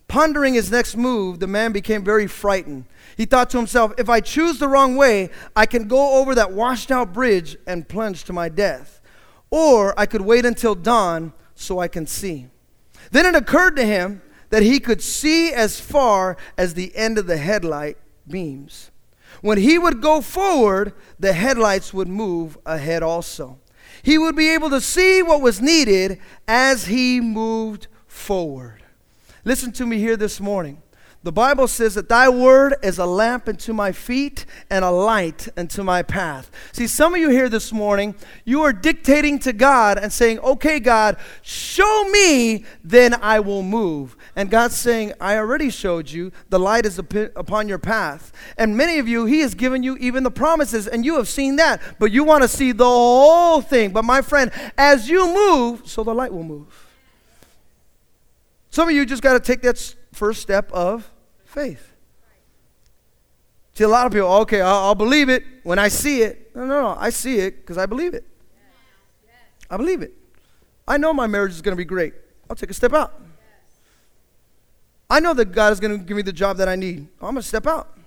Pondering 0.08 0.54
his 0.54 0.70
next 0.70 0.96
move, 0.96 1.40
the 1.40 1.46
man 1.46 1.72
became 1.72 2.04
very 2.04 2.26
frightened 2.26 2.84
he 3.18 3.26
thought 3.26 3.50
to 3.50 3.56
himself, 3.56 3.92
if 3.98 4.08
I 4.08 4.20
choose 4.20 4.60
the 4.60 4.68
wrong 4.68 4.94
way, 4.94 5.30
I 5.56 5.66
can 5.66 5.88
go 5.88 6.20
over 6.20 6.36
that 6.36 6.52
washed 6.52 6.92
out 6.92 7.12
bridge 7.12 7.56
and 7.66 7.88
plunge 7.88 8.22
to 8.24 8.32
my 8.32 8.48
death. 8.48 9.00
Or 9.50 9.92
I 9.98 10.06
could 10.06 10.20
wait 10.20 10.44
until 10.44 10.76
dawn 10.76 11.32
so 11.56 11.80
I 11.80 11.88
can 11.88 12.06
see. 12.06 12.46
Then 13.10 13.26
it 13.26 13.34
occurred 13.34 13.74
to 13.74 13.84
him 13.84 14.22
that 14.50 14.62
he 14.62 14.78
could 14.78 15.02
see 15.02 15.52
as 15.52 15.80
far 15.80 16.36
as 16.56 16.74
the 16.74 16.94
end 16.94 17.18
of 17.18 17.26
the 17.26 17.38
headlight 17.38 17.98
beams. 18.28 18.92
When 19.40 19.58
he 19.58 19.78
would 19.78 20.00
go 20.00 20.20
forward, 20.20 20.92
the 21.18 21.32
headlights 21.32 21.92
would 21.92 22.08
move 22.08 22.56
ahead 22.64 23.02
also. 23.02 23.58
He 24.00 24.16
would 24.16 24.36
be 24.36 24.50
able 24.50 24.70
to 24.70 24.80
see 24.80 25.24
what 25.24 25.40
was 25.40 25.60
needed 25.60 26.20
as 26.46 26.86
he 26.86 27.20
moved 27.20 27.88
forward. 28.06 28.84
Listen 29.44 29.72
to 29.72 29.86
me 29.86 29.98
here 29.98 30.16
this 30.16 30.38
morning. 30.38 30.80
The 31.24 31.32
Bible 31.32 31.66
says 31.66 31.96
that 31.96 32.08
thy 32.08 32.28
word 32.28 32.76
is 32.80 32.98
a 32.98 33.04
lamp 33.04 33.48
unto 33.48 33.72
my 33.72 33.90
feet 33.90 34.46
and 34.70 34.84
a 34.84 34.90
light 34.90 35.48
unto 35.56 35.82
my 35.82 36.04
path. 36.04 36.48
See, 36.70 36.86
some 36.86 37.12
of 37.12 37.20
you 37.20 37.28
here 37.28 37.48
this 37.48 37.72
morning, 37.72 38.14
you 38.44 38.62
are 38.62 38.72
dictating 38.72 39.40
to 39.40 39.52
God 39.52 39.98
and 39.98 40.12
saying, 40.12 40.38
Okay, 40.38 40.78
God, 40.78 41.16
show 41.42 42.08
me, 42.10 42.64
then 42.84 43.14
I 43.14 43.40
will 43.40 43.64
move. 43.64 44.16
And 44.36 44.48
God's 44.48 44.76
saying, 44.76 45.12
I 45.20 45.36
already 45.38 45.70
showed 45.70 46.08
you. 46.08 46.30
The 46.50 46.60
light 46.60 46.86
is 46.86 47.00
upon 47.00 47.66
your 47.66 47.80
path. 47.80 48.32
And 48.56 48.76
many 48.76 49.00
of 49.00 49.08
you, 49.08 49.24
He 49.24 49.40
has 49.40 49.56
given 49.56 49.82
you 49.82 49.96
even 49.96 50.22
the 50.22 50.30
promises, 50.30 50.86
and 50.86 51.04
you 51.04 51.16
have 51.16 51.28
seen 51.28 51.56
that. 51.56 51.82
But 51.98 52.12
you 52.12 52.22
want 52.22 52.42
to 52.42 52.48
see 52.48 52.70
the 52.70 52.84
whole 52.84 53.60
thing. 53.60 53.90
But 53.90 54.04
my 54.04 54.22
friend, 54.22 54.52
as 54.78 55.08
you 55.08 55.26
move, 55.34 55.88
so 55.88 56.04
the 56.04 56.14
light 56.14 56.32
will 56.32 56.44
move. 56.44 56.86
Some 58.70 58.88
of 58.88 58.94
you 58.94 59.04
just 59.04 59.22
got 59.22 59.32
to 59.32 59.40
take 59.40 59.62
that 59.62 59.96
first 60.12 60.40
step 60.42 60.70
of 60.72 61.10
faith. 61.44 61.94
See, 63.74 63.84
a 63.84 63.88
lot 63.88 64.06
of 64.06 64.12
people, 64.12 64.28
okay, 64.28 64.60
I'll, 64.60 64.86
I'll 64.86 64.94
believe 64.94 65.28
it 65.28 65.44
when 65.62 65.78
I 65.78 65.88
see 65.88 66.22
it. 66.22 66.54
No, 66.54 66.66
no, 66.66 66.82
no, 66.82 66.96
I 66.98 67.10
see 67.10 67.38
it 67.38 67.60
because 67.60 67.78
I 67.78 67.86
believe 67.86 68.14
it. 68.14 68.24
I 69.70 69.76
believe 69.76 70.02
it. 70.02 70.14
I 70.86 70.96
know 70.96 71.12
my 71.12 71.26
marriage 71.26 71.52
is 71.52 71.62
going 71.62 71.72
to 71.72 71.76
be 71.76 71.84
great. 71.84 72.14
I'll 72.48 72.56
take 72.56 72.70
a 72.70 72.74
step 72.74 72.94
out. 72.94 73.20
I 75.10 75.20
know 75.20 75.34
that 75.34 75.52
God 75.52 75.72
is 75.72 75.80
going 75.80 75.98
to 75.98 76.04
give 76.04 76.16
me 76.16 76.22
the 76.22 76.32
job 76.32 76.56
that 76.58 76.68
I 76.68 76.76
need. 76.76 77.08
I'm 77.20 77.32
going 77.32 77.36
to 77.36 77.42
step 77.42 77.66
out. 77.66 77.97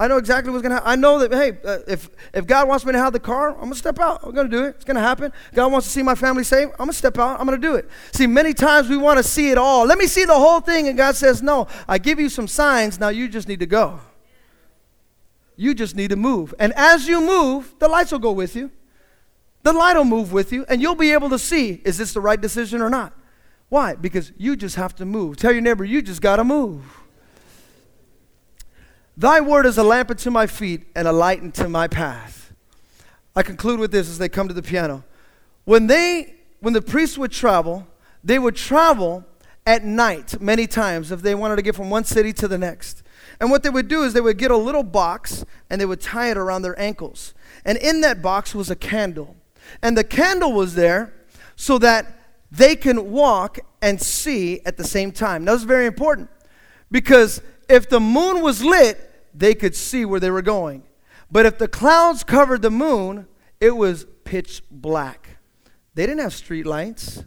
I 0.00 0.06
know 0.06 0.16
exactly 0.16 0.52
what's 0.52 0.62
going 0.62 0.70
to 0.70 0.76
happen. 0.76 0.90
I 0.90 0.96
know 0.96 1.18
that, 1.18 1.32
hey, 1.32 1.58
uh, 1.64 1.80
if, 1.88 2.08
if 2.32 2.46
God 2.46 2.68
wants 2.68 2.84
me 2.84 2.92
to 2.92 2.98
have 2.98 3.12
the 3.12 3.18
car, 3.18 3.50
I'm 3.50 3.60
going 3.60 3.72
to 3.72 3.78
step 3.78 3.98
out. 3.98 4.20
I'm 4.22 4.32
going 4.32 4.48
to 4.48 4.56
do 4.56 4.64
it. 4.64 4.76
It's 4.76 4.84
going 4.84 4.94
to 4.94 5.00
happen. 5.00 5.32
God 5.54 5.72
wants 5.72 5.88
to 5.88 5.92
see 5.92 6.02
my 6.02 6.14
family 6.14 6.44
saved. 6.44 6.72
I'm 6.72 6.86
going 6.86 6.90
to 6.90 6.96
step 6.96 7.18
out. 7.18 7.40
I'm 7.40 7.46
going 7.46 7.60
to 7.60 7.66
do 7.66 7.74
it. 7.74 7.88
See, 8.12 8.26
many 8.28 8.54
times 8.54 8.88
we 8.88 8.96
want 8.96 9.16
to 9.16 9.24
see 9.24 9.50
it 9.50 9.58
all. 9.58 9.86
Let 9.86 9.98
me 9.98 10.06
see 10.06 10.24
the 10.24 10.34
whole 10.34 10.60
thing. 10.60 10.86
And 10.86 10.96
God 10.96 11.16
says, 11.16 11.42
no, 11.42 11.66
I 11.88 11.98
give 11.98 12.20
you 12.20 12.28
some 12.28 12.46
signs. 12.46 13.00
Now 13.00 13.08
you 13.08 13.28
just 13.28 13.48
need 13.48 13.58
to 13.58 13.66
go. 13.66 13.98
You 15.56 15.74
just 15.74 15.96
need 15.96 16.10
to 16.10 16.16
move. 16.16 16.54
And 16.60 16.72
as 16.76 17.08
you 17.08 17.20
move, 17.20 17.74
the 17.80 17.88
lights 17.88 18.12
will 18.12 18.20
go 18.20 18.30
with 18.30 18.54
you. 18.54 18.70
The 19.64 19.72
light 19.72 19.96
will 19.96 20.04
move 20.04 20.32
with 20.32 20.52
you, 20.52 20.64
and 20.68 20.80
you'll 20.80 20.94
be 20.94 21.12
able 21.12 21.28
to 21.30 21.38
see 21.38 21.82
is 21.84 21.98
this 21.98 22.12
the 22.12 22.20
right 22.20 22.40
decision 22.40 22.80
or 22.80 22.88
not? 22.88 23.12
Why? 23.68 23.96
Because 23.96 24.32
you 24.38 24.56
just 24.56 24.76
have 24.76 24.94
to 24.96 25.04
move. 25.04 25.36
Tell 25.36 25.52
your 25.52 25.60
neighbor, 25.60 25.84
you 25.84 26.00
just 26.00 26.22
got 26.22 26.36
to 26.36 26.44
move. 26.44 26.84
Thy 29.18 29.40
word 29.40 29.66
is 29.66 29.76
a 29.76 29.82
lamp 29.82 30.12
unto 30.12 30.30
my 30.30 30.46
feet 30.46 30.86
and 30.94 31.08
a 31.08 31.12
light 31.12 31.40
unto 31.40 31.66
my 31.66 31.88
path. 31.88 32.52
I 33.34 33.42
conclude 33.42 33.80
with 33.80 33.90
this 33.90 34.08
as 34.08 34.18
they 34.18 34.28
come 34.28 34.46
to 34.46 34.54
the 34.54 34.62
piano. 34.62 35.02
When 35.64 35.88
they 35.88 36.36
when 36.60 36.72
the 36.72 36.80
priests 36.80 37.18
would 37.18 37.32
travel, 37.32 37.84
they 38.22 38.38
would 38.38 38.54
travel 38.54 39.24
at 39.66 39.84
night 39.84 40.40
many 40.40 40.68
times 40.68 41.10
if 41.10 41.22
they 41.22 41.34
wanted 41.34 41.56
to 41.56 41.62
get 41.62 41.74
from 41.74 41.90
one 41.90 42.04
city 42.04 42.32
to 42.34 42.46
the 42.46 42.58
next. 42.58 43.02
And 43.40 43.50
what 43.50 43.64
they 43.64 43.70
would 43.70 43.88
do 43.88 44.04
is 44.04 44.12
they 44.12 44.20
would 44.20 44.38
get 44.38 44.52
a 44.52 44.56
little 44.56 44.84
box 44.84 45.44
and 45.68 45.80
they 45.80 45.86
would 45.86 46.00
tie 46.00 46.30
it 46.30 46.36
around 46.36 46.62
their 46.62 46.78
ankles. 46.78 47.34
And 47.64 47.76
in 47.76 48.02
that 48.02 48.22
box 48.22 48.54
was 48.54 48.70
a 48.70 48.76
candle. 48.76 49.34
And 49.82 49.98
the 49.98 50.04
candle 50.04 50.52
was 50.52 50.76
there 50.76 51.12
so 51.56 51.76
that 51.78 52.20
they 52.52 52.76
can 52.76 53.10
walk 53.10 53.58
and 53.82 54.00
see 54.00 54.60
at 54.64 54.76
the 54.76 54.84
same 54.84 55.10
time. 55.10 55.44
That 55.44 55.52
was 55.52 55.64
very 55.64 55.86
important 55.86 56.30
because 56.92 57.42
if 57.68 57.88
the 57.88 58.00
moon 58.00 58.42
was 58.42 58.64
lit, 58.64 59.07
they 59.38 59.54
could 59.54 59.74
see 59.74 60.04
where 60.04 60.20
they 60.20 60.30
were 60.30 60.42
going. 60.42 60.82
But 61.30 61.46
if 61.46 61.58
the 61.58 61.68
clouds 61.68 62.24
covered 62.24 62.62
the 62.62 62.70
moon, 62.70 63.26
it 63.60 63.76
was 63.76 64.06
pitch 64.24 64.62
black. 64.70 65.38
They 65.94 66.06
didn't 66.06 66.20
have 66.20 66.34
street 66.34 66.66
lights. 66.66 67.24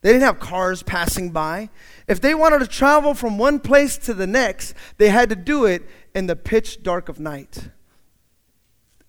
They 0.00 0.12
didn't 0.12 0.24
have 0.24 0.40
cars 0.40 0.82
passing 0.82 1.30
by. 1.30 1.70
If 2.08 2.20
they 2.20 2.34
wanted 2.34 2.58
to 2.60 2.66
travel 2.66 3.14
from 3.14 3.38
one 3.38 3.60
place 3.60 3.96
to 3.98 4.14
the 4.14 4.26
next, 4.26 4.74
they 4.98 5.10
had 5.10 5.28
to 5.28 5.36
do 5.36 5.64
it 5.64 5.88
in 6.14 6.26
the 6.26 6.34
pitch 6.34 6.82
dark 6.82 7.08
of 7.08 7.20
night. 7.20 7.68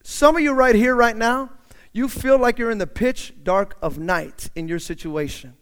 Some 0.03 0.35
of 0.35 0.43
you 0.43 0.53
right 0.53 0.75
here, 0.75 0.95
right 0.95 1.17
now, 1.17 1.51
you 1.91 2.07
feel 2.07 2.37
like 2.37 2.59
you're 2.59 2.71
in 2.71 2.77
the 2.77 2.87
pitch 2.87 3.33
dark 3.43 3.75
of 3.81 3.97
night 3.97 4.49
in 4.55 4.67
your 4.67 4.79
situation 4.79 5.55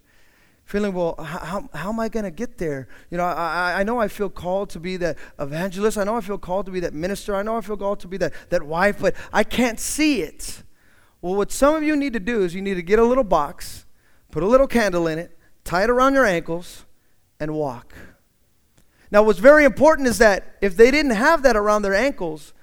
feeling, 0.72 0.94
well, 0.94 1.16
how, 1.22 1.70
how 1.74 1.90
am 1.90 2.00
I 2.00 2.08
going 2.08 2.24
to 2.24 2.32
get 2.32 2.58
there? 2.58 2.88
You 3.10 3.18
know, 3.18 3.26
I, 3.26 3.82
I 3.82 3.84
know 3.84 4.00
I 4.00 4.08
feel 4.08 4.30
called 4.30 4.70
to 4.70 4.80
be 4.80 4.96
that 4.98 5.18
evangelist. 5.38 5.98
I 5.98 6.06
know 6.06 6.16
I 6.16 6.22
feel 6.22 6.38
called 6.38 6.66
to 6.68 6.72
be 6.72 6.80
that 6.80 6.94
minister. 6.94 7.36
I 7.36 7.44
know 7.44 7.58
I 7.58 7.62
feel 7.62 7.76
called 7.76 8.00
to 8.00 8.08
be 8.08 8.16
that, 8.18 8.32
that 8.52 8.64
wife, 8.64 9.00
but 9.02 9.14
I 9.34 9.44
can't 9.44 9.82
see 9.82 10.22
it. 10.22 10.64
Well, 11.22 11.36
what 11.36 11.52
some 11.52 11.76
of 11.76 11.84
you 11.84 11.98
need 11.98 12.14
to 12.14 12.22
do 12.22 12.44
is 12.44 12.56
you 12.56 12.62
need 12.62 12.76
to 12.76 12.82
get 12.82 13.00
a 13.00 13.04
little 13.04 13.26
box, 13.26 13.86
put 14.32 14.44
a 14.44 14.48
little 14.48 14.66
candle 14.66 15.08
in 15.08 15.20
it, 15.20 15.38
tie 15.66 15.84
it 15.84 15.90
around 15.90 16.14
your 16.14 16.26
ankles, 16.26 16.86
and 17.38 17.54
walk. 17.54 17.94
Now, 19.12 19.24
what's 19.24 19.40
very 19.40 19.66
important 19.66 20.08
is 20.08 20.20
that 20.20 20.56
if 20.62 20.78
they 20.78 20.90
didn't 20.90 21.12
have 21.12 21.44
that 21.44 21.58
around 21.58 21.82
their 21.82 21.94
ankles, 21.94 22.54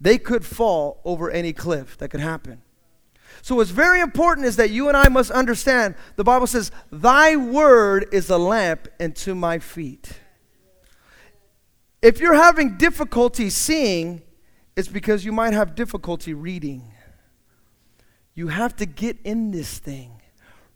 they 0.00 0.16
could 0.16 0.46
fall 0.46 1.02
over 1.04 1.30
any 1.30 1.52
cliff 1.52 1.98
that 1.98 2.08
could 2.08 2.20
happen. 2.20 2.62
So, 3.48 3.54
what's 3.54 3.70
very 3.70 4.02
important 4.02 4.46
is 4.46 4.56
that 4.56 4.68
you 4.68 4.88
and 4.88 4.96
I 4.96 5.08
must 5.08 5.30
understand 5.30 5.94
the 6.16 6.22
Bible 6.22 6.46
says, 6.46 6.70
Thy 6.92 7.34
word 7.34 8.06
is 8.12 8.28
a 8.28 8.36
lamp 8.36 8.88
unto 9.00 9.34
my 9.34 9.58
feet. 9.58 10.20
If 12.02 12.20
you're 12.20 12.34
having 12.34 12.76
difficulty 12.76 13.48
seeing, 13.48 14.20
it's 14.76 14.88
because 14.88 15.24
you 15.24 15.32
might 15.32 15.54
have 15.54 15.74
difficulty 15.74 16.34
reading. 16.34 16.92
You 18.34 18.48
have 18.48 18.76
to 18.76 18.84
get 18.84 19.16
in 19.24 19.50
this 19.50 19.78
thing. 19.78 20.20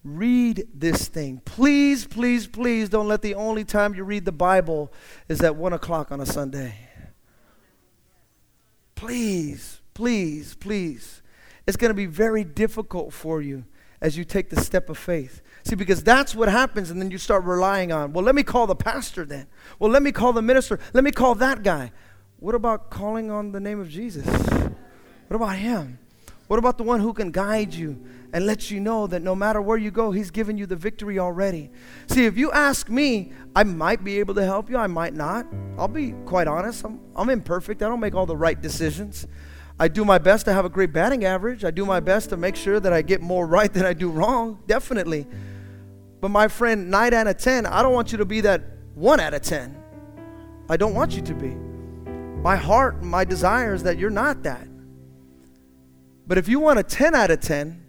Read 0.03 0.67
this 0.73 1.09
thing. 1.09 1.43
Please, 1.45 2.07
please, 2.07 2.47
please 2.47 2.89
don't 2.89 3.07
let 3.07 3.21
the 3.21 3.35
only 3.35 3.65
time 3.65 3.95
you 3.95 4.03
read 4.03 4.25
the 4.25 4.33
Bible 4.33 4.91
is 5.29 5.43
at 5.43 5.57
1 5.57 5.75
o'clock 5.75 6.11
on 6.11 6.23
a 6.23 6.27
Sunday. 6.27 6.75
Please, 8.95 9.83
please, 9.93 10.55
please 10.55 11.22
it's 11.67 11.77
going 11.77 11.91
to 11.91 11.95
be 11.95 12.07
very 12.07 12.45
difficult 12.45 13.13
for 13.13 13.41
you 13.41 13.65
as 14.01 14.19
you 14.19 14.25
take 14.25 14.51
the 14.51 14.61
step 14.61 14.91
of 14.91 14.99
faith. 14.99 15.41
See, 15.65 15.77
because 15.77 16.03
that's 16.03 16.35
what 16.35 16.49
happens, 16.49 16.91
and 16.91 17.01
then 17.01 17.11
you 17.11 17.19
start 17.19 17.45
relying 17.45 17.93
on, 17.93 18.13
well, 18.13 18.25
let 18.25 18.35
me 18.35 18.43
call 18.43 18.67
the 18.67 18.75
pastor 18.75 19.25
then. 19.25 19.47
Well, 19.79 19.91
let 19.91 20.03
me 20.03 20.11
call 20.11 20.33
the 20.33 20.43
minister. 20.43 20.81
Let 20.93 21.05
me 21.05 21.13
call 21.13 21.37
that 21.37 21.63
guy. 21.63 21.93
What 22.41 22.57
about 22.57 22.91
calling 22.91 23.31
on 23.31 23.53
the 23.53 23.61
name 23.61 23.79
of 23.79 23.89
Jesus? 23.89 24.27
What 24.27 25.37
about 25.37 25.57
him? 25.57 26.01
What 26.49 26.59
about 26.59 26.77
the 26.77 26.85
one 26.85 27.01
who 27.01 27.15
can 27.15 27.31
guide 27.31 27.73
you 27.73 28.05
and 28.33 28.45
let 28.45 28.71
you 28.71 28.81
know 28.81 29.07
that 29.07 29.23
no 29.23 29.35
matter 29.35 29.63
where 29.63 29.79
you 29.79 29.91
go, 29.91 30.11
he's 30.11 30.31
given 30.31 30.59
you 30.59 30.67
the 30.67 30.77
victory 30.77 31.19
already? 31.21 31.71
See, 32.09 32.27
if 32.27 32.37
you 32.37 32.51
ask 32.51 32.91
me, 32.91 33.33
I 33.55 33.63
might 33.63 34.03
be 34.03 34.19
able 34.19 34.35
to 34.35 34.45
help 34.45 34.69
you, 34.69 34.77
I 34.77 34.89
might 34.89 35.15
not. 35.15 35.47
I'll 35.79 35.89
be 35.89 36.13
quite 36.27 36.49
honest. 36.49 36.85
I'm, 36.85 37.01
I'm 37.15 37.31
imperfect, 37.31 37.83
I 37.83 37.89
don't 37.89 38.01
make 38.01 38.15
all 38.15 38.27
the 38.27 38.37
right 38.37 38.61
decisions. 38.61 39.27
I 39.79 39.89
do 39.89 40.05
my 40.05 40.19
best 40.19 40.45
to 40.47 40.53
have 40.53 40.65
a 40.65 40.69
great 40.69 40.93
batting 40.93 41.25
average. 41.25 41.65
I 41.65 41.71
do 41.71 41.85
my 41.85 42.01
best 42.01 42.31
to 42.31 42.37
make 42.37 42.57
sure 42.57 42.79
that 42.81 42.93
I 42.93 43.03
get 43.03 43.21
more 43.21 43.47
right 43.59 43.73
than 43.73 43.85
I 43.85 43.93
do 43.93 44.11
wrong, 44.11 44.61
definitely. 44.67 45.27
But 46.21 46.31
my 46.31 46.49
friend, 46.49 46.91
9 46.91 47.15
out 47.15 47.27
of 47.27 47.39
10, 47.39 47.67
I 47.67 47.83
don't 47.83 47.93
want 47.93 48.13
you 48.13 48.19
to 48.19 48.25
be 48.25 48.43
that 48.43 48.63
1 48.95 49.21
out 49.21 49.35
of 49.35 49.43
10. 49.43 49.77
I 50.69 50.77
don't 50.77 50.95
want 50.95 51.15
you 51.15 51.23
to 51.23 51.35
be. 51.35 51.57
My 52.43 52.57
heart, 52.57 53.03
my 53.03 53.25
desire 53.25 53.75
is 53.75 53.83
that 53.83 53.99
you're 53.99 54.11
not 54.11 54.43
that. 54.45 54.67
But 56.27 56.39
if 56.39 56.49
you 56.49 56.61
want 56.61 56.79
a 56.79 56.83
10 56.83 57.15
out 57.15 57.31
of 57.31 57.41
10, 57.41 57.85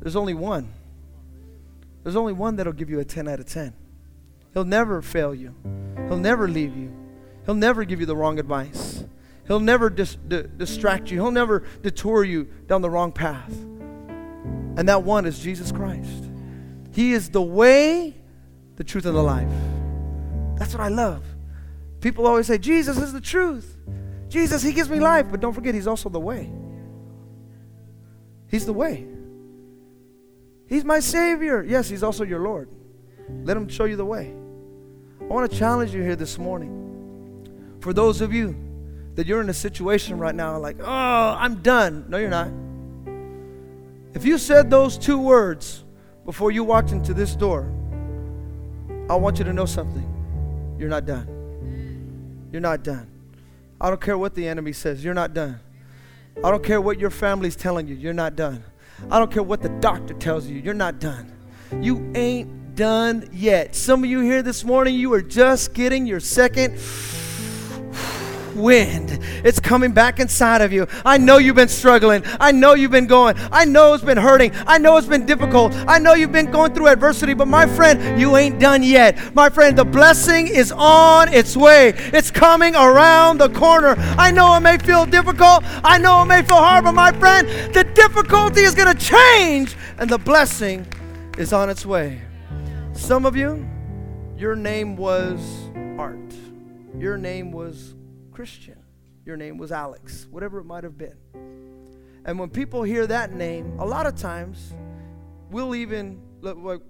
there's 0.00 0.16
only 0.16 0.34
one. 0.34 0.72
There's 2.02 2.16
only 2.16 2.32
one 2.32 2.56
that'll 2.56 2.72
give 2.72 2.90
you 2.90 3.00
a 3.00 3.04
10 3.04 3.28
out 3.28 3.40
of 3.40 3.46
10. 3.46 3.72
He'll 4.52 4.64
never 4.64 5.00
fail 5.00 5.34
you, 5.34 5.54
He'll 6.08 6.18
never 6.18 6.46
leave 6.46 6.76
you, 6.76 6.94
He'll 7.46 7.54
never 7.54 7.84
give 7.84 8.00
you 8.00 8.06
the 8.06 8.16
wrong 8.16 8.38
advice. 8.38 9.04
He'll 9.46 9.60
never 9.60 9.90
dis- 9.90 10.16
di- 10.16 10.44
distract 10.56 11.10
you, 11.10 11.20
He'll 11.20 11.30
never 11.30 11.60
detour 11.82 12.24
you 12.24 12.44
down 12.66 12.82
the 12.82 12.90
wrong 12.90 13.12
path. 13.12 13.52
And 14.76 14.88
that 14.88 15.02
one 15.02 15.26
is 15.26 15.38
Jesus 15.38 15.70
Christ. 15.70 16.24
He 16.92 17.12
is 17.12 17.30
the 17.30 17.42
way, 17.42 18.14
the 18.76 18.84
truth, 18.84 19.06
and 19.06 19.16
the 19.16 19.22
life. 19.22 19.48
That's 20.58 20.72
what 20.72 20.82
I 20.82 20.88
love. 20.88 21.24
People 22.00 22.26
always 22.26 22.46
say, 22.46 22.58
Jesus 22.58 22.98
is 22.98 23.12
the 23.12 23.20
truth. 23.20 23.78
Jesus, 24.28 24.62
He 24.62 24.72
gives 24.72 24.88
me 24.88 25.00
life. 25.00 25.26
But 25.30 25.40
don't 25.40 25.52
forget, 25.52 25.74
He's 25.74 25.86
also 25.86 26.08
the 26.08 26.20
way. 26.20 26.50
He's 28.48 28.66
the 28.66 28.72
way. 28.72 29.06
He's 30.66 30.84
my 30.84 31.00
Savior. 31.00 31.62
Yes, 31.62 31.88
He's 31.88 32.02
also 32.02 32.24
your 32.24 32.40
Lord. 32.40 32.68
Let 33.44 33.56
Him 33.56 33.68
show 33.68 33.84
you 33.84 33.96
the 33.96 34.04
way. 34.04 34.34
I 35.20 35.24
want 35.24 35.50
to 35.50 35.58
challenge 35.58 35.94
you 35.94 36.02
here 36.02 36.16
this 36.16 36.38
morning. 36.38 37.78
For 37.80 37.92
those 37.92 38.20
of 38.20 38.32
you 38.32 38.56
that 39.14 39.26
you're 39.26 39.40
in 39.40 39.48
a 39.48 39.54
situation 39.54 40.18
right 40.18 40.34
now 40.34 40.58
like, 40.58 40.76
oh, 40.80 40.86
I'm 40.86 41.62
done. 41.62 42.06
No, 42.08 42.18
you're 42.18 42.30
not. 42.30 42.48
If 44.14 44.24
you 44.24 44.38
said 44.38 44.70
those 44.70 44.98
two 44.98 45.18
words 45.18 45.84
before 46.24 46.50
you 46.50 46.64
walked 46.64 46.92
into 46.92 47.14
this 47.14 47.34
door, 47.34 47.72
I 49.08 49.16
want 49.16 49.38
you 49.38 49.44
to 49.44 49.52
know 49.52 49.66
something. 49.66 50.08
You're 50.78 50.88
not 50.88 51.06
done. 51.06 52.48
You're 52.52 52.60
not 52.60 52.82
done. 52.82 53.08
I 53.80 53.88
don't 53.88 54.00
care 54.00 54.16
what 54.16 54.34
the 54.34 54.46
enemy 54.46 54.72
says, 54.72 55.04
you're 55.04 55.14
not 55.14 55.34
done. 55.34 55.58
I 56.42 56.50
don't 56.50 56.62
care 56.62 56.80
what 56.80 56.98
your 56.98 57.10
family's 57.10 57.56
telling 57.56 57.88
you, 57.88 57.94
you're 57.94 58.12
not 58.12 58.36
done. 58.36 58.62
I 59.10 59.18
don't 59.18 59.30
care 59.30 59.42
what 59.42 59.60
the 59.60 59.68
doctor 59.68 60.14
tells 60.14 60.46
you, 60.46 60.60
you're 60.60 60.72
not 60.72 61.00
done. 61.00 61.32
You 61.80 62.12
ain't 62.14 62.76
done 62.76 63.28
yet. 63.32 63.74
Some 63.74 64.04
of 64.04 64.10
you 64.10 64.20
here 64.20 64.42
this 64.42 64.64
morning, 64.64 64.94
you 64.94 65.12
are 65.14 65.22
just 65.22 65.74
getting 65.74 66.06
your 66.06 66.20
second 66.20 66.78
wind. 68.54 69.18
It's 69.44 69.60
coming 69.60 69.92
back 69.92 70.20
inside 70.20 70.60
of 70.60 70.72
you. 70.72 70.86
I 71.04 71.18
know 71.18 71.38
you've 71.38 71.56
been 71.56 71.68
struggling. 71.68 72.22
I 72.40 72.52
know 72.52 72.74
you've 72.74 72.90
been 72.90 73.06
going. 73.06 73.36
I 73.50 73.64
know 73.64 73.94
it's 73.94 74.04
been 74.04 74.18
hurting. 74.18 74.52
I 74.66 74.78
know 74.78 74.96
it's 74.96 75.06
been 75.06 75.26
difficult. 75.26 75.74
I 75.88 75.98
know 75.98 76.14
you've 76.14 76.32
been 76.32 76.50
going 76.50 76.74
through 76.74 76.88
adversity, 76.88 77.34
but 77.34 77.48
my 77.48 77.66
friend, 77.66 78.20
you 78.20 78.36
ain't 78.36 78.60
done 78.60 78.82
yet. 78.82 79.34
My 79.34 79.48
friend, 79.48 79.76
the 79.76 79.84
blessing 79.84 80.48
is 80.48 80.72
on 80.72 81.32
its 81.32 81.56
way. 81.56 81.92
It's 81.96 82.30
coming 82.30 82.74
around 82.74 83.38
the 83.38 83.48
corner. 83.50 83.94
I 84.18 84.30
know 84.30 84.54
it 84.56 84.60
may 84.60 84.78
feel 84.78 85.06
difficult. 85.06 85.64
I 85.84 85.98
know 85.98 86.22
it 86.22 86.26
may 86.26 86.42
feel 86.42 86.56
hard, 86.56 86.84
but 86.84 86.92
my 86.92 87.12
friend, 87.12 87.48
the 87.74 87.84
difficulty 87.84 88.62
is 88.62 88.74
going 88.74 88.96
to 88.96 89.04
change 89.04 89.76
and 89.98 90.08
the 90.08 90.18
blessing 90.18 90.86
is 91.38 91.52
on 91.52 91.70
its 91.70 91.86
way. 91.86 92.20
Some 92.92 93.24
of 93.24 93.36
you, 93.36 93.68
your 94.36 94.54
name 94.54 94.96
was 94.96 95.40
Art. 95.98 96.18
Your 96.98 97.16
name 97.16 97.52
was 97.52 97.94
Christian. 98.32 98.82
Your 99.24 99.36
name 99.36 99.58
was 99.58 99.70
Alex, 99.70 100.26
whatever 100.30 100.58
it 100.58 100.64
might 100.64 100.84
have 100.84 100.98
been. 100.98 101.16
And 102.24 102.38
when 102.38 102.50
people 102.50 102.82
hear 102.82 103.06
that 103.06 103.32
name, 103.32 103.78
a 103.78 103.84
lot 103.84 104.06
of 104.06 104.16
times 104.16 104.74
we'll 105.50 105.74
even 105.74 106.20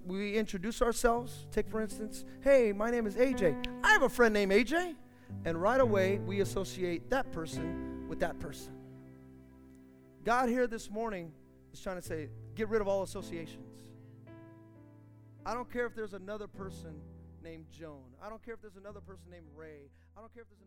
we 0.05 0.35
introduce 0.35 0.81
ourselves. 0.81 1.45
Take 1.51 1.69
for 1.69 1.81
instance, 1.81 2.25
hey, 2.41 2.73
my 2.73 2.89
name 2.89 3.05
is 3.05 3.15
AJ. 3.15 3.67
I 3.83 3.91
have 3.91 4.01
a 4.01 4.09
friend 4.09 4.33
named 4.33 4.51
AJ, 4.51 4.95
and 5.45 5.61
right 5.61 5.79
away 5.79 6.19
we 6.19 6.41
associate 6.41 7.09
that 7.11 7.31
person 7.31 8.07
with 8.07 8.19
that 8.21 8.39
person. 8.39 8.73
God 10.23 10.49
here 10.49 10.67
this 10.67 10.89
morning 10.89 11.31
is 11.71 11.81
trying 11.81 11.97
to 11.97 12.01
say, 12.01 12.29
get 12.55 12.69
rid 12.69 12.81
of 12.81 12.87
all 12.87 13.03
associations. 13.03 13.81
I 15.45 15.53
don't 15.53 15.71
care 15.71 15.85
if 15.85 15.93
there's 15.93 16.13
another 16.13 16.47
person 16.47 16.95
named 17.43 17.65
Joan. 17.77 18.03
I 18.23 18.29
don't 18.29 18.43
care 18.43 18.53
if 18.53 18.61
there's 18.61 18.77
another 18.77 19.01
person 19.01 19.25
named 19.29 19.47
Ray. 19.55 19.89
I 20.15 20.21
don't 20.21 20.33
care 20.33 20.43
if 20.43 20.49
there's 20.49 20.62